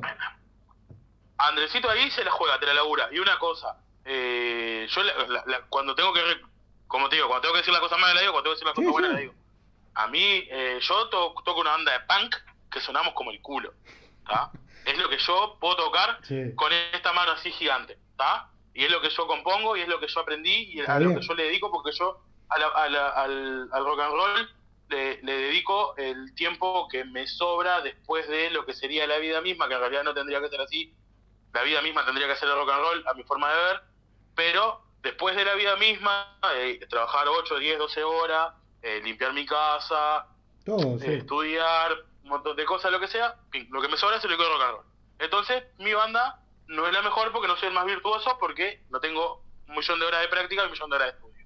[1.37, 3.07] Andresito ahí se la juega, te la labura.
[3.11, 6.41] Y una cosa, eh, yo la- la- la- cuando tengo que, re-
[6.87, 8.65] como te digo, cuando tengo que decir la cosa mala la digo, cuando tengo que
[8.65, 9.13] decir la cosa Sí, buena sí.
[9.13, 9.33] la digo.
[9.95, 12.35] A mí, eh, yo to- toco una banda de punk
[12.71, 13.73] que sonamos como el culo,
[14.27, 14.51] ¿tá?
[14.85, 16.53] Es lo que yo puedo tocar Sí.
[16.55, 18.49] con esta mano así gigante, ¿está?
[18.73, 20.99] Y es lo que yo compongo y es lo que yo aprendí y Está a
[20.99, 22.95] lo que yo le dedico porque yo a al,
[23.71, 24.49] al rock and roll
[24.89, 29.41] le, le dedico el tiempo que me sobra después de lo que sería la vida
[29.41, 30.93] misma, que en realidad no tendría que ser así.
[31.53, 33.81] La vida misma tendría que ser el rock and roll a mi forma de ver,
[34.35, 39.45] pero después de la vida misma, eh, trabajar 8, 10, 12 horas, eh, limpiar mi
[39.45, 40.27] casa,
[40.65, 41.91] Todo, eh, estudiar,
[42.23, 43.35] un montón de cosas, lo que sea,
[43.69, 44.85] lo que me sobra se lo digo de rock and roll.
[45.19, 48.99] Entonces, mi banda no es la mejor porque no soy el más virtuoso, porque no
[48.99, 51.45] tengo un millón de horas de práctica y un millón de horas de estudio.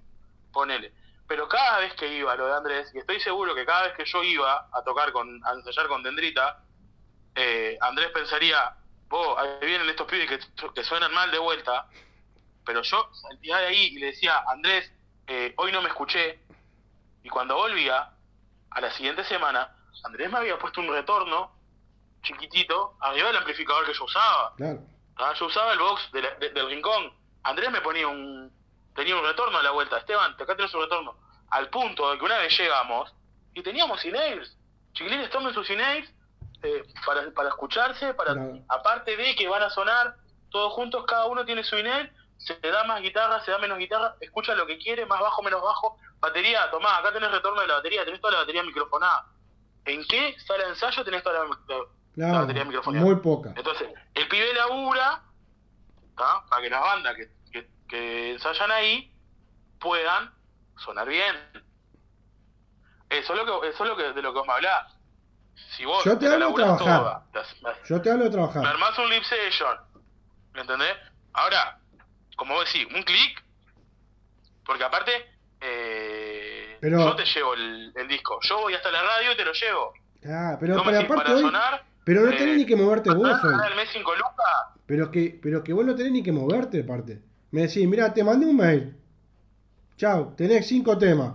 [0.51, 0.93] Ponele.
[1.33, 4.05] Pero cada vez que iba lo de Andrés, y estoy seguro que cada vez que
[4.05, 6.59] yo iba a tocar con, a ensayar con Dendrita,
[7.33, 8.75] eh, Andrés pensaría,
[9.07, 10.39] vos, ahí vienen estos pibes que,
[10.75, 11.87] que suenan mal de vuelta,
[12.63, 14.93] pero yo salía de ahí y le decía, Andrés,
[15.25, 16.39] eh, hoy no me escuché,
[17.23, 18.11] y cuando volvía,
[18.69, 21.51] a la siguiente semana, Andrés me había puesto un retorno
[22.21, 24.53] chiquitito arriba del amplificador que yo usaba.
[24.55, 24.81] Claro.
[25.15, 27.11] Ah, Yo usaba el box de la- de- del rincón.
[27.41, 28.53] Andrés me ponía un
[28.95, 29.97] tenía un retorno a la vuelta.
[29.97, 31.22] Esteban, acá tenés un retorno.
[31.53, 33.13] Al punto de que una vez llegamos
[33.53, 34.57] y teníamos in-ears.
[34.93, 36.07] Chiquilines, tomen sus in-ears
[36.63, 38.33] eh, para, para escucharse, para
[38.69, 40.15] aparte de que van a sonar
[40.49, 44.15] todos juntos, cada uno tiene su in-ear, se da más guitarra, se da menos guitarra,
[44.19, 45.97] escucha lo que quiere, más bajo, menos bajo.
[46.19, 49.25] Batería, tomá, acá tenés retorno de la batería, tenés toda la batería microfonada.
[49.85, 51.85] ¿En qué sala de ensayo tenés toda la, la- la
[52.15, 52.39] Claro.
[52.41, 53.05] batería microfonada?
[53.05, 53.53] Muy poca.
[53.55, 55.21] Entonces, el pibe labura
[56.15, 56.45] ¿tá?
[56.49, 59.11] para que las bandas que, que, que ensayan ahí
[59.79, 60.31] puedan
[60.77, 61.35] sonar bien.
[63.09, 64.93] Eso es lo que, eso es lo que, de lo que vos me hablás.
[65.77, 66.87] Si vos Yo te la hablo de trabajar.
[67.31, 68.65] toda, Yo te hablo de me trabajar.
[68.65, 69.77] armás un lip session,
[70.53, 70.95] ¿me entendés?
[71.33, 71.77] Ahora,
[72.35, 73.43] como vos decís, un clic,
[74.65, 75.11] porque aparte,
[75.61, 79.45] eh, Pero- yo te llevo el, el disco, yo voy hasta la radio y te
[79.45, 79.93] lo llevo.
[80.25, 81.11] Ah, pero, ¿Cómo pero decís?
[81.11, 81.41] aparte para hoy.
[81.43, 83.53] sonar, Pero no eh, tenés ni que moverte vos hoy.
[83.69, 87.21] el mes 5 lucas, Pero que, pero que vos no tenés ni que moverte, aparte.
[87.51, 88.97] Me decís, mira, te mandé un mail.
[89.97, 91.33] Chao, tenés cinco temas.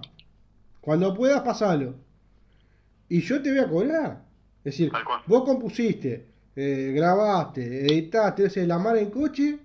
[0.81, 1.95] Cuando puedas, pasalo.
[3.09, 4.25] Y yo te voy a cobrar.
[4.65, 4.93] Es decir,
[5.27, 6.27] vos compusiste,
[6.57, 9.59] eh, grabaste, editaste, ese la mar en coche.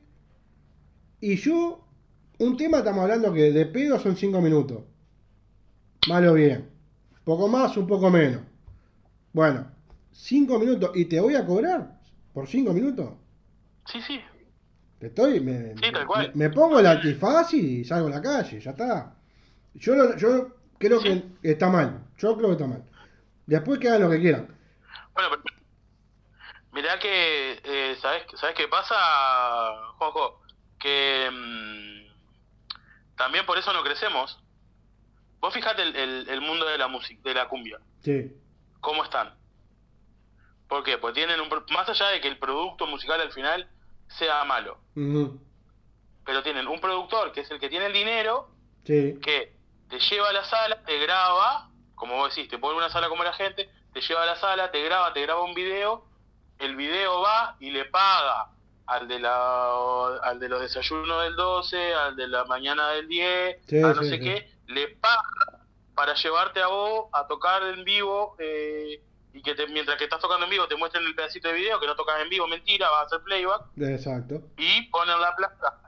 [1.19, 1.85] Y yo,
[2.39, 4.83] un tema estamos hablando que de pedo son cinco minutos.
[6.07, 6.69] Malo bien.
[7.23, 8.41] Poco más, un poco menos.
[9.31, 9.65] Bueno,
[10.11, 10.91] cinco minutos.
[10.95, 11.99] ¿Y te voy a cobrar
[12.33, 13.13] por cinco minutos?
[13.85, 14.19] sí, sí,
[15.07, 16.31] estoy, me, Sí, tal cual.
[16.35, 19.15] me, me pongo el antifaz y salgo a la calle, ya está.
[19.75, 22.83] Yo, yo creo que está mal, yo creo que está mal.
[23.45, 24.47] Después que hagan lo que quieran.
[25.13, 25.43] Bueno, pero
[26.71, 28.95] mirá que, eh, ¿sabes, ¿sabes qué pasa,
[29.97, 30.41] Juanjo?
[30.79, 34.39] Que mm, también por eso no crecemos.
[35.39, 38.31] Vos fijate el, el- el mundo de la música, de la cumbia, Sí,
[38.79, 39.33] ¿cómo están?
[40.67, 40.97] ¿Por qué?
[40.97, 43.69] Pues tienen un, más allá de que el producto musical al final
[44.17, 44.77] sea malo,
[46.25, 48.49] pero tienen un productor que es el que tiene el dinero,
[48.85, 49.55] sí, que
[49.89, 53.23] te lleva a la sala, te graba, como vos decís, te pone una sala como
[53.23, 56.05] la gente, te lleva a la sala, te graba, te graba un video,
[56.59, 58.49] el video va y le paga
[58.85, 63.57] al de la al de los desayunos del 12, al de la mañana del 10,
[63.67, 65.21] Sí, a no sí, sé qué, le paga
[65.95, 69.01] para llevarte a vos a tocar en vivo eh,
[69.33, 71.79] y que te- mientras que estás tocando en vivo te muestren el pedacito de video
[71.79, 74.41] que no tocas en vivo, mentira, vas a hacer playback exacto.
[74.57, 75.79] y poner la plata.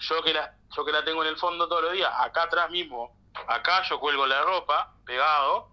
[0.00, 2.70] Yo que la, yo que la tengo en el fondo todos los días, acá atrás
[2.70, 3.16] mismo,
[3.46, 5.68] acá yo cuelgo la ropa, pegado,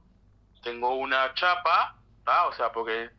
[0.62, 1.96] tengo una chapa,
[2.26, 2.46] ¿tá?
[2.48, 3.10] o sea, porque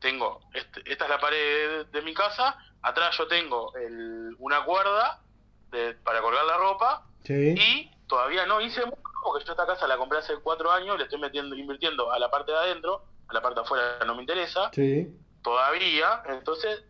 [0.00, 4.64] tengo, este- esta es la pared de, de mi casa, atrás yo tengo el, una
[4.64, 5.22] cuerda
[5.70, 9.86] de- para colgar la ropa Sí, y todavía no hice mucho porque yo esta casa
[9.86, 13.40] la compré hace cuatro años, le estoy metiendo, invirtiendo a la parte de adentro, la
[13.42, 16.82] parte de afuera no me interesa, sí, todavía, entonces,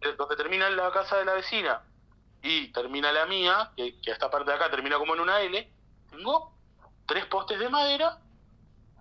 [0.00, 1.82] eh, donde termina la casa de la vecina
[2.42, 5.72] y termina la mía, que, que esta parte de acá termina como en una L,
[6.10, 6.52] tengo
[7.06, 8.18] tres postes de madera,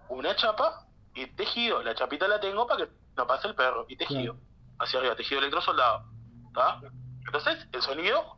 [0.09, 1.83] una chapa y tejido.
[1.83, 3.85] La chapita la tengo para que no pase el perro.
[3.89, 4.37] Y tejido.
[4.79, 6.05] Hacia arriba, tejido electrosoldado.
[6.47, 6.79] ¿Está?
[7.25, 8.37] Entonces, el sonido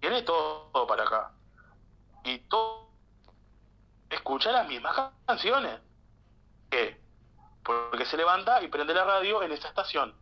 [0.00, 1.30] viene todo para acá.
[2.24, 2.90] Y todo
[4.10, 5.80] escucha las mismas ca- canciones.
[6.70, 7.00] ¿Qué?
[7.66, 10.14] Porque se levanta y prende la radio en esa estación.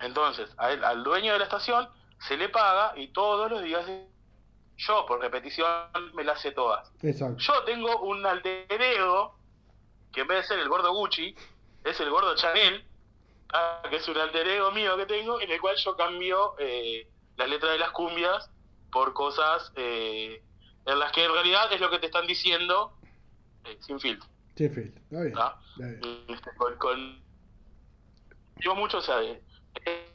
[0.00, 1.88] Entonces, a él- al dueño de la estación
[2.26, 3.84] se le paga y todos los días
[4.78, 5.68] yo, por repetición,
[6.14, 6.90] me las sé todas.
[7.02, 7.38] Exacto.
[7.38, 9.38] Yo tengo un alter ego
[10.12, 11.34] que en vez de ser el gordo Gucci,
[11.84, 12.86] es el gordo Chanel,
[13.52, 17.08] ah, que es un alter ego mío que tengo, en el cual yo cambio eh,
[17.36, 18.50] las letras de las cumbias
[18.90, 20.42] por cosas eh,
[20.86, 22.96] en las que en realidad es lo que te están diciendo
[23.64, 24.28] eh, sin filtro.
[24.68, 24.92] Phil.
[24.96, 25.34] Está bien.
[25.34, 25.58] ¿tá?
[25.72, 26.24] Está bien.
[26.28, 27.22] Este, con, con-
[28.56, 29.42] Yo mucho, o sea, de-
[29.84, 30.12] eh,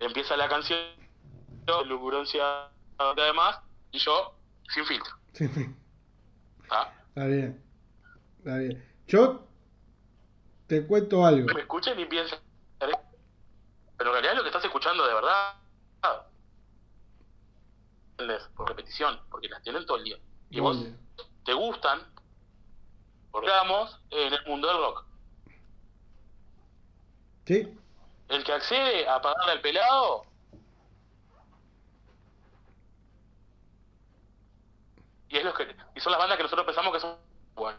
[0.00, 0.78] empieza la canción,
[1.86, 3.58] lucuroncia además,
[3.90, 4.36] y yo
[4.72, 5.12] sin filtro.
[5.32, 5.74] Sí, Phil.
[6.68, 6.94] ¿tá?
[7.08, 7.62] Está bien.
[8.38, 8.84] Está bien.
[9.08, 9.46] Yo
[10.66, 11.52] te cuento algo.
[11.52, 12.38] me escuchen y piensan,
[12.78, 15.54] pero en realidad es lo que estás escuchando de verdad.
[18.56, 20.16] Por repetición, porque las tienen todo el día.
[20.50, 20.78] Y vos
[21.44, 22.00] te gustan,
[23.42, 25.04] estamos en el mundo del rock.
[27.46, 27.78] ¿Sí?
[28.28, 30.24] El que accede a pagarle al pelado,
[35.28, 37.16] y es los que y son las bandas que nosotros pensamos que son
[37.54, 37.78] bueno.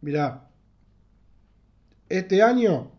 [0.00, 0.48] Mirá.
[2.08, 2.92] Este año,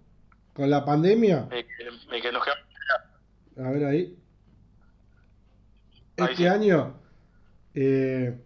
[0.54, 1.66] con la pandemia, Me,
[2.10, 4.20] me- que nos queda- a ver ahí.
[6.18, 6.48] Ahí Este sí.
[6.48, 7.00] año,
[7.74, 8.44] eh,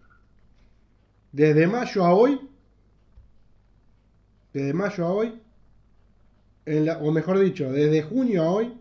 [1.32, 2.40] desde mayo a hoy,
[4.54, 5.42] desde mayo a hoy,
[6.66, 8.74] en la- o mejor dicho, desde junio a hoy,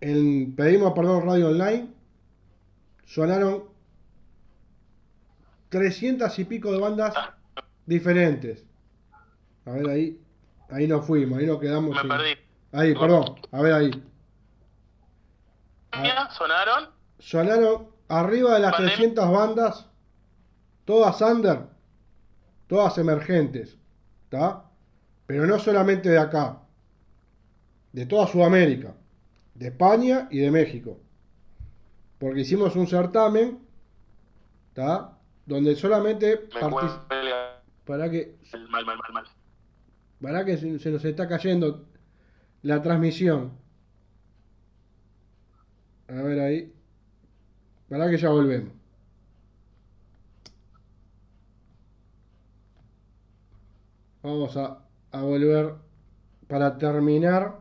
[0.00, 1.88] en Pedimos Perdón Radio Online,
[3.04, 3.64] sonaron
[5.68, 7.14] 300 y pico de bandas
[7.86, 8.64] diferentes.
[9.64, 10.20] A ver ahí,
[10.70, 11.94] ahí nos fuimos, ahí nos quedamos.
[11.94, 12.30] Me sin- perdí.
[12.72, 14.02] Ahí, perdón, a ver ahí.
[16.36, 16.88] sonaron
[17.18, 18.96] Sonaron arriba de las Pandemia.
[18.96, 19.86] 300 bandas,
[20.84, 21.66] todas under,
[22.66, 23.78] todas emergentes,
[24.24, 24.64] ¿está?
[25.26, 26.62] Pero no solamente de acá,
[27.92, 28.94] de toda Sudamérica,
[29.54, 30.98] de España y de México.
[32.18, 33.58] Porque hicimos un certamen,
[34.68, 35.18] ¿está?
[35.46, 36.38] Donde solamente
[37.84, 38.36] para que
[38.70, 39.24] mal, mal, mal, mal.
[40.20, 41.86] para que se, se nos está cayendo
[42.62, 43.52] la transmisión.
[46.08, 46.72] A ver ahí.
[47.88, 48.81] Para que ya volvemos.
[54.22, 54.78] Vamos a,
[55.12, 55.74] volver
[56.48, 57.58] para terminar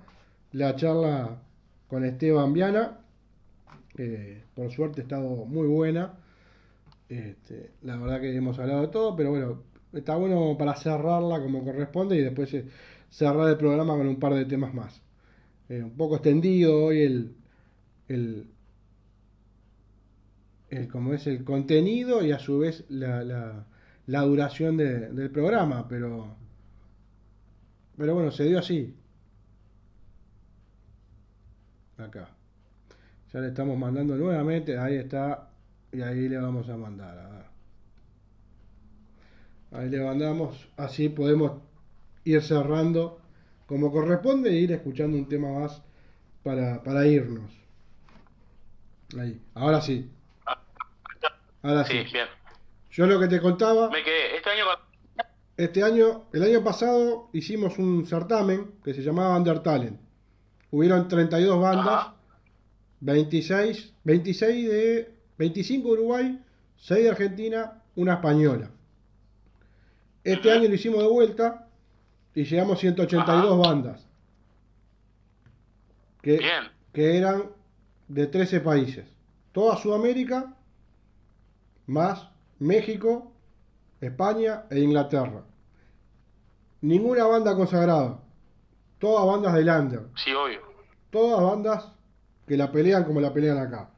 [0.54, 1.42] la charla
[1.88, 3.00] con Esteban Viana.
[3.96, 6.14] que por suerte ha estado muy buena.
[7.10, 9.64] Este, la verdad que hemos hablado de todo, pero bueno,
[9.94, 12.68] está bueno para cerrarla como corresponde y después eh,
[13.10, 15.02] cerrar el programa con un par de temas más.
[15.70, 17.36] Eh, un poco extendido hoy el,
[18.10, 18.48] el,
[20.70, 25.88] el- como es el contenido y a su vez la, la, duración de- del programa,
[25.88, 26.36] pero,
[28.02, 28.96] pero bueno, se dio así.
[32.00, 32.30] Acá.
[33.32, 35.52] Ya le estamos mandando nuevamente, ahí está,
[35.92, 37.16] y ahí le vamos a mandar.
[37.16, 37.46] a ver.
[39.74, 41.62] Ahí le mandamos, así podemos
[42.24, 43.22] ir cerrando
[43.68, 45.84] como corresponde e ir escuchando un tema más
[46.42, 47.52] para, para irnos.
[49.16, 50.10] Ahí, ahora sí.
[51.62, 52.04] Ahora sí.
[52.04, 52.28] Sí, bien.
[52.90, 54.38] Yo lo que te contaba, Me quedé.
[54.38, 54.66] Este año
[55.64, 60.00] este año, el año pasado hicimos un certamen que se llamaba Under Talent.
[60.72, 62.08] Hubieron 32 bandas,
[63.02, 66.40] 26, 26 de 25 de Uruguay,
[66.78, 68.72] 6 de Argentina, una española.
[70.24, 71.68] Este año lo hicimos de vuelta
[72.34, 74.08] y llegamos 182 bandas.
[76.24, 76.40] Que,
[76.92, 77.52] que eran
[78.08, 79.06] de 13 países.
[79.52, 80.56] Toda Sudamérica,
[81.86, 83.32] más México,
[84.00, 85.44] España e Inglaterra.
[86.82, 88.20] Ninguna banda consagrada.
[89.00, 90.08] Todas bandas del under.
[90.16, 90.60] Sí, obvio.
[91.10, 91.92] Todas bandas
[92.48, 93.90] que la pelean como la pelean acá.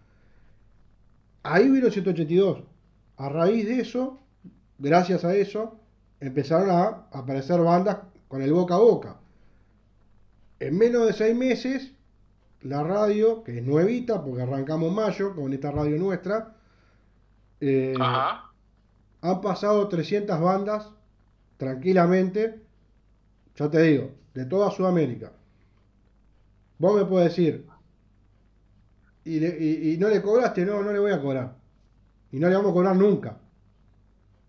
[1.43, 2.63] Ahí vino 182.
[3.17, 4.19] A raíz de eso,
[4.77, 5.79] gracias a eso,
[6.19, 7.97] empezaron a aparecer bandas
[8.27, 9.17] con el boca a boca.
[10.59, 11.91] En menos de seis meses,
[12.61, 16.55] la radio, que es nuevita, porque arrancamos en mayo con esta radio nuestra,
[17.59, 17.93] eh,
[19.21, 20.89] han pasado 300 bandas
[21.57, 22.62] tranquilamente
[23.55, 25.31] yo te digo, de toda Sudamérica,
[26.79, 27.65] vos me puedes decir,
[29.25, 31.55] y, le- y- y no le cobraste, no, no le voy a cobrar.
[32.31, 33.37] Y no le vamos a cobrar nunca.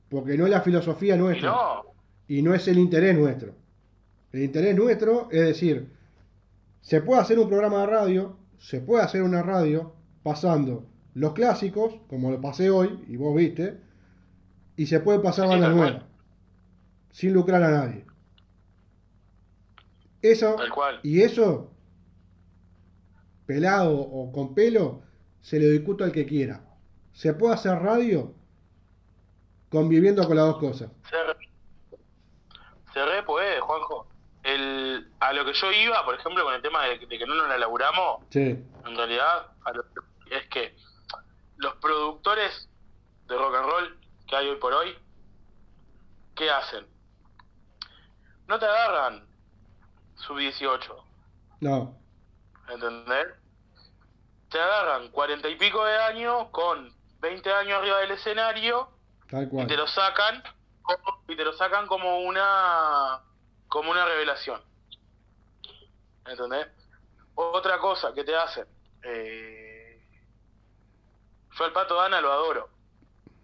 [0.09, 1.51] Porque no es la filosofía nuestra.
[1.51, 1.83] no,
[2.29, 3.55] Y no es el interés nuestro.
[4.33, 5.93] El interés nuestro es decir,
[6.81, 11.95] se puede hacer un programa de radio, se puede hacer una radio pasando los clásicos,
[12.09, 13.79] como lo pasé hoy, y vos viste,
[14.77, 15.77] y se puede pasar Sí, tal cual.
[15.77, 16.03] nuevas,
[17.13, 18.05] sin lucrar a nadie.
[20.25, 21.01] Eso, tal cual.
[21.03, 21.71] y eso,
[23.47, 25.03] pelado o con pelo,
[25.43, 26.63] se lo discuto al que quiera.
[27.13, 28.35] Se puede hacer radio
[29.69, 30.91] conviviendo con las dos cosas.
[31.11, 31.37] Se re,
[32.95, 34.07] se re puede, Juanjo.
[34.43, 37.35] El, a lo que yo iba, por ejemplo, con el tema de, de que no
[37.35, 39.85] nos la laburamos, Sí, en realidad a lo
[40.31, 40.75] es que
[41.59, 42.69] los productores
[43.29, 44.95] de rock and roll que hay hoy por hoy,
[46.35, 46.87] ¿qué hacen?
[48.49, 49.27] No te agarran
[50.17, 51.05] sub 18,
[51.61, 51.97] no,
[52.69, 53.27] ¿entendés?
[54.51, 58.89] Te agarran cuarenta y pico de años con 20 años arriba del escenario
[59.29, 60.43] tal y te lo sacan
[60.83, 63.21] como- y te lo sacan como una
[63.69, 64.61] como una revelación
[66.27, 66.69] ¿entendés?
[67.35, 68.67] otra cosa que te hacen
[69.03, 70.01] eh,
[71.59, 72.69] yo al Pato Dana lo adoro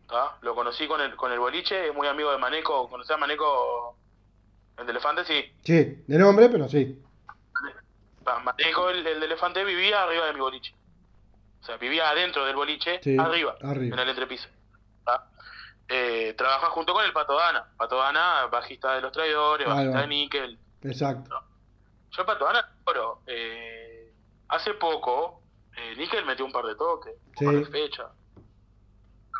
[0.08, 0.36] ¿tá?
[0.42, 3.96] lo conocí con el con el boliche es muy amigo de Maneco ¿conocés a Maneco
[4.80, 5.24] el de Elefante?
[5.24, 7.00] sí Sí, de nombre, pero sí.
[8.24, 10.74] Pa- Maneco el, el de Elefante vivía arriba de mi boliche
[11.60, 13.94] o sea vivía adentro del boliche Sí, arriba arriba.
[13.96, 14.48] en el entrepiso
[15.04, 15.26] ¿tá?
[15.88, 17.66] eh, trabaja junto con el Pato Dana.
[17.76, 20.58] Pato Dana, bajista de Los Traidores, bajista de Nickel.
[20.82, 21.42] Exacto.
[22.12, 24.12] Yo Pato Dana, pero eh,
[24.48, 25.42] hace poco
[25.76, 27.44] eh, Nickel metió un par de toques, un Sí.
[27.44, 28.06] par de fechas.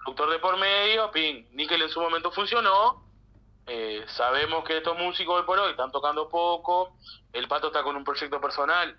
[0.05, 1.45] Productor de por medio, ping.
[1.53, 3.05] Nickel en su momento funcionó.
[3.73, 6.97] Eh, sabemos que estos músicos hoy por hoy están tocando poco.
[7.33, 8.99] El Pato está con un proyecto personal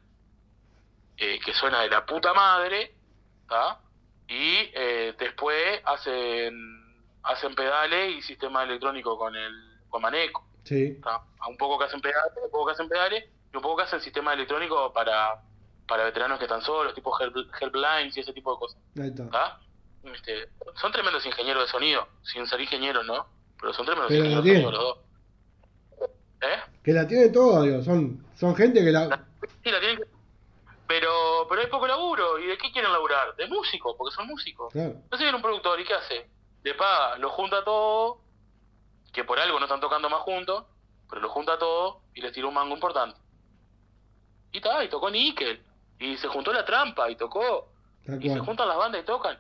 [1.17, 2.95] eh, que suena de la puta madre.
[3.49, 3.81] ¿tá?
[4.29, 6.79] Y eh, después hacen
[7.23, 9.53] hacen pedales y sistema electrónico con el
[9.89, 10.47] con Maneco.
[10.63, 10.97] Sí,
[11.49, 13.99] un poco que hacen pedales, un poco que hacen pedales y un poco que hacen
[13.99, 15.41] sistema electrónico para,
[15.85, 18.79] para veteranos que están solos, tipo Help- Helplines y ese tipo de cosas.
[19.25, 19.29] ahí.
[20.13, 20.47] Este,
[20.79, 23.27] son tremendos ingenieros de sonido, sin ser ingenieros, ¿no?
[23.61, 24.97] Pero son tremendos Pero la sonido los dos.
[26.41, 26.59] ¿Eh?
[26.83, 27.83] Que la tiene toda, digo.
[27.83, 29.25] Son, son gente que la.
[29.63, 30.03] Sí, la tienen que...
[30.87, 32.39] Pero, pero hay poco laburo.
[32.39, 33.35] ¿Y de qué quieren laburar?
[33.35, 34.73] De músicos, porque son músicos.
[34.73, 34.89] Claro.
[34.89, 36.27] Entonces viene un productor y ¿qué hace?
[36.63, 38.19] Le paga, lo junta todo,
[39.13, 40.65] que por algo no están tocando más juntos,
[41.09, 43.19] pero lo junta todo y les tira un mango importante.
[44.51, 45.61] Y está, y tocó Nickel.
[45.99, 47.69] Y se juntó la trampa y tocó.
[48.19, 49.39] Y se juntan las bandas y tocan.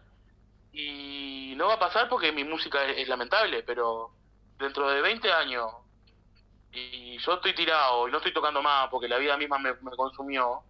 [0.73, 4.11] Y no va a pasar porque mi música es, es lamentable, pero
[4.57, 5.65] dentro de 20 años
[6.71, 9.91] y yo estoy tirado y no estoy tocando más porque la vida misma me, me
[9.91, 10.63] consumió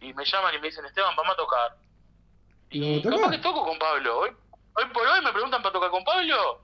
[0.00, 1.76] y me llaman y me dicen Esteban vamos a tocar
[2.70, 4.18] ¿Y capaz que toco con Pablo.
[4.18, 6.60] Hoy, hoy por hoy me preguntan para tocar con Pablo.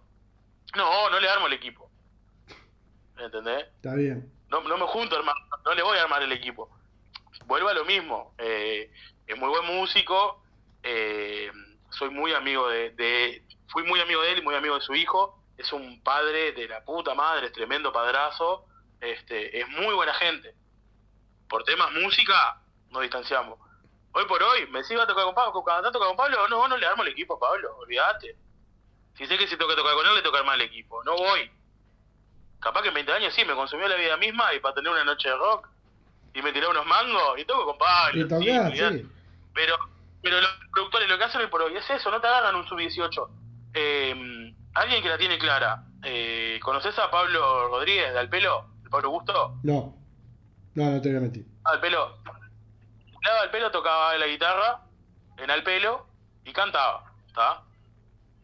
[0.75, 1.89] No no le armo el equipo.
[3.17, 3.67] ¿entendés?
[3.77, 4.29] Está bien.
[4.49, 6.69] no, no me junto hermano no le voy a armar el equipo.
[7.47, 8.35] Vuelvo a lo mismo.
[8.39, 8.91] Eh,
[9.27, 10.43] es muy buen músico
[10.83, 11.53] eh,
[11.91, 14.95] soy muy amigo de, de fui muy amigo de él y muy amigo de su
[14.95, 15.43] hijo.
[15.57, 18.67] Es un padre de la puta madre es tremendo padrazo.
[19.01, 20.55] Este es muy buena gente.
[21.49, 22.61] Por temas música
[22.91, 23.59] nos distanciamos.
[24.13, 26.77] Hoy por hoy me sigo a tocar con Pablo cuando toca con Pablo no no
[26.77, 28.37] le armo el equipo a Pablo olvídate.
[29.17, 31.03] Si sé que si que tocar con él le toca armar el equipo.
[31.05, 31.51] No voy.
[32.61, 35.05] Capaz que en 20 años sí me consumió la vida misma y para tener una
[35.05, 35.69] noche de rock
[36.35, 38.41] y me tiré unos mangos y toco con Pablo.
[38.41, 39.09] Y sí.
[39.55, 39.79] Pero,
[40.23, 42.67] pero los productores lo que hacen hoy por hoy es eso, no te agarran un
[42.67, 43.29] sub-18.
[43.75, 45.85] Eh, alguien que la tiene clara.
[46.03, 48.67] Eh, ¿Conoces a Pablo Rodríguez de Alpelo?
[48.83, 49.59] ¿De Pablo Gusto?
[49.63, 49.97] No.
[50.75, 51.47] No, no te voy a mentir.
[51.65, 52.17] Alpelo.
[53.21, 54.83] Claro, Alpelo tocaba la guitarra
[55.37, 56.07] en Alpelo
[56.45, 57.13] y cantaba.
[57.27, 57.63] ¿está?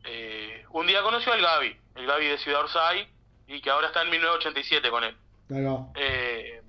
[0.05, 3.09] Eh, un día conoció al Gaby, el Gaby de Ciudad Orsay,
[3.49, 5.17] y que ahora está en 1987 con él.
[5.51, 5.89] Va.
[5.95, 6.63] Eh,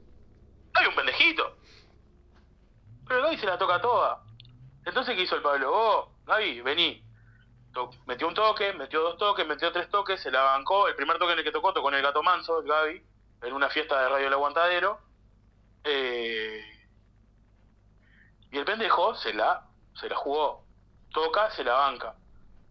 [0.73, 1.57] hay un pendejito.
[3.07, 4.23] Pero Gaby se la toca toda.
[4.87, 5.69] Entonces, ¿qué hizo el Pablo?
[5.69, 7.03] Oh, Gaby, vení.
[8.05, 10.87] Metió un toque, metió dos toques, metió tres toques, se la bancó.
[10.87, 13.03] El primer toque en el que tocó, tocó con el gato manso, el Gaby,
[13.43, 14.99] en una fiesta de Radio El Aguantadero.
[15.83, 16.61] Eh,
[18.49, 19.67] y el pendejo se la,
[19.99, 20.63] se la jugó.
[21.11, 22.15] Toca, se la banca.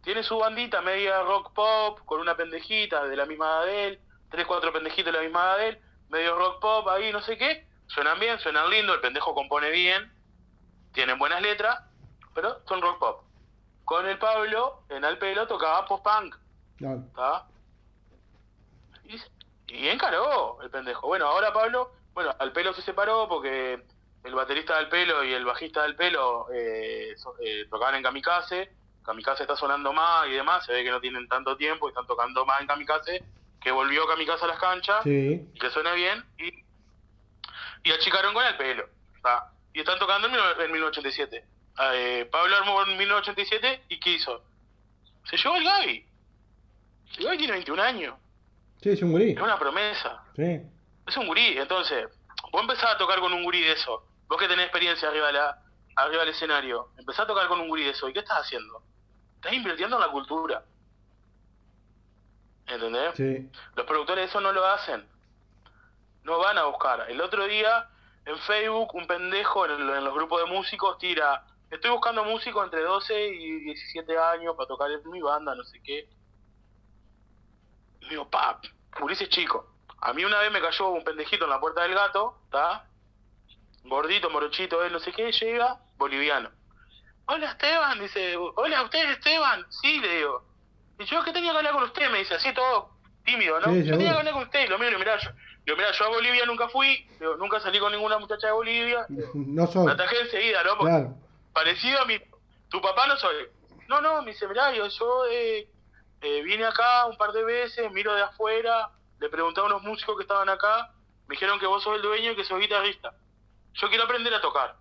[0.03, 4.01] Tiene su bandita media rock pop, con una pendejita de la misma edad de él,
[4.31, 5.79] tres, cuatro pendejitos de la misma edad de él,
[6.09, 7.67] medio rock pop ahí, no sé qué.
[7.89, 10.11] Suenan bien, suenan lindo, el pendejo compone bien,
[10.95, 11.86] tienen buenas letras,
[12.37, 13.23] pero son rock pop.
[13.85, 16.37] Con el Pablo, en Alpelo, tocaba post-punk,
[16.77, 17.03] Claro.
[17.17, 17.47] ¿tá?
[19.05, 19.17] Y,
[19.75, 21.07] Y encaró el pendejo.
[21.09, 23.83] Bueno, ahora Pablo, bueno, al pelo se separó porque
[24.25, 28.71] el baterista del pelo y el bajista del pelo eh, eh, tocaban en Kamikaze.
[29.05, 30.65] Kamikaze está sonando más y demás.
[30.65, 33.25] Se ve que no tienen tanto tiempo y están tocando más en Kamikaze.
[33.61, 35.49] Que volvió Kamikaze a las canchas Sí.
[35.53, 36.25] y que suena bien.
[36.39, 36.65] Y,
[37.89, 38.89] y achicaron con el pelo.
[39.23, 39.51] ¿tá?
[39.73, 41.45] Y están tocando en, en 1987.
[41.79, 44.43] Eh, Pablo armó en 1987 y ¿qué hizo?
[45.25, 46.07] Se llevó el Gaby.
[47.19, 48.15] El Gaby tiene 21 años.
[48.81, 49.33] Sí, es un gurí.
[49.33, 50.23] Es una promesa.
[50.35, 50.61] Sí.
[51.07, 52.07] Es un gurí, entonces,
[52.51, 54.05] vos empezás a tocar con un gurí de eso.
[54.29, 55.63] Vos que tenés experiencia arriba, de la,
[55.97, 58.09] arriba del escenario, empezás a tocar con un gurí de eso.
[58.09, 58.83] ¿Y qué estás haciendo?
[59.37, 60.65] Estás invirtiendo en la cultura.
[62.67, 63.15] ¿Entendés?
[63.15, 63.49] Sí.
[63.77, 65.07] Los productores eso no lo hacen.
[66.25, 67.07] No van a buscar.
[67.09, 67.89] El otro día,
[68.25, 72.83] en Facebook, un pendejo en, en los grupos de músicos tira, estoy buscando músicos entre
[72.83, 76.09] 12 y 17 años para tocar en mi banda, no sé qué.
[78.01, 78.65] Y digo, pap,
[79.01, 79.75] Ulises chico.
[80.01, 82.87] A mí una vez me cayó un pendejito en la puerta del gato, ¿está?
[83.85, 86.51] Gordito, morochito, él no sé qué, llega, boliviano.
[87.27, 89.67] Hola Esteban, dice, hola, ¿usted es Esteban?
[89.71, 90.45] Sí, le digo.
[90.99, 92.91] Y yo que tenía que hablar con usted, me dice, así todo
[93.25, 93.73] tímido, ¿no?
[93.73, 95.31] Sí, yo tenía que hablar con usted, lo mío, le mirá, yo,
[95.65, 99.07] digo, mirá, yo a Bolivia nunca fui, digo, nunca salí con ninguna muchacha de Bolivia.
[99.35, 99.87] No soy.
[99.87, 100.79] Me atajé enseguida, ¿no?
[100.79, 101.26] Porque Claro.
[101.57, 102.19] Parecido a mi...
[102.69, 103.47] Tu papá no soy.
[103.89, 105.67] No, no, me dice, mirá, yo, yo eh,
[106.21, 110.19] eh, vine acá un par de veces, miro de afuera, le pregunté a unos músicos
[110.19, 110.93] que estaban acá,
[111.27, 113.15] me dijeron que vos sos el dueño y que sos guitarrista.
[113.73, 114.77] Yo quiero aprender a tocar.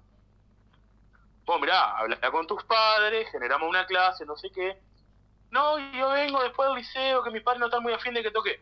[1.45, 4.77] Vos, mirá, habla con tus padres, generamos una clase, no sé qué.
[5.51, 8.31] No, yo vengo después del liceo, que mis padres no están muy afín de que
[8.31, 8.59] toque.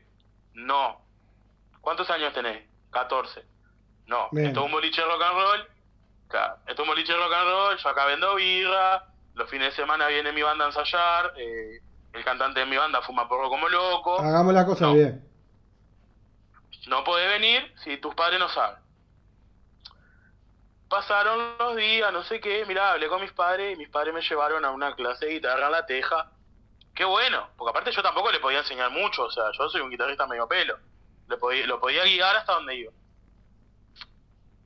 [0.53, 1.03] No.
[1.81, 2.69] ¿Cuántos años tenés?
[2.91, 3.43] 14.
[4.05, 4.49] No, Bien.
[4.49, 5.72] esto es un boliche rock and roll.
[6.33, 9.05] Claro, esto es un boliche rock and roll, yo acá vendo birra,
[9.35, 11.79] los fines de semana viene mi banda a ensayar, eh,
[12.11, 14.19] el cantante de mi banda fuma porro como loco.
[14.19, 15.23] Hagamos la cosa bien.
[16.87, 18.81] No podés venir si tus padres no saben.
[20.89, 24.21] Pasaron los días, no sé qué, mirá, hablé con mis padres y mis padres me
[24.23, 26.31] llevaron a una clase de guitarra en La Teja.
[26.95, 29.91] Qué bueno, porque aparte yo tampoco le podía enseñar mucho, o sea, yo soy un
[29.91, 30.79] guitarrista medio pelo.
[31.29, 32.91] Le podía, lo podía guiar hasta donde iba.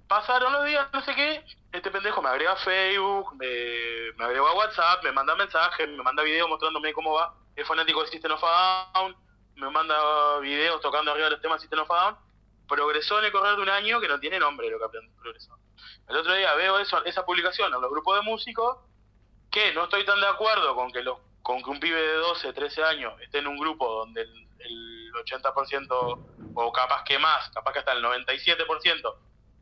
[0.07, 1.43] Pasaron los días, no sé qué,
[1.73, 6.01] este pendejo me agrega a Facebook, me, me agregó a WhatsApp, me manda mensajes, me
[6.01, 7.34] manda videos mostrándome cómo va.
[7.55, 9.15] Es fanático de System of a Down,
[9.55, 12.17] me manda videos tocando arriba de los temas System of a Down.
[12.67, 15.57] Progresó en el correr de un año que no tiene nombre lo que aprende- progresó.
[16.07, 18.77] El otro día veo eso, esa publicación en los grupos de músicos,
[19.51, 22.51] que no estoy tan de acuerdo con que los con que un pibe de 12,
[22.51, 26.25] 13 años esté en un grupo donde el, el 80%
[26.55, 29.15] o capaz que más, capaz que hasta el 97%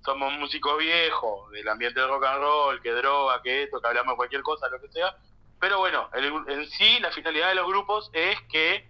[0.06, 4.14] somos músicos viejos, del ambiente del rock and roll, que droga, que esto, que hablamos
[4.14, 5.16] de cualquier cosa, lo que sea.
[5.60, 8.88] Pero bueno, el- en sí la finalidad de los grupos es que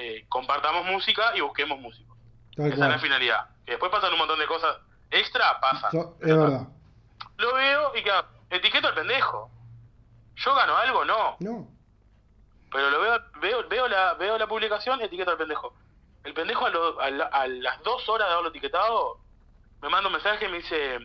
[0.00, 2.16] eh, compartamos música y busquemos músicos.
[2.52, 3.48] Esa es la finalidad.
[3.64, 4.76] Que después pasan un montón de cosas
[5.10, 5.90] extra, pasan.
[5.90, 6.68] So- es verdad.
[7.36, 8.12] Lo veo y que
[8.50, 9.50] etiqueto al pendejo.
[10.36, 11.04] ¿Yo gano algo?
[11.04, 11.36] No.
[11.40, 11.68] No.
[12.70, 15.74] Pero lo veo, veo, veo la, veo la publicación, etiqueto al pendejo.
[16.24, 19.18] El pendejo a, lo- a la- a las dos horas de haberlo etiquetado,
[19.82, 20.98] me manda un mensaje y me dice,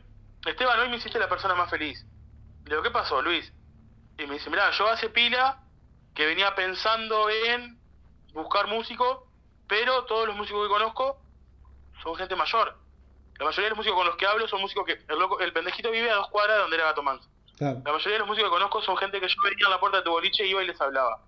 [0.46, 2.06] Esteban, hoy me hiciste la persona más feliz.
[2.66, 3.52] Le digo, ¿qué pasó, Luis?
[4.18, 5.60] Y me dice, mirá, yo hace pila
[6.14, 7.80] que venía pensando en
[8.34, 9.20] buscar músicos,
[9.68, 11.20] pero todos los músicos que conozco
[12.02, 12.78] son gente mayor.
[13.40, 14.94] La mayoría de los músicos con los que hablo son músicos que...
[15.08, 17.28] El, loco- el pendejito vive a dos cuadras de donde era Gato Manso.
[17.58, 17.82] Claro.
[17.86, 19.98] La mayoría de los músicos que conozco son gente que yo venía a la puerta
[19.98, 21.22] de tu boliche, iba y les hablaba.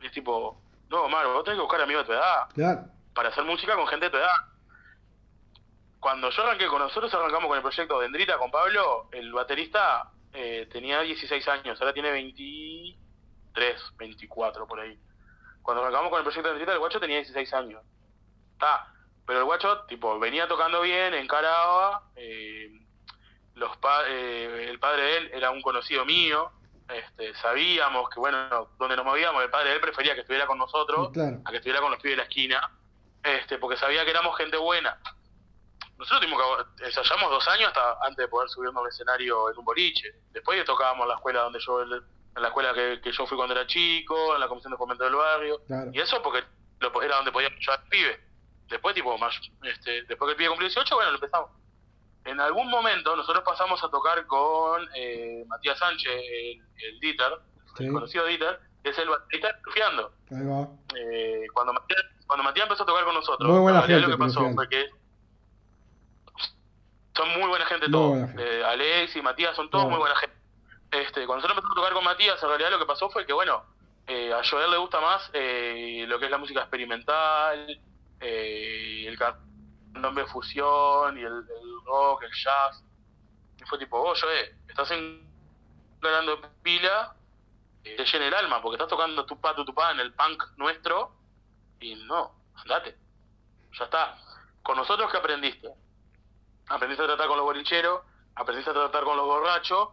[0.00, 2.84] Y es tipo, no, Omar, vos tenés que buscar amigos de tu edad Claro.
[3.14, 4.34] para hacer música con gente de tu edad.
[6.00, 10.66] Cuando yo arranqué con nosotros, arrancamos con el proyecto Dendrita con Pablo, el baterista eh,
[10.72, 14.98] tenía 16 años, ahora tiene 23, 24 por ahí.
[15.62, 17.82] Cuando arrancamos con el proyecto Dendrita, el guacho tenía 16 años.
[18.52, 18.92] Está,
[19.26, 22.70] pero el guacho, tipo, venía tocando bien, encaraba, eh,
[23.54, 26.50] los pa- eh, el padre de él era un conocido mío,
[26.88, 30.58] este, sabíamos que, bueno, donde nos movíamos, el padre de él prefería que estuviera con
[30.58, 31.40] nosotros Claro.
[31.44, 32.70] a que estuviera con los pibes de la esquina,
[33.22, 34.98] este, porque sabía que éramos gente buena.
[36.00, 39.64] Nosotros tuvimos que ensayamos dos años hasta antes de poder subirnos al escenario en un
[39.66, 40.14] boliche.
[40.32, 41.90] Después tocábamos en la escuela donde yo, en
[42.34, 45.14] la escuela que, que yo fui cuando era chico, en la comisión de fomento del
[45.14, 45.60] barrio.
[45.66, 45.90] Claro.
[45.92, 46.42] Y eso porque
[46.80, 48.18] lo, era donde podíamos llevar al pibe.
[48.68, 51.50] Después, tipo, más, este, después que el pibe cumplió 18, bueno, lo empezamos.
[52.24, 57.38] En algún momento nosotros pasamos a tocar con eh, Matías Sánchez, el, el Dieter,
[57.76, 57.84] Sí.
[57.84, 59.58] el conocido Dieter, que es el baterista
[60.30, 60.68] va.
[60.96, 64.16] Eh, cuando, Matías, cuando Matías empezó a tocar con nosotros, Muy buena gente, lo que
[64.18, 64.88] pasó fue que
[67.20, 68.08] son muy buena gente Muy todos.
[68.10, 68.58] buena gente.
[68.60, 70.36] Eh, Alex y Matías son todos muy buena gente.
[70.90, 73.32] Este, cuando nosotros empezamos a tocar con Matías, en realidad lo que pasó fue que,
[73.32, 73.64] bueno,
[74.06, 77.80] eh, a Joel le gusta más eh, lo que es la música experimental,
[78.20, 82.82] eh, el candombe fusión y el, el rock, el jazz.
[83.60, 85.28] Y fue tipo, vos, Joe, estás en-
[86.00, 87.14] ganando pila,
[87.84, 90.12] eh, te llena el alma, porque estás tocando tu pa, tu, tu pa en el
[90.14, 91.12] punk nuestro,
[91.78, 92.96] y no, andate.
[93.78, 94.16] Ya está.
[94.62, 95.68] Con nosotros, ¿qué aprendiste?
[96.70, 98.00] Aprendiste a tratar con los bolicheros,
[98.36, 99.88] aprendiste a tratar con los borrachos,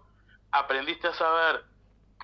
[0.52, 1.64] aprendiste a saber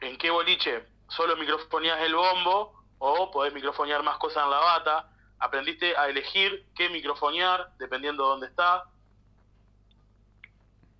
[0.01, 5.09] en qué boliche solo microfonías el bombo o podés microfonear más cosas en la bata,
[5.39, 8.85] aprendiste a elegir qué microfonear dependiendo de dónde está.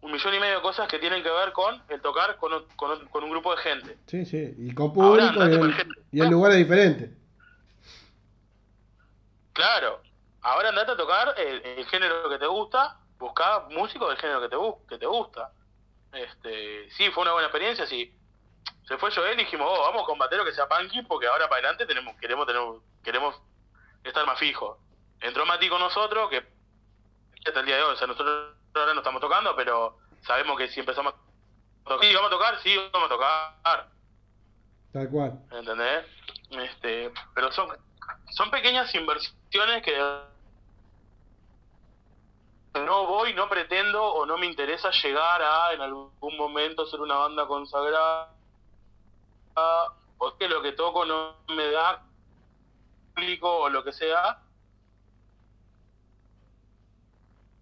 [0.01, 2.65] Un millón y medio de cosas que tienen que ver con el tocar con, un-
[2.75, 3.97] con un- con un grupo de gente.
[4.07, 4.53] Sí, sí.
[4.57, 6.01] Y con Ahora público andate, y ejemplo.
[6.11, 7.09] y en lugares diferentes.
[9.53, 10.01] Claro,
[10.41, 14.49] ahora andate a tocar el, el género que te gusta, buscá músicos del género que
[14.49, 14.57] te,
[14.89, 15.51] que te gusta.
[16.11, 18.13] Este, sí, fue una buena experiencia, sí.
[18.87, 21.59] Se fue Joel y dijimos, oh, vamos con batero que sea punky porque ahora para
[21.59, 22.61] adelante tenemos, queremos tener,
[23.03, 23.35] queremos
[24.03, 24.77] estar más fijos.
[25.21, 26.45] Entró Mati con nosotros, que
[27.45, 30.67] hasta el día de hoy, o sea, nosotros ahora no estamos tocando, pero sabemos que
[30.67, 33.87] si empezamos a tocar, sí, vamos a tocar, sí, vamos a tocar.
[34.91, 35.39] Tal cual.
[35.51, 36.05] ¿entendés?
[36.51, 37.69] Este, pero son,
[38.31, 39.97] son pequeñas inversiones que
[42.73, 47.15] no voy, no pretendo o no me interesa llegar a en algún momento ser una
[47.15, 48.33] banda consagrada
[50.17, 52.03] o es que lo que toco no me da
[53.13, 54.39] público o lo que sea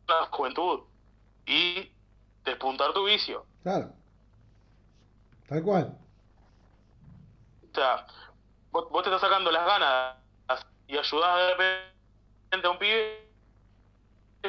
[0.08, 0.82] la juventud
[1.46, 1.92] y
[2.44, 3.94] despuntar tu vicio Claro.
[5.48, 5.98] Tal cual.
[7.70, 8.08] O sea,
[8.72, 10.16] vos, vos te estás sacando las ganas
[10.88, 13.21] y ayudás de repente a un pibe,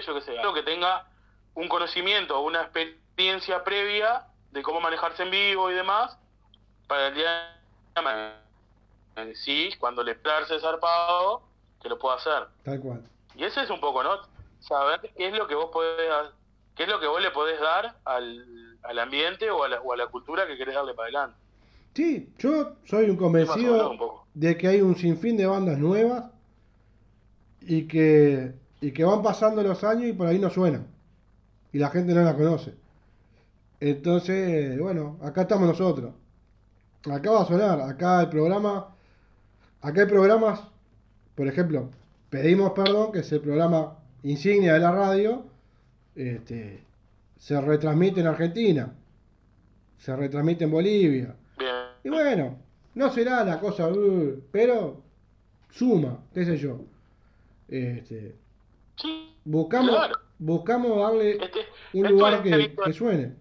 [0.00, 1.06] yo que sé, algo que tenga
[1.54, 6.16] un conocimiento o una experiencia previa de cómo manejarse en vivo y demás,
[6.86, 7.56] para el día
[7.94, 8.34] de mañana,
[9.34, 11.42] sí, cuando le darse zarpado,
[11.82, 12.46] que lo pueda hacer.
[12.64, 13.02] Tal cual.
[13.34, 14.18] Y ese es un poco, ¿no?
[14.60, 16.10] Saber qué es lo que vos podés,
[16.76, 19.92] qué es lo que vos le podés dar al, al ambiente o a, la, o
[19.92, 21.38] a la cultura que querés darle para adelante.
[21.94, 23.98] Sí, yo soy un convencido un
[24.34, 26.24] de que hay un sinfín de bandas nuevas
[27.60, 28.52] y que,
[28.82, 30.86] y que van pasando los años y por ahí no suenan.
[31.72, 32.74] Y la gente no la conoce.
[33.80, 36.12] Entonces, bueno, acá estamos nosotros.
[37.10, 38.94] Acá va a sonar, acá el programa,
[39.80, 40.60] acá hay programas,
[41.34, 41.90] por ejemplo,
[42.28, 45.44] pedimos perdón, que es el programa insignia de la radio,
[46.14, 46.84] este,
[47.38, 48.92] se retransmite en Argentina,
[49.98, 51.36] se retransmite en Bolivia.
[52.04, 52.58] Y bueno,
[52.94, 55.02] no será la cosa, uh, pero
[55.70, 56.80] suma, qué sé yo.
[57.68, 58.41] Este,
[59.44, 60.18] buscamos, claro.
[60.38, 61.36] buscamos darle
[61.92, 63.34] un esto lugar es que, suene.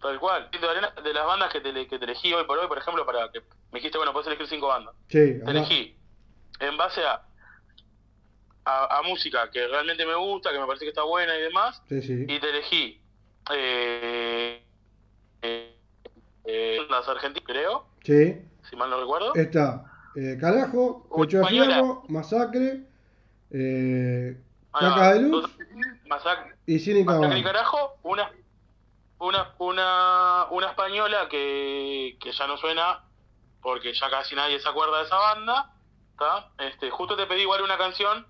[0.00, 0.48] Tal cual.
[0.50, 3.40] De, las bandas que te, que te elegí hoy por hoy, por ejemplo, para que
[3.72, 4.94] me dijiste, bueno, puedes elegir cinco bandas.
[5.08, 5.94] Sí, Te elegí
[6.60, 7.22] en base a,
[8.64, 11.82] a, a música que realmente me gusta, que me parece que está buena y demás,
[11.88, 12.24] sí, sí.
[12.28, 13.00] y te elegí
[13.54, 14.62] eh,
[15.42, 15.76] eh,
[16.44, 18.36] eh, las argentinas, creo, Sí,
[18.68, 19.34] si mal no recuerdo.
[19.34, 21.46] está eh, Carajo, Pecho de.
[21.46, 22.80] Fierro, Masacre,
[23.50, 24.36] eh,
[24.74, 24.80] va.
[24.80, 25.50] Caca de Luz
[26.06, 27.54] Masacre, y Cínica Masacre y Band.
[27.54, 28.30] carajo, una,
[29.18, 33.04] una, una, una española que, que ya no suena
[33.62, 35.74] porque ya casi nadie se acuerda de esa banda.
[36.18, 36.50] ¿tá?
[36.58, 38.26] Este, justo te pedí igual una canción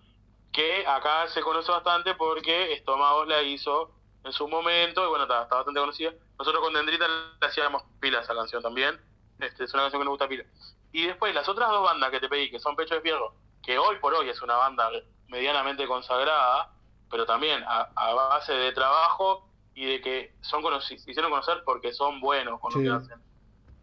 [0.53, 3.93] que acá se conoce bastante porque Estómagos la hizo
[4.25, 6.13] en su momento y bueno, está, está bastante conocida.
[6.39, 9.01] Nosotros con Dendrita le hacíamos pila a esa canción también.
[9.39, 10.45] Este, es una canción que nos gusta pila.
[10.93, 13.79] Y después las otras dos bandas que te pedí, que son Pecho de Fierro, que
[13.79, 14.91] hoy por hoy es una banda
[15.29, 16.73] medianamente consagrada,
[17.11, 21.93] pero también a, a base de trabajo y de que son se hicieron conocer porque
[21.93, 23.23] son buenos con Sí, lo que hacen.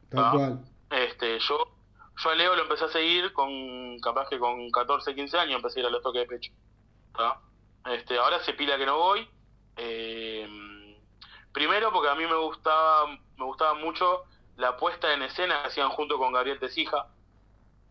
[0.09, 0.31] tal ¿tá?
[0.31, 0.59] cual.
[0.89, 1.57] Este, yo,
[2.17, 5.79] yo a Leo lo empecé a seguir con, capaz que con 14, 15 años empecé
[5.79, 6.51] a ir a los toques de pecho.
[7.85, 9.27] Este, ahora se pila que no voy.
[9.77, 10.47] Eh,
[11.51, 14.23] primero porque a mí me gustaba, me gustaba mucho
[14.57, 17.07] la puesta en escena que hacían junto con Gabriel Tesija,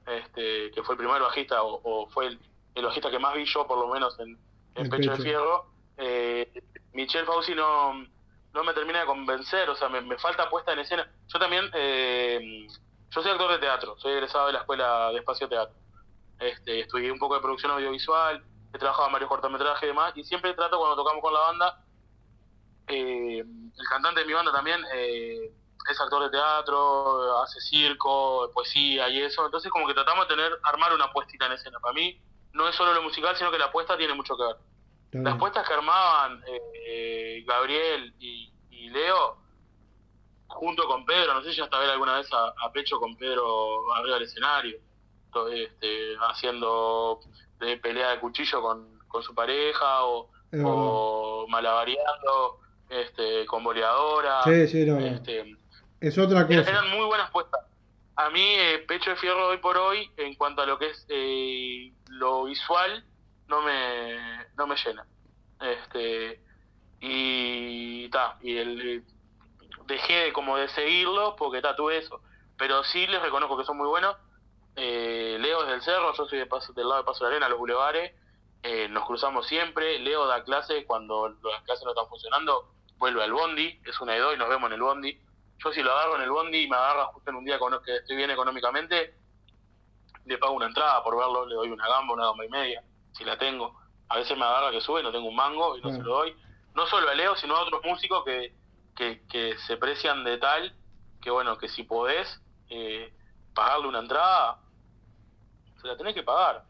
[0.06, 2.38] este, que fue el primer bajista, o, o fue el,
[2.74, 4.38] el bajista que más vi yo, por lo menos, en,
[4.90, 5.22] Pecho de.
[5.22, 5.66] Fierro.
[5.97, 6.62] Eh,
[6.93, 7.94] Michelle Fauci no,
[8.52, 11.10] no me termina de convencer, o sea, me, me falta puesta en escena.
[11.28, 12.66] Yo también, eh,
[13.10, 15.74] yo soy actor de teatro, soy egresado de la escuela de espacio teatro.
[16.38, 18.44] Este, estudié un poco de producción audiovisual,
[18.74, 21.84] he trabajado en varios cortometrajes y demás, y siempre trato cuando tocamos con la banda,
[22.88, 25.51] eh, el cantante de mi banda también eh,
[25.88, 30.58] es actor de teatro, hace circo, poesía y eso, entonces como que tratamos de tener,
[30.62, 31.78] armar una puestita en escena.
[31.80, 32.20] Para mí
[32.52, 34.56] no es solo lo musical, sino que la puesta tiene mucho que ver.
[35.24, 36.42] Las puestas que armaban
[36.88, 39.38] eh, Gabriel y, y Leo
[40.48, 43.92] junto con Pedro, no sé si hasta ver alguna vez a, a Pecho con Pedro
[43.94, 44.78] arriba del escenario,
[45.32, 47.20] to- este, haciendo
[47.58, 50.30] de pelea de cuchillo con, con su pareja o,
[50.64, 52.58] o malabareando
[52.88, 54.42] este, con boleadora.
[54.44, 55.06] Sí, sí, no, no.
[55.06, 55.56] Este,
[56.01, 56.60] Es otra cosa.
[56.60, 57.60] eran muy buenas puestas.
[58.16, 61.06] A mí, eh, Pecho de Fierro hoy por hoy, en cuanto a lo que es
[61.09, 63.05] eh, lo visual,
[63.48, 65.06] no me, no me llena.
[65.60, 66.40] Este,
[67.01, 69.05] y ta, y el,
[69.86, 72.20] dejé de, como de seguirlo porque ta, tuve eso.
[72.59, 74.16] Pero sí les reconozco que son muy buenos.
[74.77, 77.36] Eh, Leo es del Cerro, yo soy de paso, del lado de Paso de la
[77.36, 78.12] Arena, los bulevares.
[78.62, 79.98] Eh, nos cruzamos siempre.
[79.98, 84.20] Leo da clase cuando las clases no están funcionando, vuelve al bondi, es una de
[84.20, 85.20] dos y nos vemos en el bondi.
[85.58, 87.80] Yo si lo agarro en el bondi y me agarra justo en un día con-
[87.82, 89.18] que estoy bien económicamente,
[90.24, 93.24] le pago una entrada por verlo, le doy una gamba, una gamba y media, si
[93.24, 93.78] la tengo.
[94.08, 96.14] A veces me agarra que sube y no tengo un mango y no se lo
[96.16, 96.36] doy.
[96.74, 98.54] No solo a Leo, sino a otros músicos que,
[98.94, 100.76] que, que se precian de tal
[101.20, 103.12] que bueno, que si podés eh,
[103.54, 104.60] pagarle una entrada,
[105.80, 106.64] se la tenés que pagar.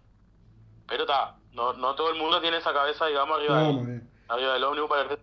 [0.87, 3.87] Pero está, no, no todo el mundo tiene esa cabeza, digamos, arriba, No, del- muy
[3.87, 4.11] bien.
[4.29, 5.21] arriba del ómnibus para el-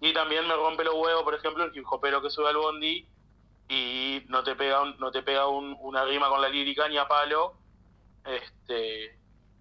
[0.00, 3.06] Y también me rompe los huevos, por ejemplo, el hip hopero que sube al bondi
[3.68, 6.96] y no te pega un- no te pega un- una rima con la lírica ni
[6.98, 7.54] a palo.
[8.24, 9.18] Este,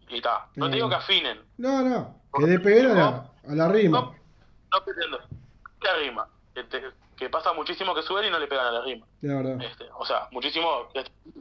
[0.10, 0.48] y está.
[0.56, 0.90] No No, te digo no.
[0.90, 2.22] que afinen, No, no.
[2.34, 3.08] Que le peguen a la,
[3.52, 4.02] a la rima.
[4.72, 5.20] no pretendo.
[5.82, 6.28] Que rima.
[6.54, 9.06] Que, te- que pasa muchísimo que suben y no le pegan a la rima.
[9.22, 9.62] De verdad.
[9.66, 10.88] Este, o sea, muchísimo,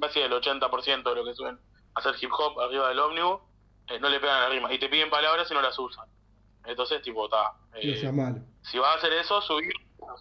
[0.00, 1.58] casi el 80% de lo que suben
[1.94, 3.40] a hacer hip hop arriba del ómnibus,
[3.88, 4.72] eh, no le pegan a la rima.
[4.72, 6.06] Y te piden palabras y no las usan.
[6.66, 7.52] Entonces, tipo, está.
[8.12, 8.40] Malo.
[8.62, 9.72] si vas a hacer eso, subir,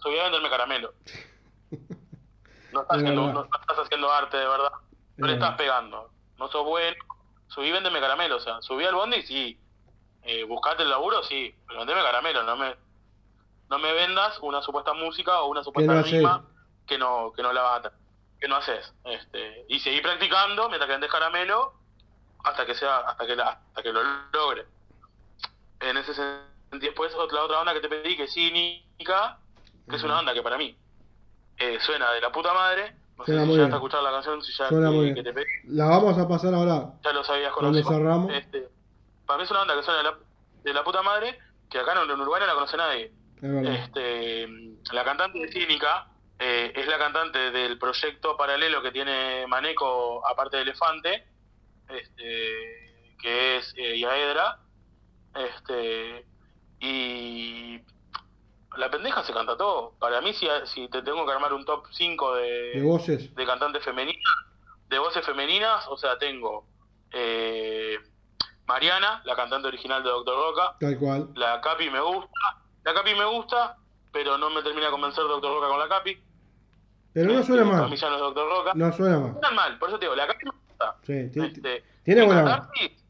[0.02, 0.94] subí a venderme caramelo.
[2.76, 4.72] No estás, Es haciendo, no estás haciendo arte de verdad.
[5.16, 6.12] No le Es estás pegando.
[6.38, 6.98] No sos bueno.
[7.48, 8.36] Subí, vendeme caramelo.
[8.36, 9.58] O sea, subí al bondi, sí.
[10.24, 11.56] Eh, buscate el laburo, sí.
[11.66, 12.44] Pero vendeme caramelo.
[12.44, 12.76] No me,
[13.70, 16.46] no me vendas una supuesta música o una supuesta no rima
[16.86, 17.92] que no, que no la vas a.
[18.42, 18.94] Que no haces.
[19.06, 21.76] Este, y seguí practicando mientras que vendes caramelo
[22.44, 24.02] hasta que sea, hasta que la, hasta que lo
[24.34, 24.66] logre.
[25.80, 29.40] En ese sentido, después la otra banda que te pedí, que es Cínica,
[29.90, 30.76] que es una banda que para mí
[31.58, 32.96] eh, suena de la puta madre.
[33.18, 33.74] No Suena sé si muy ya bien.
[33.76, 35.26] escuchado la canción, si ya Suena que, muy que bien.
[35.26, 36.94] te pedí, La vamos a pasar ahora.
[37.04, 37.90] ya lo sabías conocido.
[37.90, 38.34] cerramos.
[38.34, 38.68] Este,
[39.26, 40.18] para mí es una banda que suena de la,
[40.64, 41.40] de la puta madre,
[41.70, 43.12] que acá en, Uruguay no la conoce nadie.
[43.42, 43.80] Es.
[43.86, 44.48] Este,
[44.92, 46.08] la cantante de Cínica
[46.40, 51.26] eh, es la cantante del proyecto paralelo que tiene Maneco, aparte de Elefante,
[51.88, 54.60] este, que es eh, Yaedra.
[55.36, 56.26] Este,
[56.80, 57.80] y
[58.78, 59.94] la pendeja se canta todo.
[60.00, 63.34] Para mí, si, si te tengo que armar un top 5 De voces.
[63.36, 64.24] de cantantes femeninas,
[64.90, 66.66] de voces femeninas, o sea, tengo
[67.12, 67.98] eh,
[68.68, 71.30] Mariana, la cantante original de Doctor Roca, Tal cual.
[71.36, 72.30] la Capi me gusta,
[72.84, 73.78] la Capi me gusta,
[74.12, 76.18] pero no me termina de convencer Doctor Roca con la Capi.
[77.14, 77.90] Pero no suena mal.
[77.90, 78.72] no Doctor Roca.
[78.76, 79.32] No suena mal.
[79.34, 80.96] Suenan mal, por eso te digo, la Capi me gusta.
[81.04, 82.44] Sí, ti- Este, tiene en buena.
[82.44, 83.05] Catarsis,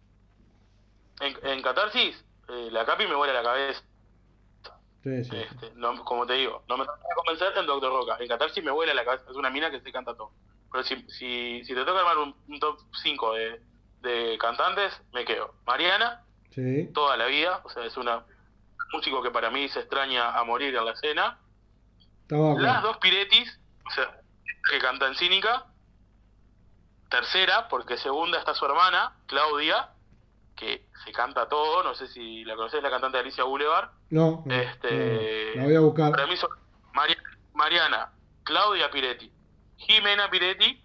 [1.20, 3.82] en, en Catarsis, eh, la Capi me vuela la cabeza.
[5.04, 5.36] Sí, sí.
[5.38, 8.18] Este, no, como te digo, no me de convencer en Doctor Roca.
[8.20, 10.32] En Catarsis me vuela la cabeza, es una mina que se canta todo.
[10.72, 13.62] Pero si, si, si te toca armar un, un top 5 de,
[14.02, 15.54] de cantantes, me quedo.
[15.66, 16.22] Mariana,
[16.52, 16.90] Sí.
[16.94, 18.24] toda la vida, o sea, es una
[18.94, 21.38] músico que para mí se extraña a morir en la escena.
[22.30, 24.22] Las dos Piretis, o sea,
[24.72, 25.66] que canta en Cínica.
[27.10, 29.90] Tercera, porque segunda está su hermana, Claudia,
[30.56, 33.90] que se canta todo, no sé si la conoces, la cantante Alicia Boulevard.
[34.10, 34.44] No.
[34.46, 35.62] no, Este, no.
[35.62, 36.12] La voy a buscar.
[36.12, 36.50] Para mí son
[36.94, 37.18] Mari-
[37.54, 38.12] Mariana,
[38.44, 39.32] Claudia Piretti,
[39.78, 40.82] Jimena Piretti,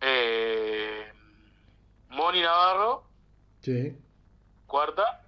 [0.00, 1.12] eh,
[2.10, 3.04] Moni Navarro,
[3.62, 3.96] Sí.
[4.66, 5.22] cuarta,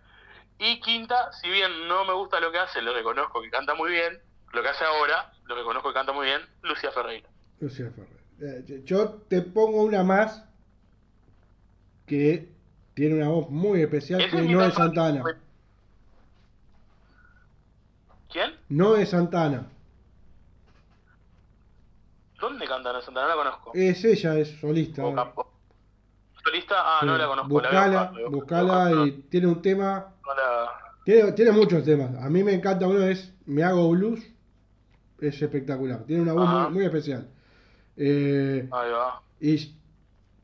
[0.59, 3.91] y quinta, si bien no me gusta lo que hace, le reconozco que canta muy
[3.91, 4.21] bien,
[4.53, 7.29] lo que hace ahora, lo reconozco que canta muy bien, Lucia Ferreira.
[7.61, 8.19] Lucía Ferrer.
[8.69, 10.45] Eh, Yo te pongo una más
[12.07, 12.49] que
[12.99, 15.23] tiene una voz muy especial que no es Santana.
[18.29, 18.57] ¿Quién?
[18.71, 19.69] No es Santana.
[22.41, 23.29] ¿Dónde canta en Santana?
[23.29, 23.71] No la conozco.
[23.73, 25.03] Es ella, es solista.
[26.43, 26.75] ¿Solista?
[26.79, 27.49] Ah, no la conozco.
[27.51, 30.13] Buscala, la buscala y tiene un tema.
[30.27, 30.73] No la-
[31.05, 32.13] Tiene, tiene muchos temas.
[32.21, 34.21] A mí me encanta uno, es Me hago blues.
[35.21, 36.03] Es espectacular.
[36.03, 37.29] Tiene una voz muy especial.
[37.97, 39.23] Eh, Ahí va.
[39.41, 39.73] y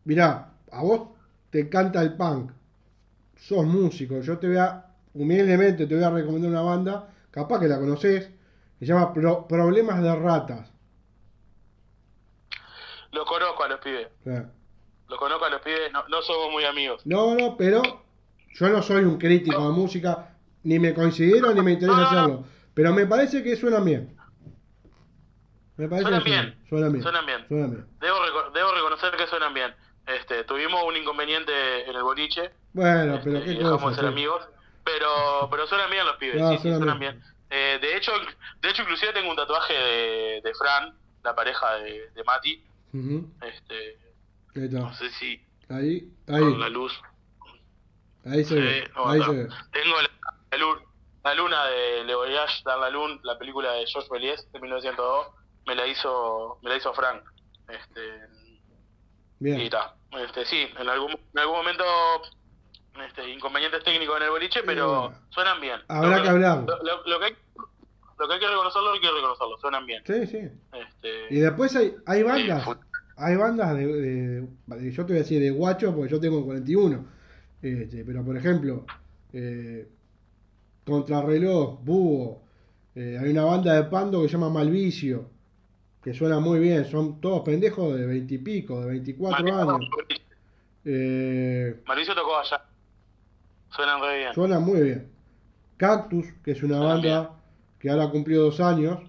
[0.05, 1.09] mirá, a vos
[1.55, 2.51] te encanta el punk.
[3.37, 4.21] Sos músico.
[4.21, 7.15] Yo te voy a, humildemente, te voy a recomendar una banda.
[7.31, 8.29] Capaz que la conoces.
[8.81, 10.73] Se llama Pro- Problemas de Ratas.
[13.13, 14.09] Los conozco a los pibes.
[14.25, 15.93] Los conozco a los pibes.
[15.93, 17.03] No, no somos muy amigos.
[17.07, 17.83] No, no, pero
[18.53, 20.31] yo no soy un crítico de música.
[20.65, 22.47] Ni me considero ni me interesa hacerlo.
[22.75, 24.17] Pero me parece que suena bien.
[25.77, 27.03] Me parece Suenan que bien, Suenan bien.
[27.05, 27.47] suenan bien.
[27.47, 27.87] Suenan bien.
[28.01, 29.73] Debo, reco- debo reconocer que suenan bien.
[30.07, 33.89] Este, tuvimos un inconveniente en el boliche Bueno, pero y qué dejamos cosa.
[33.91, 34.09] de ser sí.
[34.13, 34.49] amigos,
[34.85, 37.19] pero pero suenan bien los pibes, No, sí, sí, suenan bien.
[37.21, 37.35] bien.
[37.51, 38.13] Eh, de hecho,
[38.61, 42.63] de hecho inclusive tengo un tatuaje de, de Fran, la pareja de, de Mati.
[42.93, 43.99] Ujú, Este,
[44.57, 44.79] Ahí está.
[44.81, 46.73] no sé si Ahí, con la ahí.
[46.73, 46.93] luz.
[48.27, 48.91] Ahí se ve.
[48.95, 49.49] No, Ahí se ve.
[49.73, 50.11] Tengo la,
[50.53, 50.83] la lu-
[51.25, 55.27] la luna de Le Voyage dans la Lune, la película de Georges Méliès de 1902,
[55.67, 57.23] me la hizo me la hizo Frank.
[57.69, 58.21] Este,
[59.45, 59.61] Bien.
[59.61, 59.95] y está.
[60.27, 61.85] Este, sí, en algún en algún momento
[63.07, 65.81] este, inconvenientes técnicos en el boliche, pero suenan bien.
[65.89, 66.59] Habrá Lo que hablar.
[66.67, 67.33] Lo, lo- lo que hay,
[68.19, 70.03] lo que hay que reconocerlo hay que reconocerlo, suenan bien.
[70.07, 70.39] Sí, sí.
[70.73, 72.65] Este, Y después hay, hay bandas.
[72.65, 72.71] Sí,
[73.17, 76.45] Hay bandas de, de- de- Yo te voy a decir de guacho porque yo tengo
[76.45, 77.05] 41.
[77.61, 78.87] Este, pero por ejemplo,
[79.33, 79.89] eh,
[80.85, 82.43] Contrarreloj, Búho.
[82.95, 85.31] eh, hay una banda de Pando que se llama Malvicio.
[86.05, 86.85] Que suena muy bien.
[86.85, 89.89] Son todos pendejos de 20 y pico, de 24 años.
[90.85, 92.63] Eh, Mauricio tocó allá.
[93.71, 94.35] Suenan re bien.
[94.35, 95.11] Suena muy bien.
[95.79, 97.31] Cactus, que es una banda
[97.81, 99.01] que ahora cumplió dos años.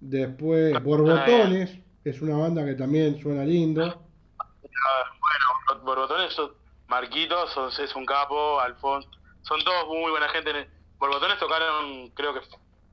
[0.00, 3.82] Después Borbotones, que es una banda que también suena lindo.
[4.38, 6.36] Ah, Bueno, Borbotones,
[6.88, 9.08] Marquitos es un capo, Alfonso,
[9.42, 10.68] son todos muy buena gente.
[10.98, 12.40] Borbotones tocaron, creo que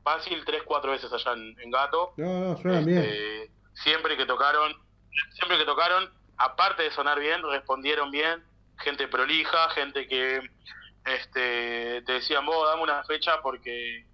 [0.05, 2.13] fácil, tres, cuatro veces allá en, en Gato.
[2.17, 3.03] No, no, suenan bien.
[3.05, 4.71] Eh, siempre que tocaron,
[5.33, 8.45] siempre que tocaron, aparte de sonar bien, respondieron bien,
[8.77, 10.47] gente prolija, gente que
[11.05, 14.05] este te decían, vos dame una fecha porque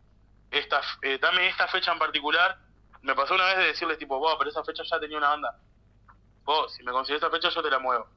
[0.49, 2.57] esta eh, dame esta fecha en particular.
[3.01, 5.59] Me pasó una vez de decirles tipo, vos, pero esa fecha ya tenía una banda.
[6.43, 8.07] Vos, si me consigues esa fecha yo te la muevo.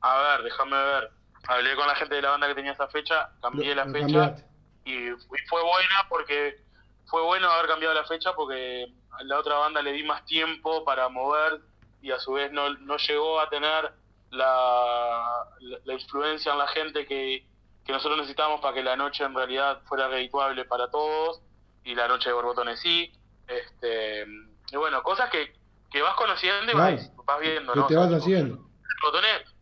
[0.00, 1.10] A ver, déjame ver.
[1.46, 4.44] Hablé con la gente de la banda que tenía esa fecha, cambié la fecha cambiaste.
[4.84, 6.65] y, y fue buena porque
[7.06, 10.84] fue bueno haber cambiado la fecha porque a la otra banda le di más tiempo
[10.84, 11.60] para mover
[12.02, 13.92] y a su vez no, no llegó a tener
[14.30, 17.46] la, la, la influencia en la gente que,
[17.84, 21.40] que nosotros necesitábamos para que la noche en realidad fuera redituable para todos
[21.84, 23.12] y la noche de Borbotones sí.
[23.46, 24.26] Este,
[24.72, 25.54] y bueno, cosas que,
[25.90, 27.86] que vas conociendo y vas, vas viendo, ¿Qué ¿no?
[27.86, 28.56] te O vas sea, haciendo?
[29.02, 29.54] Borbotones,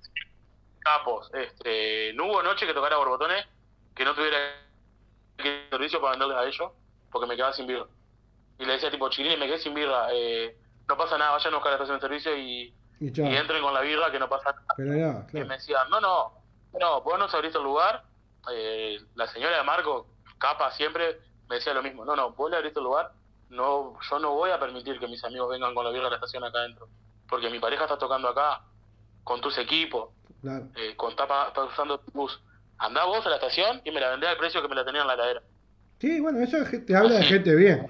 [0.80, 1.30] capos.
[1.34, 3.46] Este, no hubo noche que tocara Borbotones
[3.94, 4.38] que no tuviera
[5.36, 6.72] que servicio para venderles a ellos,
[7.14, 7.86] porque me quedaba sin birra.
[8.58, 10.56] Y le decía tipo, chiquilines, me quedé sin birra, eh,
[10.88, 13.24] no pasa nada, vayan a buscar la estación de servicio y, Y y chao.
[13.26, 14.66] entren con la birra que no pasa nada.
[14.76, 14.92] Pero
[15.32, 16.32] Y me decían, no, no,
[16.78, 18.04] no, vos nos abriste el lugar,
[18.52, 20.08] eh, la señora de Marco,
[20.38, 23.12] capa siempre, me decía lo mismo, no, no, vos le abriste el lugar,
[23.50, 26.16] no, yo no voy a permitir que mis amigos vengan con la birra a la
[26.16, 26.88] estación acá adentro,
[27.28, 28.60] porque mi pareja está tocando acá,
[29.22, 30.10] con tus equipos,
[30.42, 30.66] claro.
[30.76, 32.40] eh, con tapa, está usando tu bus.
[32.76, 35.00] Andá vos a la estación y me la vendés al precio que me la tenía
[35.02, 35.42] en la heladera.
[36.00, 37.86] Sí, bueno, eso te habla de gente bien.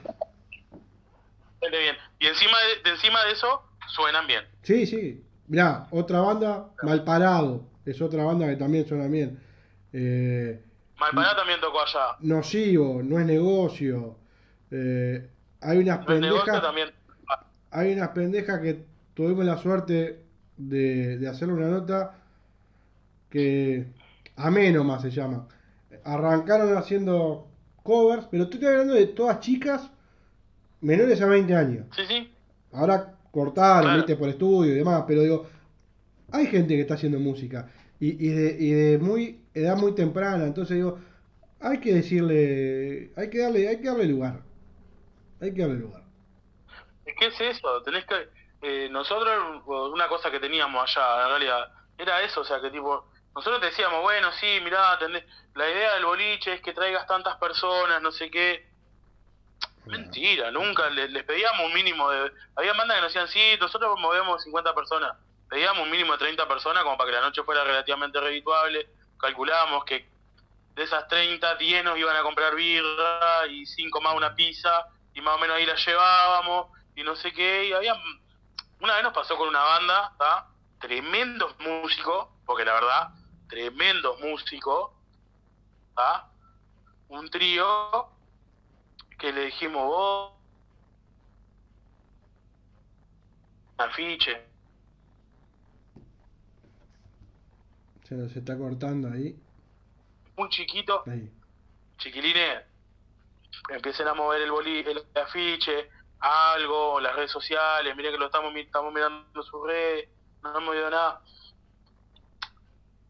[1.61, 1.97] Gente bien.
[2.21, 4.45] Y encima de, de encima de eso, suenan bien.
[4.63, 5.25] Sí, sí.
[5.47, 7.65] Mirá, otra banda, Malparado.
[7.85, 9.39] Es otra banda que también suena bien.
[9.93, 10.61] Eh,
[10.99, 12.17] Malpará también tocó allá.
[12.21, 14.17] nocivo, no es negocio.
[14.71, 15.29] Eh,
[15.61, 16.63] hay unas negocio pendejas.
[16.63, 16.91] también.
[17.71, 20.21] Hay unas pendejas que tuvimos la suerte
[20.57, 22.15] de, de hacerle una nota
[23.29, 23.87] que
[24.37, 25.47] Ameno más se llama.
[26.05, 27.49] Arrancaron haciendo
[27.85, 29.89] covers, pero estoy hablando de todas chicas
[30.81, 31.86] menores a 20 años.
[31.94, 32.32] Sí, sí.
[32.73, 33.97] Ahora cortaron, Claro.
[33.98, 35.47] viste, por estudio y demás, pero digo,
[36.32, 37.70] hay gente que está haciendo música
[38.01, 40.98] y, y de, y de muy edad muy temprana, entonces digo,
[41.61, 44.40] hay que decirle, hay que darle, hay que darle lugar.
[45.40, 46.02] Hay que darle lugar.
[47.19, 47.82] ¿Qué es eso?
[47.82, 48.15] Tenés que.
[48.62, 49.62] eh, nosotros,
[49.93, 53.05] una cosa que teníamos allá, en realidad, era eso, o sea, que tipo.
[53.35, 55.24] Nosotros te decíamos, bueno, sí, mirá, tenés-
[55.55, 58.69] la idea del boliche es que traigas tantas personas, no sé qué.
[59.86, 60.89] Mentira, nunca.
[60.89, 62.32] le- Les, pedíamos un mínimo de.
[62.56, 65.16] Había bandas que nos decían, sí, nosotros movemos 50 personas.
[65.48, 68.89] Pedíamos un mínimo de 30 personas como para que la noche fuera relativamente redituable.
[69.19, 70.09] Calculábamos que
[70.74, 75.20] de esas 30, 10 nos iban a comprar birra y 5 más una pizza y
[75.20, 77.66] más o menos ahí la llevábamos y no sé qué.
[77.66, 77.94] Y había.
[78.81, 80.47] Una vez nos pasó con una banda, ¿tá?
[80.81, 83.09] Tremendos músicos, porque la verdad,
[83.55, 84.91] tremendos músicos,
[85.95, 86.29] ¿tá?
[87.09, 88.09] Un trío
[89.17, 90.33] que le dijimos vos.
[93.79, 94.45] Afiche.
[98.03, 99.39] Se nos está cortando ahí.
[100.37, 101.31] muy chiquito, ahí.
[101.99, 102.65] chiquilines,
[103.69, 108.53] empiecen a mover el boli, el afiche, algo, las redes sociales, miren que lo estamos,
[108.57, 110.09] estamos mirando sus redes,
[110.43, 111.23] no hemos movido nada.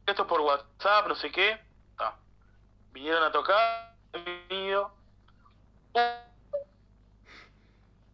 [0.06, 1.60] Esto es por WhatsApp, no sé qué.
[2.92, 4.92] Vinieron a tocar, venido.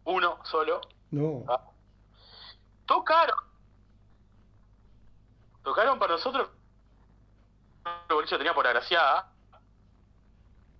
[0.05, 0.81] Uno solo,
[1.11, 1.43] No.
[2.87, 3.37] Tocaron.
[5.63, 6.49] Tocaron para nosotros.
[8.09, 9.31] El boliche tenía por agraciada.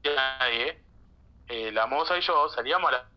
[0.03, 0.83] Nadie.
[1.47, 3.09] Eh, la moza y yo salíamos a la,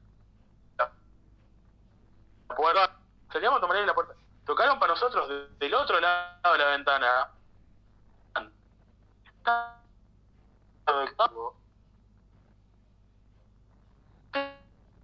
[2.49, 2.97] la puerta.
[3.33, 4.15] Salíamos a tomar en la puerta.
[4.45, 7.31] Tocaron para nosotros de- del otro lado de la ventana.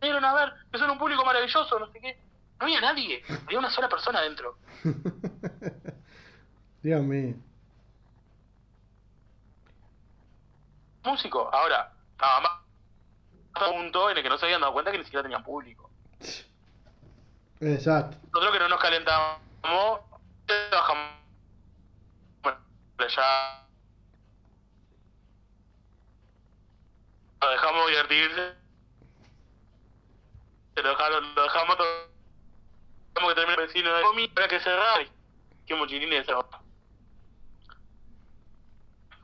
[0.00, 2.18] Vinieron a ver que son un público maravilloso, no sé qué.
[2.58, 4.56] No había nadie, había una sola persona adentro.
[6.82, 7.34] Dios mío.
[11.04, 11.50] Músico.
[11.52, 12.52] Ahora, estaba más
[13.54, 15.42] a un punto en el que no se habían dado cuenta que ni siquiera tenían
[15.42, 15.90] público.
[17.60, 18.16] Exacto.
[18.32, 19.40] Nosotros que no nos calentamos,
[20.70, 21.20] bajamos
[23.08, 23.66] ya
[27.40, 28.54] lo dejamos divertirse.
[30.76, 32.10] Lo dejaron, lo dejamos todo.
[33.14, 35.06] Como que termina el vecino de comida, para que cerrar.
[35.66, 36.34] Qué mochilines de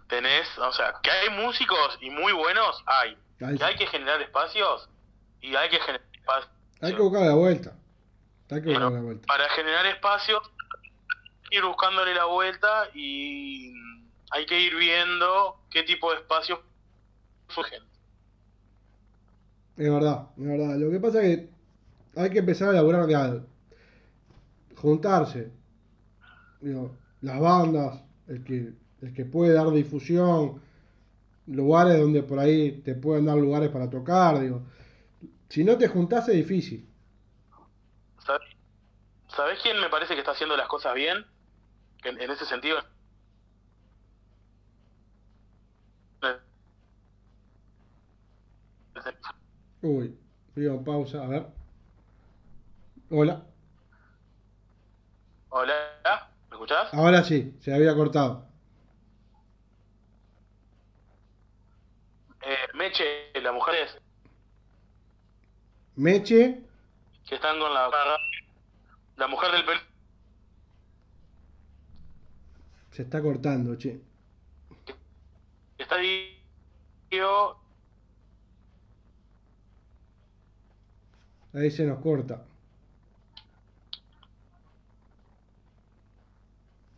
[0.09, 3.16] Tenés, o sea, que hay músicos y muy buenos, hay.
[3.40, 3.59] Hay.
[3.59, 4.88] Que hay que generar espacios
[5.40, 6.52] y hay que generar espacios.
[6.80, 7.72] Hay que buscar la vuelta.
[8.51, 9.26] Hay que buscar la vuelta.
[9.26, 10.51] Para generar espacios,
[11.51, 13.72] ir buscándole la vuelta y
[14.30, 16.60] hay que ir viendo qué tipo de espacios
[17.48, 17.82] surgen.
[19.77, 20.77] Es verdad, es verdad.
[20.77, 21.51] Lo que pasa es que
[22.16, 23.47] hay que empezar a elaborar algo.
[24.77, 25.51] Juntarse.
[26.61, 28.73] Digo, las bandas, el que,
[29.03, 30.62] el que puede dar difusión,
[31.47, 34.62] lugares donde por ahí te pueden dar lugares para tocar, digo.
[35.48, 36.89] Si no te juntás es difícil.
[38.24, 38.48] ¿Sabes,
[39.28, 41.24] ¿Sabés quién me parece que está haciendo las cosas bien?
[42.05, 42.78] En, en ese sentido.
[49.86, 50.18] Uy,
[50.56, 51.46] digo, pausa, a ver.
[53.08, 53.46] Hola.
[55.50, 55.74] Hola,
[56.50, 56.92] ¿me escuchás?
[56.92, 58.48] Ahora sí, se había cortado.
[62.42, 63.96] Eh, Meche, las mujeres
[65.94, 66.60] Meche,
[67.28, 67.88] que están con la
[69.16, 69.80] la mujer del pelo
[72.90, 74.00] se está cortando, che.
[75.78, 76.42] está ahí
[81.57, 82.45] Ahí se nos corta.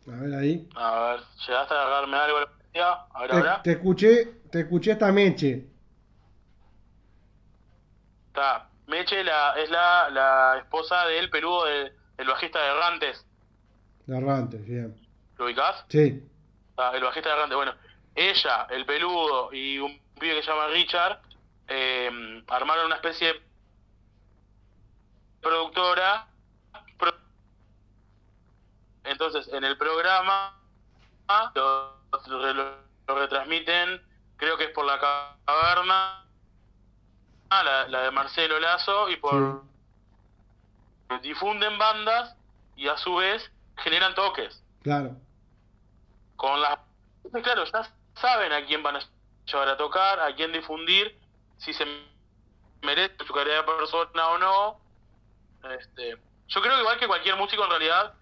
[0.07, 0.67] A ver ahí.
[0.75, 2.39] a ver, llegaste a agarrarme algo a
[3.21, 5.67] ver Te, ahora te escuché, te escuché esta Meche.
[8.27, 13.25] está Meche la, es la, la esposa del peludo de- del bajista de Errantes
[14.07, 14.95] De Arrantes, bien.
[15.37, 15.85] ¿lo ubicás?
[15.89, 16.23] Sí,
[16.77, 17.73] Ah, el bajista de Errantes, bueno
[18.15, 21.21] ella, el peludo y un pibe que se llama Richard
[21.67, 23.41] eh, armaron una especie de
[25.41, 26.27] productora
[26.97, 27.13] pro-
[29.03, 30.55] entonces en el programa
[31.55, 31.97] lo,
[32.27, 32.53] lo-
[33.07, 34.01] lo retransmiten
[34.37, 34.99] creo que es por la
[35.45, 36.25] caverna
[37.49, 39.63] la, la de Marcelo Lazo y por
[41.21, 42.35] difunden bandas
[42.75, 45.15] y a su vez generan toques claro.
[46.35, 46.79] con las
[47.43, 48.99] claro ya saben a quién van a
[49.45, 51.19] llevar a tocar a quién difundir
[51.57, 51.85] si se
[52.81, 54.79] merece su calidad de persona o no
[55.79, 56.17] este
[56.47, 58.13] yo creo que igual que cualquier músico en realidad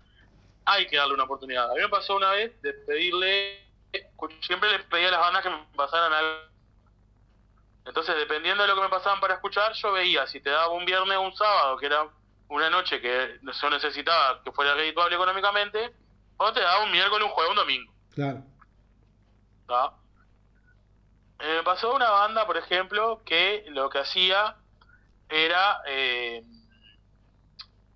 [0.65, 3.65] hay que darle una oportunidad a mí me pasó una vez de pedirle
[4.41, 6.39] siempre les pedía a las bandas que me pasaran algo
[7.85, 10.85] entonces dependiendo de lo que me pasaban para escuchar yo veía si te daba un
[10.85, 12.07] viernes o un sábado que era
[12.49, 15.93] una noche que yo necesitaba que fuera redituable económicamente
[16.37, 18.43] o te daba un miércoles un jueves un domingo Claro.
[19.67, 19.93] ¿tá?
[21.39, 24.55] Eh, me pasó una banda, por ejemplo, que lo que hacía
[25.29, 26.43] era eh,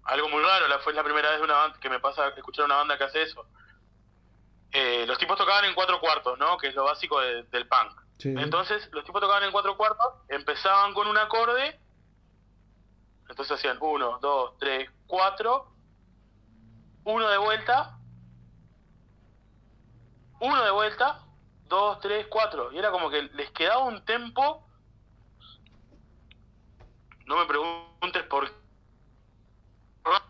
[0.03, 0.67] algo muy raro.
[0.67, 3.21] La, fue la primera vez una banda que me pasa escuchar una banda que hace
[3.23, 3.45] eso.
[4.71, 6.57] Eh, los tipos tocaban en cuatro cuartos, ¿no?
[6.57, 7.99] Que es lo básico de- del punk.
[8.19, 8.33] Sí.
[8.37, 11.79] Entonces, los tipos tocaban en cuatro cuartos, empezaban con un acorde,
[13.29, 15.71] entonces hacían uno, dos, tres, cuatro,
[17.03, 17.97] uno de vuelta,
[20.39, 21.25] uno de vuelta,
[21.67, 22.71] dos, tres, cuatro.
[22.71, 24.67] Y era como que les quedaba un tempo.
[27.25, 28.60] No me preguntes por qué.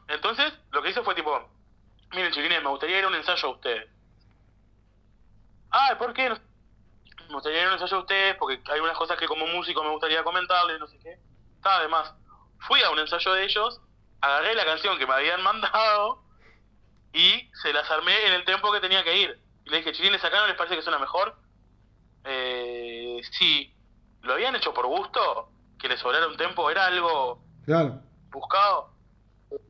[0.07, 1.49] Entonces, lo que hice fue tipo,
[2.11, 3.89] miren chiquines, me gustaría ir a un ensayo a ustedes.
[5.71, 6.29] Ah, ¿por qué?
[6.29, 9.83] Me gustaría ir a un ensayo a ustedes porque hay unas cosas que como músico
[9.83, 11.17] me gustaría comentarles, no sé qué.
[11.55, 12.13] Está, además,
[12.67, 13.79] fui a un ensayo de ellos,
[14.19, 16.23] agarré la canción que me habían mandado
[17.13, 19.41] y se las armé en el tiempo que tenía que ir.
[19.65, 21.37] Y le dije, chiquines, acá no les parece que suena mejor.
[22.25, 23.73] Eh, sí,
[24.21, 28.01] lo habían hecho por gusto, que les sobrara un tempo, era algo Claro.
[28.29, 28.91] buscado.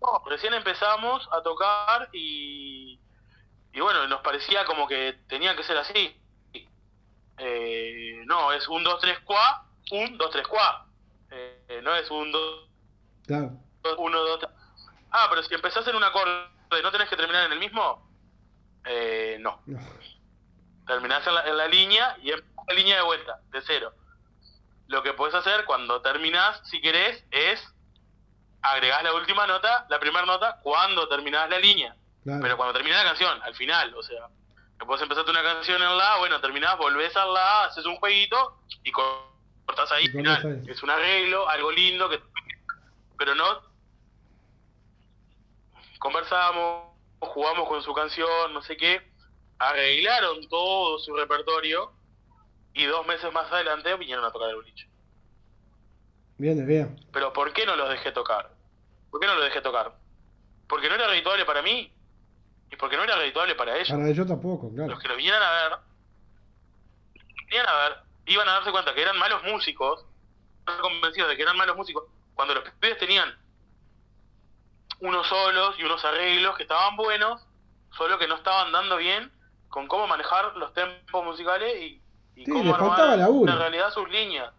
[0.01, 2.99] No, recién empezamos a tocar y,
[3.73, 6.17] y bueno, nos parecía como que tenía que ser así.
[7.37, 10.85] Eh, no, es un 2, 3, cuá, un 2, 3, cuá.
[11.31, 12.69] Eh, no es un 2,
[13.25, 13.51] Claro.
[13.97, 14.51] 1, 2, 3.
[15.11, 16.47] Ah, pero si empezás en un acorde,
[16.83, 18.07] ¿no tenés que terminar en el mismo?
[18.85, 19.61] Eh, no.
[20.85, 23.93] Terminás en la, en la línea y en la línea de vuelta, de cero.
[24.87, 27.61] Lo que podés hacer cuando terminás, si querés, es
[28.61, 31.95] agregás la última nota, la primera nota, cuando terminás la línea.
[32.23, 32.41] Claro.
[32.41, 34.27] Pero cuando terminás la canción, al final, o sea,
[34.79, 38.59] que podés empezarte una canción en la, bueno, terminás, volvés a la, haces un jueguito
[38.83, 39.33] y co-
[39.65, 40.63] cortás ahí, Y final.
[40.67, 42.21] Es un arreglo, algo lindo, que
[43.17, 43.61] pero no
[45.99, 46.89] conversamos,
[47.19, 49.11] jugamos con su canción, no sé qué,
[49.59, 51.91] arreglaron todo su repertorio
[52.73, 54.89] y dos meses más adelante vinieron a tocar el boliche.
[56.41, 56.99] Bien, bien.
[57.13, 58.49] Pero ¿por qué no los dejé tocar?
[59.11, 59.93] ¿Por qué no los dejé tocar?
[60.67, 61.93] Porque no era redituable para mí
[62.71, 63.91] y porque no era redituable para ellos.
[63.91, 64.89] Para ellos tampoco, claro.
[64.89, 65.77] Los que lo vinieran a ver,
[67.45, 70.03] vinieran a ver, iban a darse cuenta que eran malos músicos,
[70.81, 73.37] convencidos de que eran malos músicos, cuando los pibes tenían
[74.99, 77.45] unos solos y unos arreglos que estaban buenos,
[77.91, 79.31] solo que no estaban dando bien
[79.69, 82.01] con cómo manejar los tempos musicales y,
[82.35, 84.51] y Sí, cómo armar en realidad sus líneas.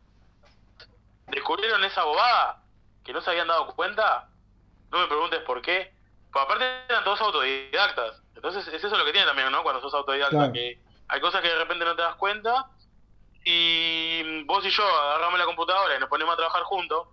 [1.32, 2.62] Descubrieron esa bobada
[3.04, 4.28] que no se habían dado cuenta.
[4.90, 5.92] No me preguntes por qué.
[6.30, 8.22] Pues aparte eran todos autodidactas.
[8.36, 9.62] Entonces es eso lo que tiene también, ¿no?
[9.62, 10.52] Cuando sos autodidacta, Claro.
[10.52, 10.78] que
[11.08, 12.66] hay cosas que de repente no te das cuenta
[13.44, 17.08] y vos y yo agarramos la computadora y nos ponemos a trabajar juntos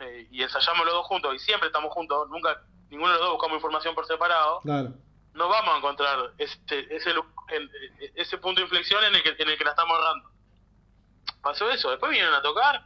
[0.00, 3.32] eh, y ensayamos los dos juntos y siempre estamos juntos, nunca ninguno de los dos
[3.34, 4.90] buscamos información por separado, Claro.
[5.32, 6.58] no vamos a encontrar ese,
[8.14, 10.30] ese, punto de inflexión en el, que, en el que la estamos agarrando.
[11.42, 12.84] Pasó eso, después vinieron a tocar,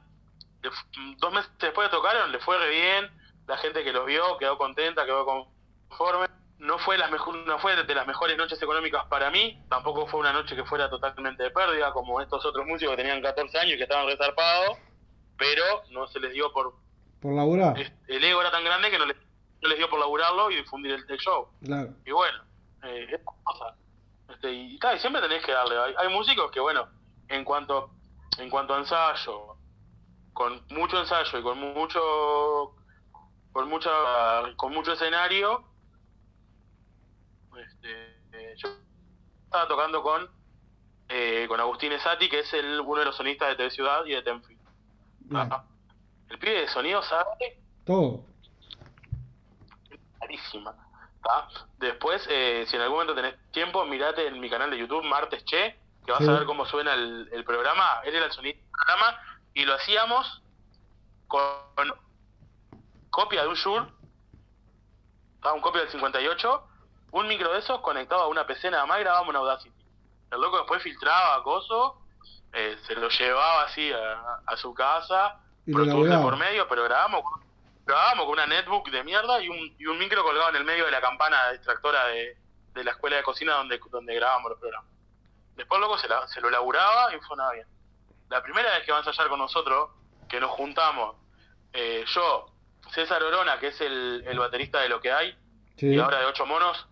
[0.63, 0.87] le fu-
[1.19, 3.11] dos meses después de tocaron, le fue re bien,
[3.47, 6.29] la gente que los vio quedó contenta, quedó conforme.
[6.59, 10.19] No fue, las mejor, no fue de las mejores noches económicas para mí, tampoco fue
[10.19, 13.75] una noche que fuera totalmente de pérdida, como estos otros músicos que tenían 14 años
[13.75, 14.77] y que estaban resarpados,
[15.37, 16.75] pero no se les dio por...
[17.21, 17.77] Por laburar.
[18.09, 19.17] El ego era tan grande que no les,
[19.63, 21.49] no les dio por laburarlo y difundir el, el show.
[21.65, 21.91] Claro.
[22.05, 22.43] Y bueno,
[22.83, 23.77] eh, es cosa.
[24.29, 25.79] Este, y siempre tenés que darle.
[25.79, 26.89] Hay, hay músicos que, bueno,
[27.29, 27.91] en cuanto,
[28.39, 29.57] en cuanto a ensayo,
[30.39, 32.77] con mucho ensayo y con mucho
[33.51, 33.91] con mucha
[34.57, 35.65] con mucho escenario,
[37.57, 38.69] este, yo
[39.45, 40.31] estaba tocando con
[41.09, 44.13] eh, con Agustín Esati, que es el, uno de los sonistas de TV Ciudad y
[44.13, 44.61] de Tenfield.
[45.21, 45.51] Bien.
[46.29, 48.25] El pibe de sonido sabe Todo.
[50.21, 50.73] carísima.
[51.25, 51.49] ¿tá?
[51.79, 55.45] Después, eh, si en algún momento tenés tiempo, mirate en mi canal de YouTube, Martes
[55.47, 56.29] Che, que vas Sí.
[56.29, 58.03] a ver cómo suena el, el programa.
[58.05, 59.19] Él era el sonido del programa
[59.59, 60.43] y lo hacíamos
[61.27, 61.43] con
[63.11, 63.87] copia de un Shure,
[65.43, 65.53] ¿tá?
[65.53, 66.69] un copia del 58,
[67.13, 69.75] un micro de esos conectado a una PC nada más y grabábamos una Audacity.
[70.31, 72.01] El loco después filtraba acoso,
[72.53, 75.41] eh, se lo llevaba así a, a su casa,
[75.87, 76.23] laburaba.
[76.23, 77.23] por medio, pero grabamos,
[77.87, 80.85] grabamos con una netbook de mierda y un, y un micro colgado en el medio
[80.85, 82.37] de la campana extractora de,
[82.75, 84.91] de la escuela de cocina donde, donde grabábamos los programas.
[85.57, 87.67] Después luego se, la- se lo laburaba y sonaba bien.
[88.31, 89.91] La primera vez que va a ensayar con nosotros,
[90.29, 91.17] que nos juntamos,
[91.73, 92.47] eh, yo,
[92.93, 95.37] César Orona, que es el, el baterista de Lo que hay,
[95.77, 95.87] Sí.
[95.95, 96.87] y ahora de Ocho Monos,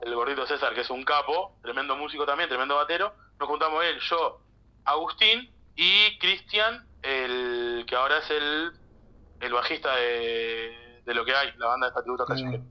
[0.00, 3.98] el gordito César, que es un capo, tremendo músico también, tremendo batero, nos juntamos él,
[4.00, 4.40] yo,
[4.84, 8.72] Agustín y Cristian, el que ahora es el,
[9.40, 12.62] el bajista de, de Lo que hay, la banda de Estatutos Callejero.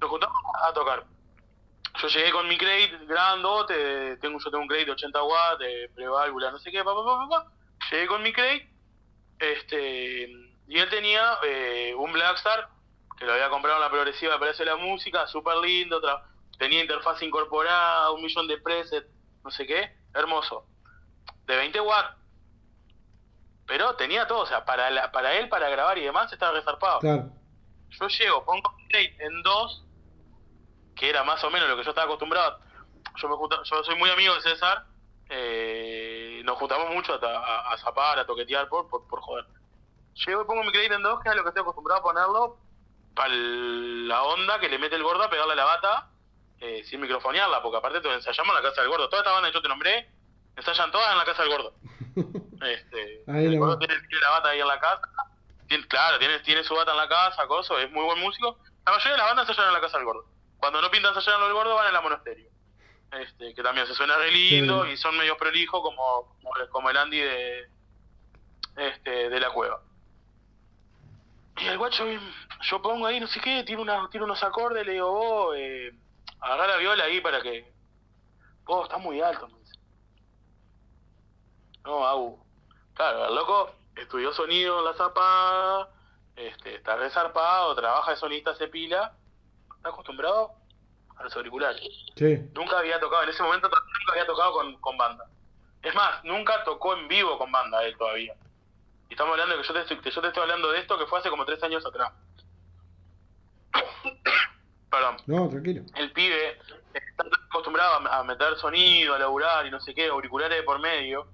[0.00, 1.04] Nos juntamos a tocar.
[2.00, 5.90] Yo llegué con mi crate grandote, tengo, yo tengo un crate de 80 watts, de
[5.94, 7.52] preválvula, no sé qué, pa, pa, pa, pa, pa.
[7.90, 8.68] Llegué con mi crate,
[9.38, 10.24] este,
[10.68, 12.68] y él tenía eh, un Blackstar,
[13.18, 16.22] que lo había comprado en la progresiva Palacio de la Música, súper lindo, tra-
[16.58, 19.08] tenía interfaz incorporada, un millón de presets,
[19.42, 20.66] no sé qué, hermoso.
[21.46, 22.14] De 20 watts.
[23.66, 27.00] Pero tenía todo, o sea, para, la- para él, para grabar y demás, estaba resarpado.
[27.00, 27.30] Claro.
[27.90, 29.84] Yo llego, pongo mi plate en dos,
[30.98, 32.58] que era más o menos lo que yo estaba acostumbrado.
[33.16, 34.84] Yo, me junta- yo soy muy amigo de César,
[35.30, 39.46] eh, nos juntamos mucho a, ta- a, a zapar, a toquetear por, por, por joder.
[40.26, 42.56] Llego y pongo mi crédito en dos, que es lo que estoy acostumbrado a ponerlo,
[43.14, 46.08] para la onda que le mete el gordo a pegarle a la bata,
[46.60, 49.08] eh, sin microfonearla, porque aparte todos ensayamos en la casa del gordo.
[49.08, 50.10] Toda esta banda que yo te nombré,
[50.56, 51.74] ensayan todas en la casa del gordo.
[52.60, 55.00] Este, el gordo tiene, tiene la bata ahí en la casa.
[55.68, 58.58] Tiene- claro, tiene, tiene su bata en la casa, coso, es muy buen músico.
[58.84, 60.24] La mayoría de las bandas ensayan en la casa del gordo.
[60.58, 62.48] Cuando no pintan lo del gordo, van en la monasterio.
[63.12, 64.90] Este, que también se suena re lindo Sí.
[64.90, 67.70] y son medio prolijos como, como, el- el Andy de,
[68.76, 69.80] este, de la cueva.
[71.56, 72.20] Y el el guacho, eh,
[72.62, 75.92] yo pongo ahí, no sé qué, tiene, una, tiene unos acordes, le digo, vos, eh,
[76.40, 77.72] agarrá la viola ahí para que...
[78.64, 79.78] Vos, está muy alto, me dice.
[81.84, 82.44] No, Agu.
[82.94, 85.88] Claro, el loco estudió sonido en la zapada,
[86.36, 89.16] este, está resarpado, trabaja de sonista, se pila,
[89.78, 90.52] está acostumbrado
[91.16, 91.82] a los auriculares.
[92.16, 92.38] Sí.
[92.54, 95.24] Nunca había tocado, en ese momento nunca había tocado con, con banda.
[95.82, 98.34] Es más, nunca tocó en vivo con banda él todavía.
[99.08, 100.98] Y estamos hablando de que yo te, estoy- que yo te estoy hablando de esto
[100.98, 102.12] que fue hace como tres años atrás.
[104.90, 105.16] Perdón.
[105.26, 105.82] No, tranquilo.
[105.96, 106.58] El pibe
[106.94, 110.78] está acostumbrado a, a meter sonido, a laburar y no sé qué, auriculares de por
[110.78, 111.26] medio.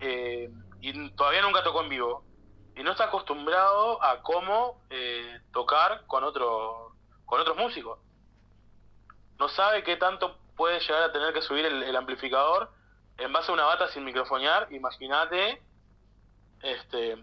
[0.00, 2.24] eh, y todavía nunca tocó en vivo.
[2.76, 6.93] Y no está acostumbrado a cómo eh, tocar con otro
[7.34, 7.98] con otros músicos.
[9.40, 12.70] No sabe qué tanto puede llegar a tener que subir el, el amplificador
[13.18, 14.68] en base a una bata sin microfonear.
[14.72, 15.60] Imagínate.
[16.62, 17.22] Este,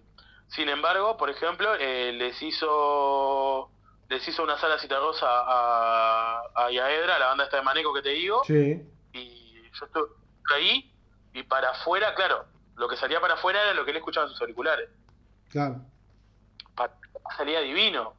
[0.49, 3.71] sin embargo, por ejemplo, eh, les hizo
[4.09, 8.09] les hizo una sala citarrosa a, a Yaedra, la banda esta de Maneco que te
[8.09, 8.85] digo, Sí.
[9.13, 10.09] y yo estuve
[10.53, 10.93] ahí
[11.31, 12.43] y para afuera, claro,
[12.75, 14.89] lo que salía para afuera era lo que él escuchaba en sus auriculares.
[15.49, 15.77] Claro.
[16.75, 16.91] Pa-
[17.37, 18.13] salía divino.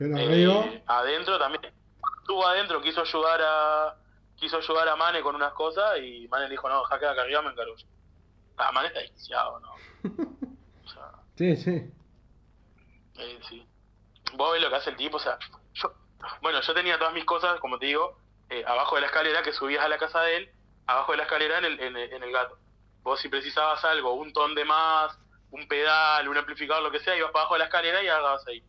[0.00, 0.82] Pero Eh, arriba.
[0.86, 1.74] adentro también
[2.22, 3.94] estuvo adentro quiso ayudar a
[4.36, 7.20] quiso ayudar a Mane con unas cosas y Mane le dijo no ja queda acá
[7.20, 7.86] arriba me encargo yo".
[8.56, 9.74] ah Mane está desquiciado no
[11.36, 11.90] Sí, sí.
[13.18, 13.66] Eh, sí
[14.34, 15.38] vos ves lo que hace el tipo o sea
[15.74, 15.92] yo
[16.40, 18.16] bueno yo tenía todas mis cosas como te digo
[18.48, 20.50] eh, abajo de la escalera que subías a la casa de él
[20.86, 22.56] abajo de la escalera en el, en el, en el gato
[23.02, 25.18] vos si precisabas algo un ton de más
[25.50, 28.46] un pedal un amplificador lo que sea ibas para abajo de la escalera y agarrabas
[28.48, 28.62] ahí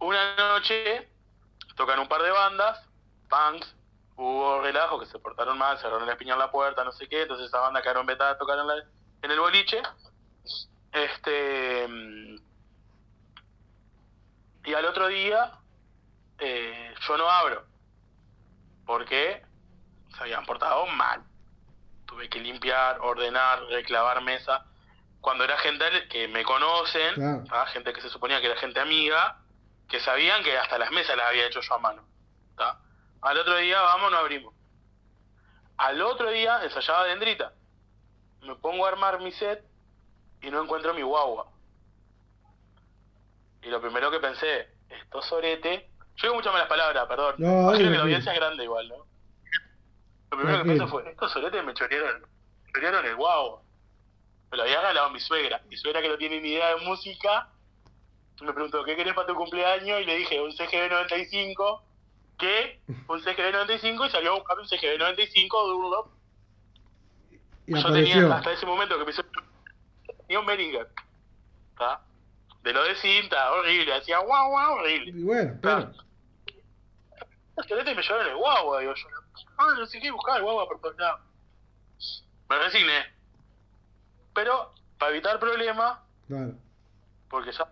[0.00, 1.08] una noche
[1.76, 2.78] tocan un par de bandas,
[3.28, 3.74] punks,
[4.16, 7.22] hubo relajo que se portaron mal, cerraron la piña en la puerta, no sé qué,
[7.22, 8.84] entonces esa banda quedaron vetadas, tocaron la-
[9.22, 9.80] en el boliche.
[10.92, 12.36] Este mm,
[14.64, 15.52] y al otro día
[16.38, 17.64] eh, yo no abro
[18.86, 19.42] porque
[20.16, 21.22] se habían portado mal.
[22.06, 24.66] Tuve que limpiar, ordenar, reclavar mesa.
[25.20, 27.44] Cuando era gente que me conocen, Claro.
[27.48, 27.66] ¿tá?
[27.66, 29.39] gente que se suponía que era gente amiga,
[29.90, 32.04] que sabían que hasta las mesas las había hecho yo a mano.
[32.56, 32.78] ¿tá?
[33.22, 34.54] Al otro día, vamos, no abrimos.
[35.76, 37.52] Al otro día ensayaba dendrita.
[38.42, 39.64] Me pongo a armar mi set
[40.40, 41.48] y no encuentro mi guagua.
[43.62, 45.90] Y lo primero que pensé, esto sorete.
[46.16, 47.34] Yo digo muchas malas palabras, perdón.
[47.38, 49.06] No, dale, que la audiencia es grande igual, ¿no?
[50.30, 53.62] Lo primero que pensé fue, estos soretes me chorearon, me chorearon el guagua.
[54.50, 55.60] Me lo había regalado mi suegra.
[55.68, 57.48] Mi suegra que no tiene ni idea de música,
[58.44, 60.00] me preguntó, ¿qué querés para tu cumpleaños?
[60.00, 61.82] Y le dije, un CGB 95.
[62.38, 62.80] ¿Qué?
[63.08, 66.08] Un CGB 95 y salió a buscar un CGB 95 de Dunlop.
[67.66, 68.14] Y Yo apareció.
[68.20, 69.22] tenía hasta ese momento que me hizo
[70.26, 70.88] tenía un Behringer.
[71.72, 72.00] ¿Está?
[72.62, 75.10] De lo de cinta, horrible, hacía guau guau, horrible.
[75.18, 75.92] Y bueno, pero.
[77.56, 79.06] Los toretes me llevaron el guagua, digo yo.
[79.58, 81.20] Ah, no sé qué, buscaba el guagua por todos lados.
[82.48, 83.04] Me resigné.
[84.34, 86.54] Pero, para evitar problemas, Claro.
[87.28, 87.64] porque ya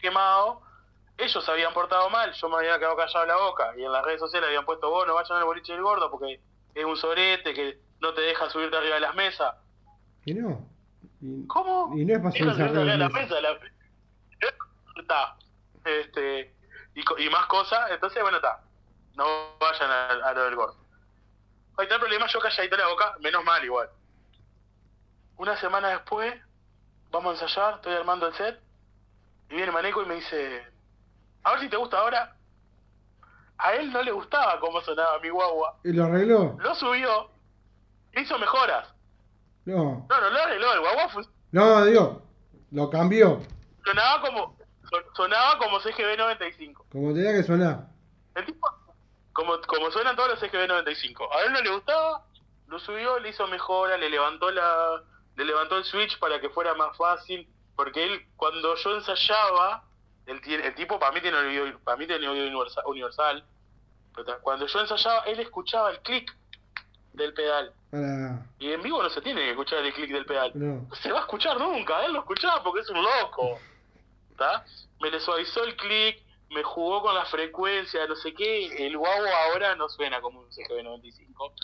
[0.00, 0.62] quemado,
[1.18, 4.04] ellos se habían portado mal, yo me había quedado callado la boca, y en las
[4.04, 6.40] redes sociales habían puesto, vos no vayan al boliche del gordo porque
[6.74, 9.54] es un sorete que no te deja subirte arriba de las mesas.
[10.24, 10.66] Y no.
[11.20, 11.94] Y, ¿Cómo?
[11.96, 13.20] y no es para subirse arriba de la arriba.
[13.20, 13.58] mesa, la...
[14.96, 15.36] Está.
[15.84, 16.54] Este,
[16.94, 18.62] y más cosas, entonces, bueno, está.
[19.14, 19.24] No
[19.58, 20.76] vayan a, a lo del gordo.
[21.76, 23.88] Ahí está el problema, yo calladito la boca, menos mal igual.
[25.36, 26.34] Una semana después,
[27.10, 28.60] vamos a ensayar, estoy armando el set,
[29.50, 30.64] y viene Maneco y me dice,
[31.44, 32.36] a ver si te gusta ahora.
[33.58, 35.76] A él no le gustaba cómo sonaba mi guagua.
[35.84, 36.56] ¿Y lo arregló?
[36.60, 37.30] Lo subió,
[38.16, 38.88] hizo mejoras.
[39.66, 40.06] No.
[40.08, 42.22] No, no lo arregló, el guagua fue- No, digo,
[42.70, 43.40] lo cambió.
[43.84, 44.56] sonaba como
[44.90, 46.86] son- sonaba como CGB 95.
[46.90, 47.86] Como tenía que sonar.
[48.34, 48.66] El tipo,
[49.32, 51.28] como, como suenan todos los CGB 95.
[51.34, 52.24] A él no le gustaba,
[52.68, 55.02] lo subió, le hizo mejora, le levantó la
[55.36, 57.48] le levantó el switch para que fuera más fácil,
[57.80, 59.84] porque él cuando yo ensayaba,
[60.26, 60.42] el,
[60.74, 63.42] tipo para mí tiene oído, para mí tiene oído universal, universal,
[64.14, 66.30] pero ta- cuando yo ensayaba, él escuchaba el clic
[67.14, 67.72] del pedal.
[68.58, 70.52] Y en vivo no se tiene que escuchar el clic del pedal.
[70.54, 70.86] No.
[70.90, 73.58] No se va a escuchar nunca, él lo escuchaba porque es un loco.
[74.36, 74.62] ¿Tá?
[75.00, 78.86] Me le suavizó el clic, me jugó con la frecuencia, no sé qué.
[78.86, 81.54] El guau ahora no suena como un CGB 95.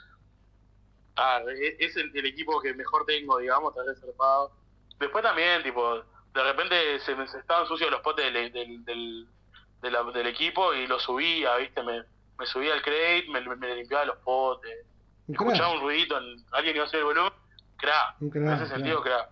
[1.17, 4.51] Ah, e- es el, el equipo que mejor tengo, digamos, está reservado.
[4.99, 5.97] Después también, tipo,
[6.33, 8.53] de repente se me se estaban sucios los potes del,
[8.85, 11.83] del, equipo y lo subía, ¿viste?
[11.83, 12.03] Me,
[12.39, 14.87] me subía al crate, me, me limpiaba los potes.
[15.29, 17.33] Un Escuchaba un ruidito, en- alguien iba a hacer el volumen,
[17.77, 19.29] crack, en ese sentido, crack.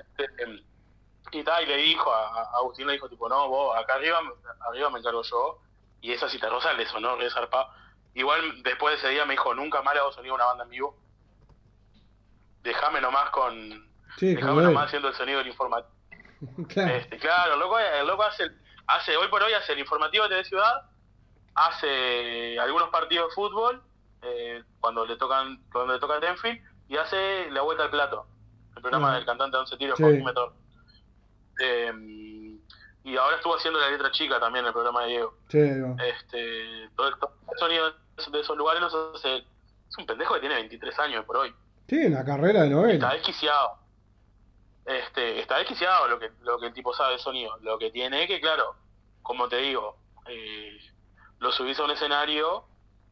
[0.00, 0.62] Este, em,
[1.32, 4.20] Y, ta, y le dijo, a, a Agustín le dijo, tipo, no, vos, acá arriba,
[4.68, 5.58] arriba me encargo yo.
[6.00, 7.70] Y esa cita rosa le sonó re zarpado.
[8.14, 10.64] Igual después de ese día me dijo, nunca más le hago sonido a una banda
[10.64, 10.96] en vivo.
[12.62, 13.92] Déjame nomás con...
[14.18, 15.92] Sí, nomás haciendo el sonido del informativo.
[16.68, 16.94] Claro.
[16.94, 18.50] Este, claro, el loco, el loco hace,
[18.86, 20.82] hace, hoy por hoy hace el informativo de TV Ciudad,
[21.54, 23.82] hace algunos partidos de fútbol,
[24.22, 28.26] eh, cuando le tocan, cuando le toca Tenfield, y hace la vuelta al plato,
[28.76, 30.02] el programa del cantante de 11 tiros, Sí.
[30.02, 30.52] Joaquín Metor.
[31.60, 31.92] Eh,
[33.04, 35.36] y ahora estuvo haciendo la letra chica también, el programa de Diego.
[35.48, 35.58] Sí.
[35.60, 37.90] Este, todo el, todo el sonido
[38.32, 39.36] de esos- lugares los hace.
[39.88, 41.54] Es un pendejo que tiene 23 años por hoy.
[41.88, 43.12] Sí, una carrera de Está novela.
[43.12, 43.78] desquiciado.
[44.86, 47.56] Este, está desquiciado lo que, lo que el tipo sabe de sonido.
[47.62, 48.74] Lo que tiene es que, claro,
[49.22, 49.96] como te digo,
[50.26, 50.78] eh,
[51.38, 52.64] lo subís a un escenario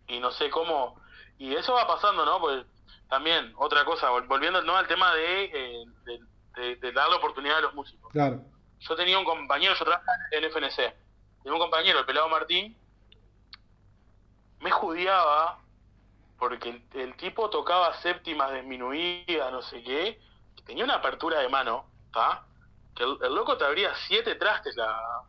[0.06, 1.00] y no sé cómo.
[1.38, 2.40] Y eso va pasando, ¿no?
[2.40, 2.64] Pues
[3.08, 4.76] también, otra cosa, vol- volviendo ¿no?
[4.76, 6.20] al tema de, eh, de,
[6.60, 8.12] de- de dar la oportunidad a los músicos.
[8.12, 8.40] Claro.
[8.80, 10.76] Yo tenía un compañero, yo trabajaba en FNC,
[11.42, 12.76] tenía un compañero, el pelado Martín,
[14.60, 15.58] me judiaba
[16.38, 20.20] porque el, el tipo tocaba séptimas disminuidas, no sé qué,
[20.64, 22.44] tenía una apertura de mano, ¿está?
[22.94, 25.22] Que el, el loco te abría siete trastes la,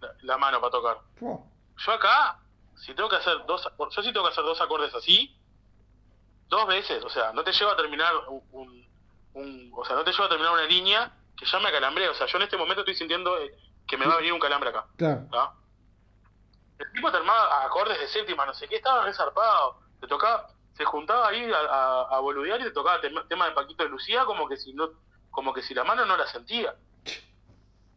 [0.00, 0.98] la, la mano para tocar.
[1.20, 2.38] Yo acá,
[2.76, 5.34] si tengo que hacer dos, yo sí tengo que hacer dos acordes así,
[6.48, 8.88] dos veces, o sea, no te llevo a terminar un, un-
[9.34, 12.14] un- o sea, no te llevo a terminar una línea que ya me acalambré, o
[12.14, 13.54] sea, yo en este momento estoy sintiendo eh,
[13.86, 14.86] que me va a venir un calambre acá.
[14.96, 15.26] Claro.
[15.30, 15.52] ¿tá?
[16.78, 19.80] El tipo te armaba acordes de séptima, no sé qué, estaba resarpado.
[20.00, 20.48] Te tocaba,
[20.78, 23.90] se juntaba ahí a, a, a boludear y te tocaba tema, tema de Paquito de
[23.90, 24.90] Lucía como que si no,
[25.30, 26.74] como que si la mano no la sentía.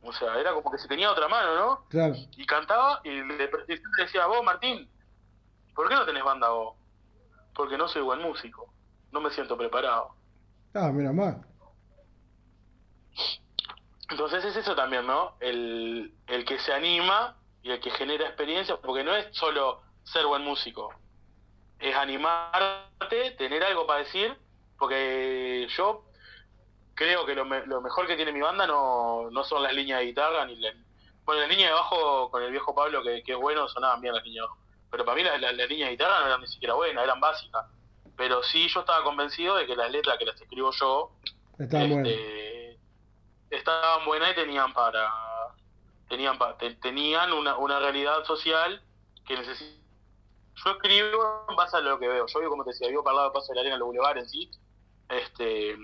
[0.01, 1.85] O sea, era como que si tenía otra mano, ¿no?
[1.90, 2.16] Claro.
[2.35, 3.38] Y cantaba y le,
[3.68, 4.90] le decía, vos Martín,
[5.76, 6.76] ¿por qué no tenés banda vos?
[7.53, 8.74] Porque no soy buen músico,
[9.11, 10.16] no me siento preparado.
[10.74, 11.35] Ah, mira más.
[14.10, 15.35] Entonces es eso también, ¿no?
[15.40, 20.26] El, el que se anima y el que genera experiencia, porque no es solo ser
[20.26, 20.93] buen músico,
[21.82, 24.38] es animarte, tener algo para decir,
[24.77, 26.06] porque yo
[26.93, 30.00] creo que lo, me- lo mejor que tiene mi banda no, no son las líneas
[30.00, 30.72] de guitarra, ni la,
[31.26, 34.14] bueno, las líneas de bajo con el viejo Pablo, que, que es bueno, sonaban bien
[34.14, 34.60] las líneas de bajo,
[34.92, 37.19] pero para mí las, las- las líneas de guitarra no eran ni siquiera buenas, eran
[37.19, 37.66] básicas,
[38.16, 41.11] pero sí yo estaba convencido de que las letras que las escribo yo
[41.58, 42.08] Está bueno.
[42.08, 42.80] este,
[43.50, 45.11] estaban buenas y tenían para
[46.10, 48.84] tenían pa- te- tenían una, una realidad social
[49.26, 49.81] que necesito
[50.56, 53.14] yo escribo en base a lo que veo yo vivo como te decía vivo para
[53.14, 54.50] el lado de Paso de la Arena en el Boulevard en sí
[55.10, 55.76] este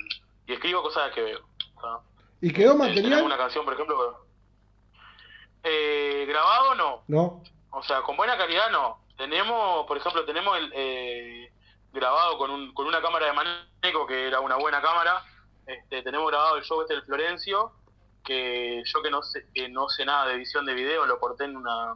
[0.45, 1.39] y escribo cosas que veo
[1.81, 1.99] ¿tá?
[2.41, 3.23] ¿Y quedó tenemos material?
[3.23, 4.25] una canción por ejemplo
[5.63, 7.43] eh, grabado no No.
[7.71, 8.99] o sea, con buena calidad no.
[9.17, 11.51] Tenemos, por ejemplo, tenemos el eh,
[11.91, 15.23] grabado con, un, con una cámara de maneco, que era una buena cámara.
[15.65, 17.71] Este, tenemos grabado el show este del Florencio,
[18.23, 21.45] que yo que no sé, que no sé nada de edición de video, lo corté
[21.45, 21.95] en una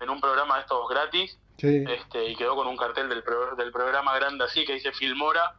[0.00, 1.84] en un programa de estos gratis, Sí.
[1.88, 5.54] este, y quedó con un cartel del, pro- del programa grande así que dice Filmora,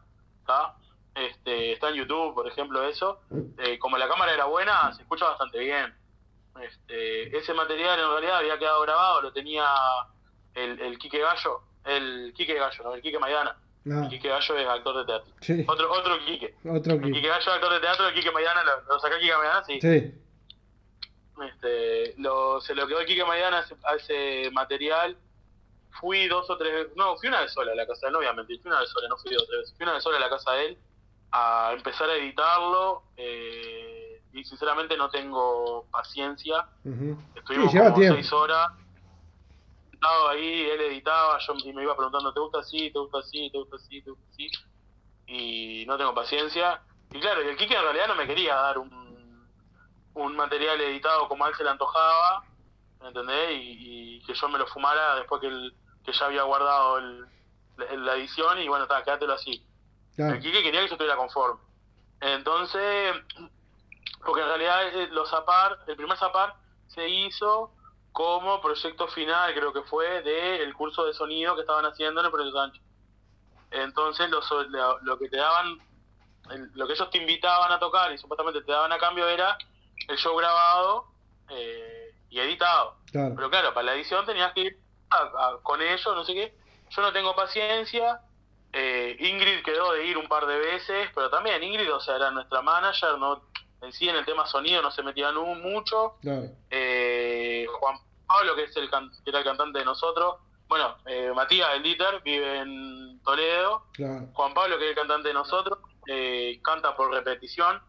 [0.46, 0.74] ¿tá?
[1.14, 3.20] Este, está en YouTube, por ejemplo, eso.
[3.58, 5.94] Eh, como la cámara era buena, se escucha bastante bien.
[6.60, 9.66] Este, ese material en realidad había quedado grabado, lo tenía
[10.54, 13.56] el, el Quique Gallo, el Quique Gallo, no, el Quique Maidana.
[13.86, 15.32] Ah, El Quique Gallo es actor de teatro.
[15.40, 15.64] sí.
[15.66, 16.54] Otro, otro Quique.
[16.68, 17.12] Otro El que.
[17.12, 19.64] Quique Gallo es actor de teatro, el Quique Maidana lo, lo sacó el Quique Maidana,
[19.64, 19.80] sí.
[19.80, 20.14] Sí.
[21.46, 25.16] Este, lo, se lo quedó el Quique Maidana a ese, a ese material.
[25.98, 28.34] Fui dos o tres veces, no, fui una vez sola a la casa de él,
[28.36, 29.76] mentir, fui una vez sola, no fui dos o tres veces.
[29.76, 30.78] Fui una vez sola a la casa de él
[31.32, 36.66] a empezar a editarlo eh, y sinceramente no tengo paciencia.
[37.34, 38.14] Estuvimos Sí, como tiempo.
[38.16, 38.68] seis horas.
[39.92, 42.90] Estaba ahí, él editaba, yo y me iba preguntando, ¿te gusta así?
[42.90, 43.50] ¿Te gusta así?
[43.50, 44.02] ¿Te gusta así?
[44.02, 44.50] ¿Te gusta así?
[45.26, 46.80] Y no tengo paciencia.
[47.12, 49.50] Y claro, el Kike en realidad no me quería dar un,
[50.14, 52.44] un material editado como a él se le antojaba,
[53.00, 53.50] ¿entendés?
[53.52, 57.26] Y, y que yo me lo fumara después que, él- que ya había guardado el-
[57.76, 59.64] la, la edición y bueno, está, quédatelo así.
[60.16, 60.34] Claro.
[60.34, 61.60] El Quique quería que yo estuviera conforme.
[62.20, 63.14] Entonces,
[64.24, 66.54] porque en realidad eh, los zapar, el primer zapar
[66.88, 67.72] se hizo
[68.12, 72.32] como proyecto final, creo que fue, del curso de sonido que estaban haciendo en el
[72.32, 72.82] Proyecto Sánchez.
[73.70, 75.78] Entonces, lo, que te daban,
[76.74, 79.56] lo que ellos te invitaban a tocar y supuestamente te daban a cambio era
[80.08, 81.06] el show grabado
[81.50, 82.96] eh, y editado.
[83.12, 83.32] Claro.
[83.36, 84.80] Pero claro, para la edición tenías que ir
[85.10, 86.54] a- a- con ellos, no sé qué.
[86.90, 88.20] Yo no tengo paciencia.
[88.72, 92.30] Eh, Ingrid quedó de ir un par de veces, pero también Ingrid, o sea, era
[92.30, 93.42] nuestra manager, no
[93.82, 96.16] en sí en el tema sonido no se metía mucho.
[96.20, 96.48] Claro.
[96.70, 100.36] Eh, Juan Pablo, que es el can- que era el cantante de nosotros.
[100.68, 103.86] Bueno, eh, Matías, el líder, vive en Toledo.
[103.94, 104.28] Claro.
[104.34, 107.82] Juan Pablo, que es el cantante de nosotros, eh, canta por repetición.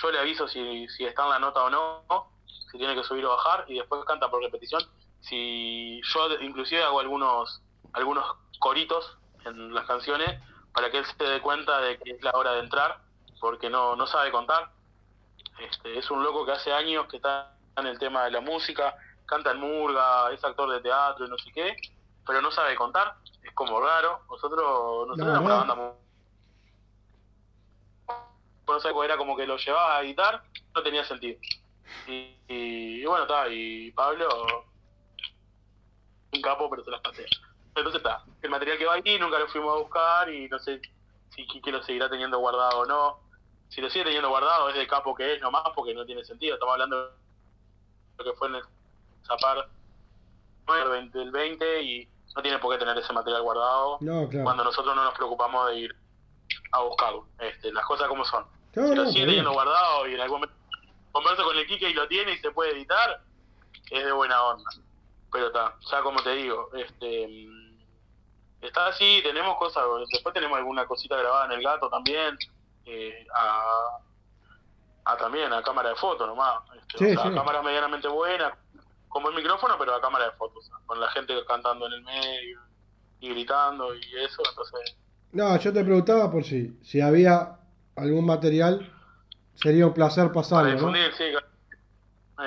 [0.00, 2.04] yo le aviso si, si está en la nota o no,
[2.70, 4.80] si tiene que subir o bajar, y después canta por repetición.
[5.20, 8.24] Si yo inclusive hago algunos, algunos
[8.58, 10.40] coritos en las canciones
[10.72, 13.00] para que él se dé cuenta de que es la hora de entrar,
[13.40, 14.70] porque no, no sabe contar.
[15.58, 18.96] Este, es un loco que hace años que está en el tema de la música,
[19.26, 21.76] canta en murga, es actor de teatro y no sé qué,
[22.26, 24.20] pero no sabe contar, es como raro.
[24.30, 25.92] Nosotros, nosotros No, éramos una banda muy...
[28.66, 30.42] No sé, era como que lo llevaba a editar,
[30.74, 31.40] no tenía sentido.
[32.06, 34.66] Y, bueno, está, y Pablo,
[36.32, 37.26] un capo, pero se las pasea.
[37.74, 40.80] Entonces está, el material que va ahí nunca lo fuimos a buscar y no sé
[41.30, 43.20] si Kiki lo seguirá teniendo guardado o no.
[43.68, 46.54] Si lo sigue teniendo guardado es de capo que es nomás porque no tiene sentido.
[46.54, 47.12] Estamos hablando de
[48.18, 48.62] lo que fue en el
[49.26, 49.68] Zapar
[51.12, 54.44] del 20 y no tiene por qué tener ese material guardado No, claro.
[54.44, 55.96] cuando nosotros no nos preocupamos de ir
[56.72, 57.26] a buscarlo.
[57.38, 58.44] Este, las cosas como son.
[58.74, 60.56] No, si lo sigue teniendo guardado y en algún momento
[61.12, 63.22] converso con el Kike y lo tiene y se puede editar,
[63.90, 64.70] es de buena onda.
[65.32, 70.86] Pero está, ya como te digo, este mm, está así, tenemos cosas, después tenemos alguna
[70.86, 72.36] cosita grabada en el gato también,
[72.86, 73.62] eh, a,
[75.04, 76.60] a también a cámara de foto nomás.
[76.76, 77.34] Este, Sí, o sea, sí.
[77.34, 78.56] cámara medianamente buena,
[79.08, 82.60] como el micrófono, pero a cámara de fotos, con la gente cantando en el medio
[83.20, 84.96] y gritando y eso, entonces
[85.32, 87.58] No, yo te preguntaba por si, si había
[87.96, 88.90] algún material,
[89.54, 90.92] sería un placer Para pasarlo, ¿no?
[90.94, 91.24] difundir, sí.
[91.30, 91.46] claro.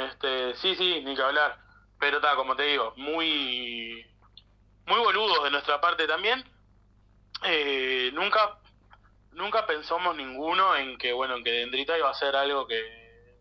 [0.09, 1.57] Este, sí, sí, ni que hablar.
[2.01, 4.03] Pero está, como te digo, muy
[4.87, 6.43] muy boludos de nuestra parte también.
[7.43, 8.57] Eh, nunca
[9.33, 13.39] nunca pensamos ninguno en que, bueno, en que Dendrita iba a hacer algo que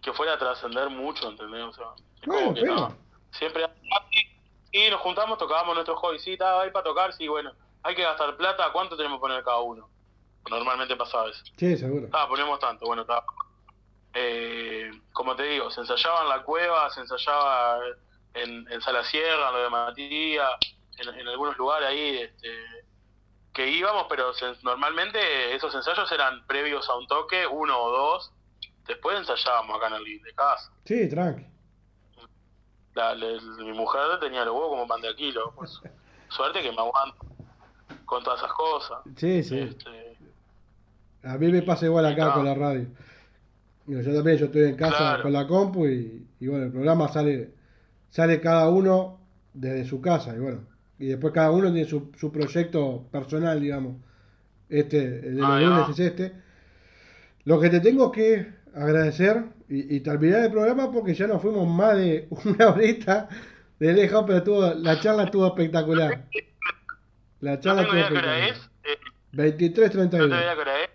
[0.00, 1.62] que fuera a trascender mucho, ¿entendés?
[1.64, 1.86] O sea,
[2.24, 2.54] Bueno, como
[2.88, 2.94] que.
[3.32, 3.66] Siempre
[4.72, 8.02] y nos juntamos, tocábamos nuestros hobbies, sí, está ahí para tocar, sí, bueno, hay que
[8.02, 9.88] gastar plata, ¿cuánto tenemos que poner cada uno?
[10.48, 11.42] Normalmente pasaba eso.
[11.56, 12.08] Sí, seguro.
[12.12, 13.22] Ah, ponemos tanto, bueno, está.
[14.14, 17.78] Eh, como te digo, se ensayaba en la cueva, se ensayaba
[18.34, 20.50] en, en Sala Sierra, en lo de Matías,
[20.98, 22.48] en, en algunos lugares ahí este,
[23.52, 28.32] que íbamos, pero se- normalmente esos ensayos eran previos a un toque, uno o dos.
[28.86, 30.72] Después ensayábamos acá en el de casa.
[30.84, 31.44] Sí, tranqui.
[32.94, 35.52] La- la- mi mujer tenía los huevos como pan de kilo.
[35.54, 35.78] Pues,
[36.28, 37.18] suerte que me aguanto
[38.04, 38.98] con todas esas cosas.
[39.16, 39.58] Sí, sí.
[39.60, 40.16] Este,
[41.24, 42.86] A mí me pasa igual acá con la radio.
[43.88, 45.22] Digo, yo también, yo estoy en casa Claro.
[45.24, 47.50] con la compu y, y bueno, el programa sale
[48.10, 49.18] sale cada uno
[49.52, 50.60] desde su casa y bueno,
[50.98, 53.96] y después cada uno tiene su, su proyecto personal, digamos.
[54.68, 56.32] Este, el de los lunes es este.
[57.44, 61.66] Lo que te tengo que agradecer y, y terminar el programa porque ya nos fuimos
[61.68, 63.28] más de una horita
[63.78, 66.26] de lejos, pero estuvo, la charla estuvo espectacular.
[67.40, 68.50] La no charla tengo estuvo hora espectacular.
[68.50, 68.70] es.
[68.84, 69.94] eh, 23.31.
[70.02, 70.90] No tengo idea qué hora es.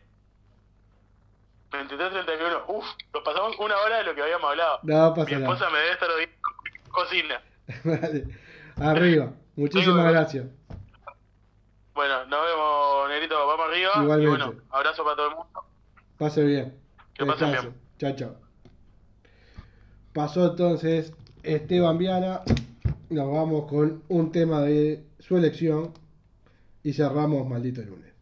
[1.74, 2.64] 23.31.
[2.68, 4.80] Uf, nos pasamos una hora de lo que habíamos hablado.
[4.84, 6.36] No pasa Mi esposa me debe estar odiando
[6.92, 7.42] cocina.
[7.84, 8.28] Vale.
[8.78, 9.34] Arriba.
[9.56, 10.46] Muchísimas gracias.
[11.94, 13.48] Bueno, nos vemos, Negrito.
[13.48, 13.92] Vamos arriba.
[13.96, 14.24] Igualmente.
[14.24, 15.64] Y bueno, abrazo para todo el mundo.
[16.18, 16.78] Pase bien.
[17.14, 17.78] Que pasen Descanse.
[17.98, 18.36] Chao, chao.
[20.14, 22.42] Pasó entonces Esteban Viana.
[23.10, 25.94] Nos vamos con un tema de su elección.
[26.84, 28.13] Y cerramos Maldito Lunes.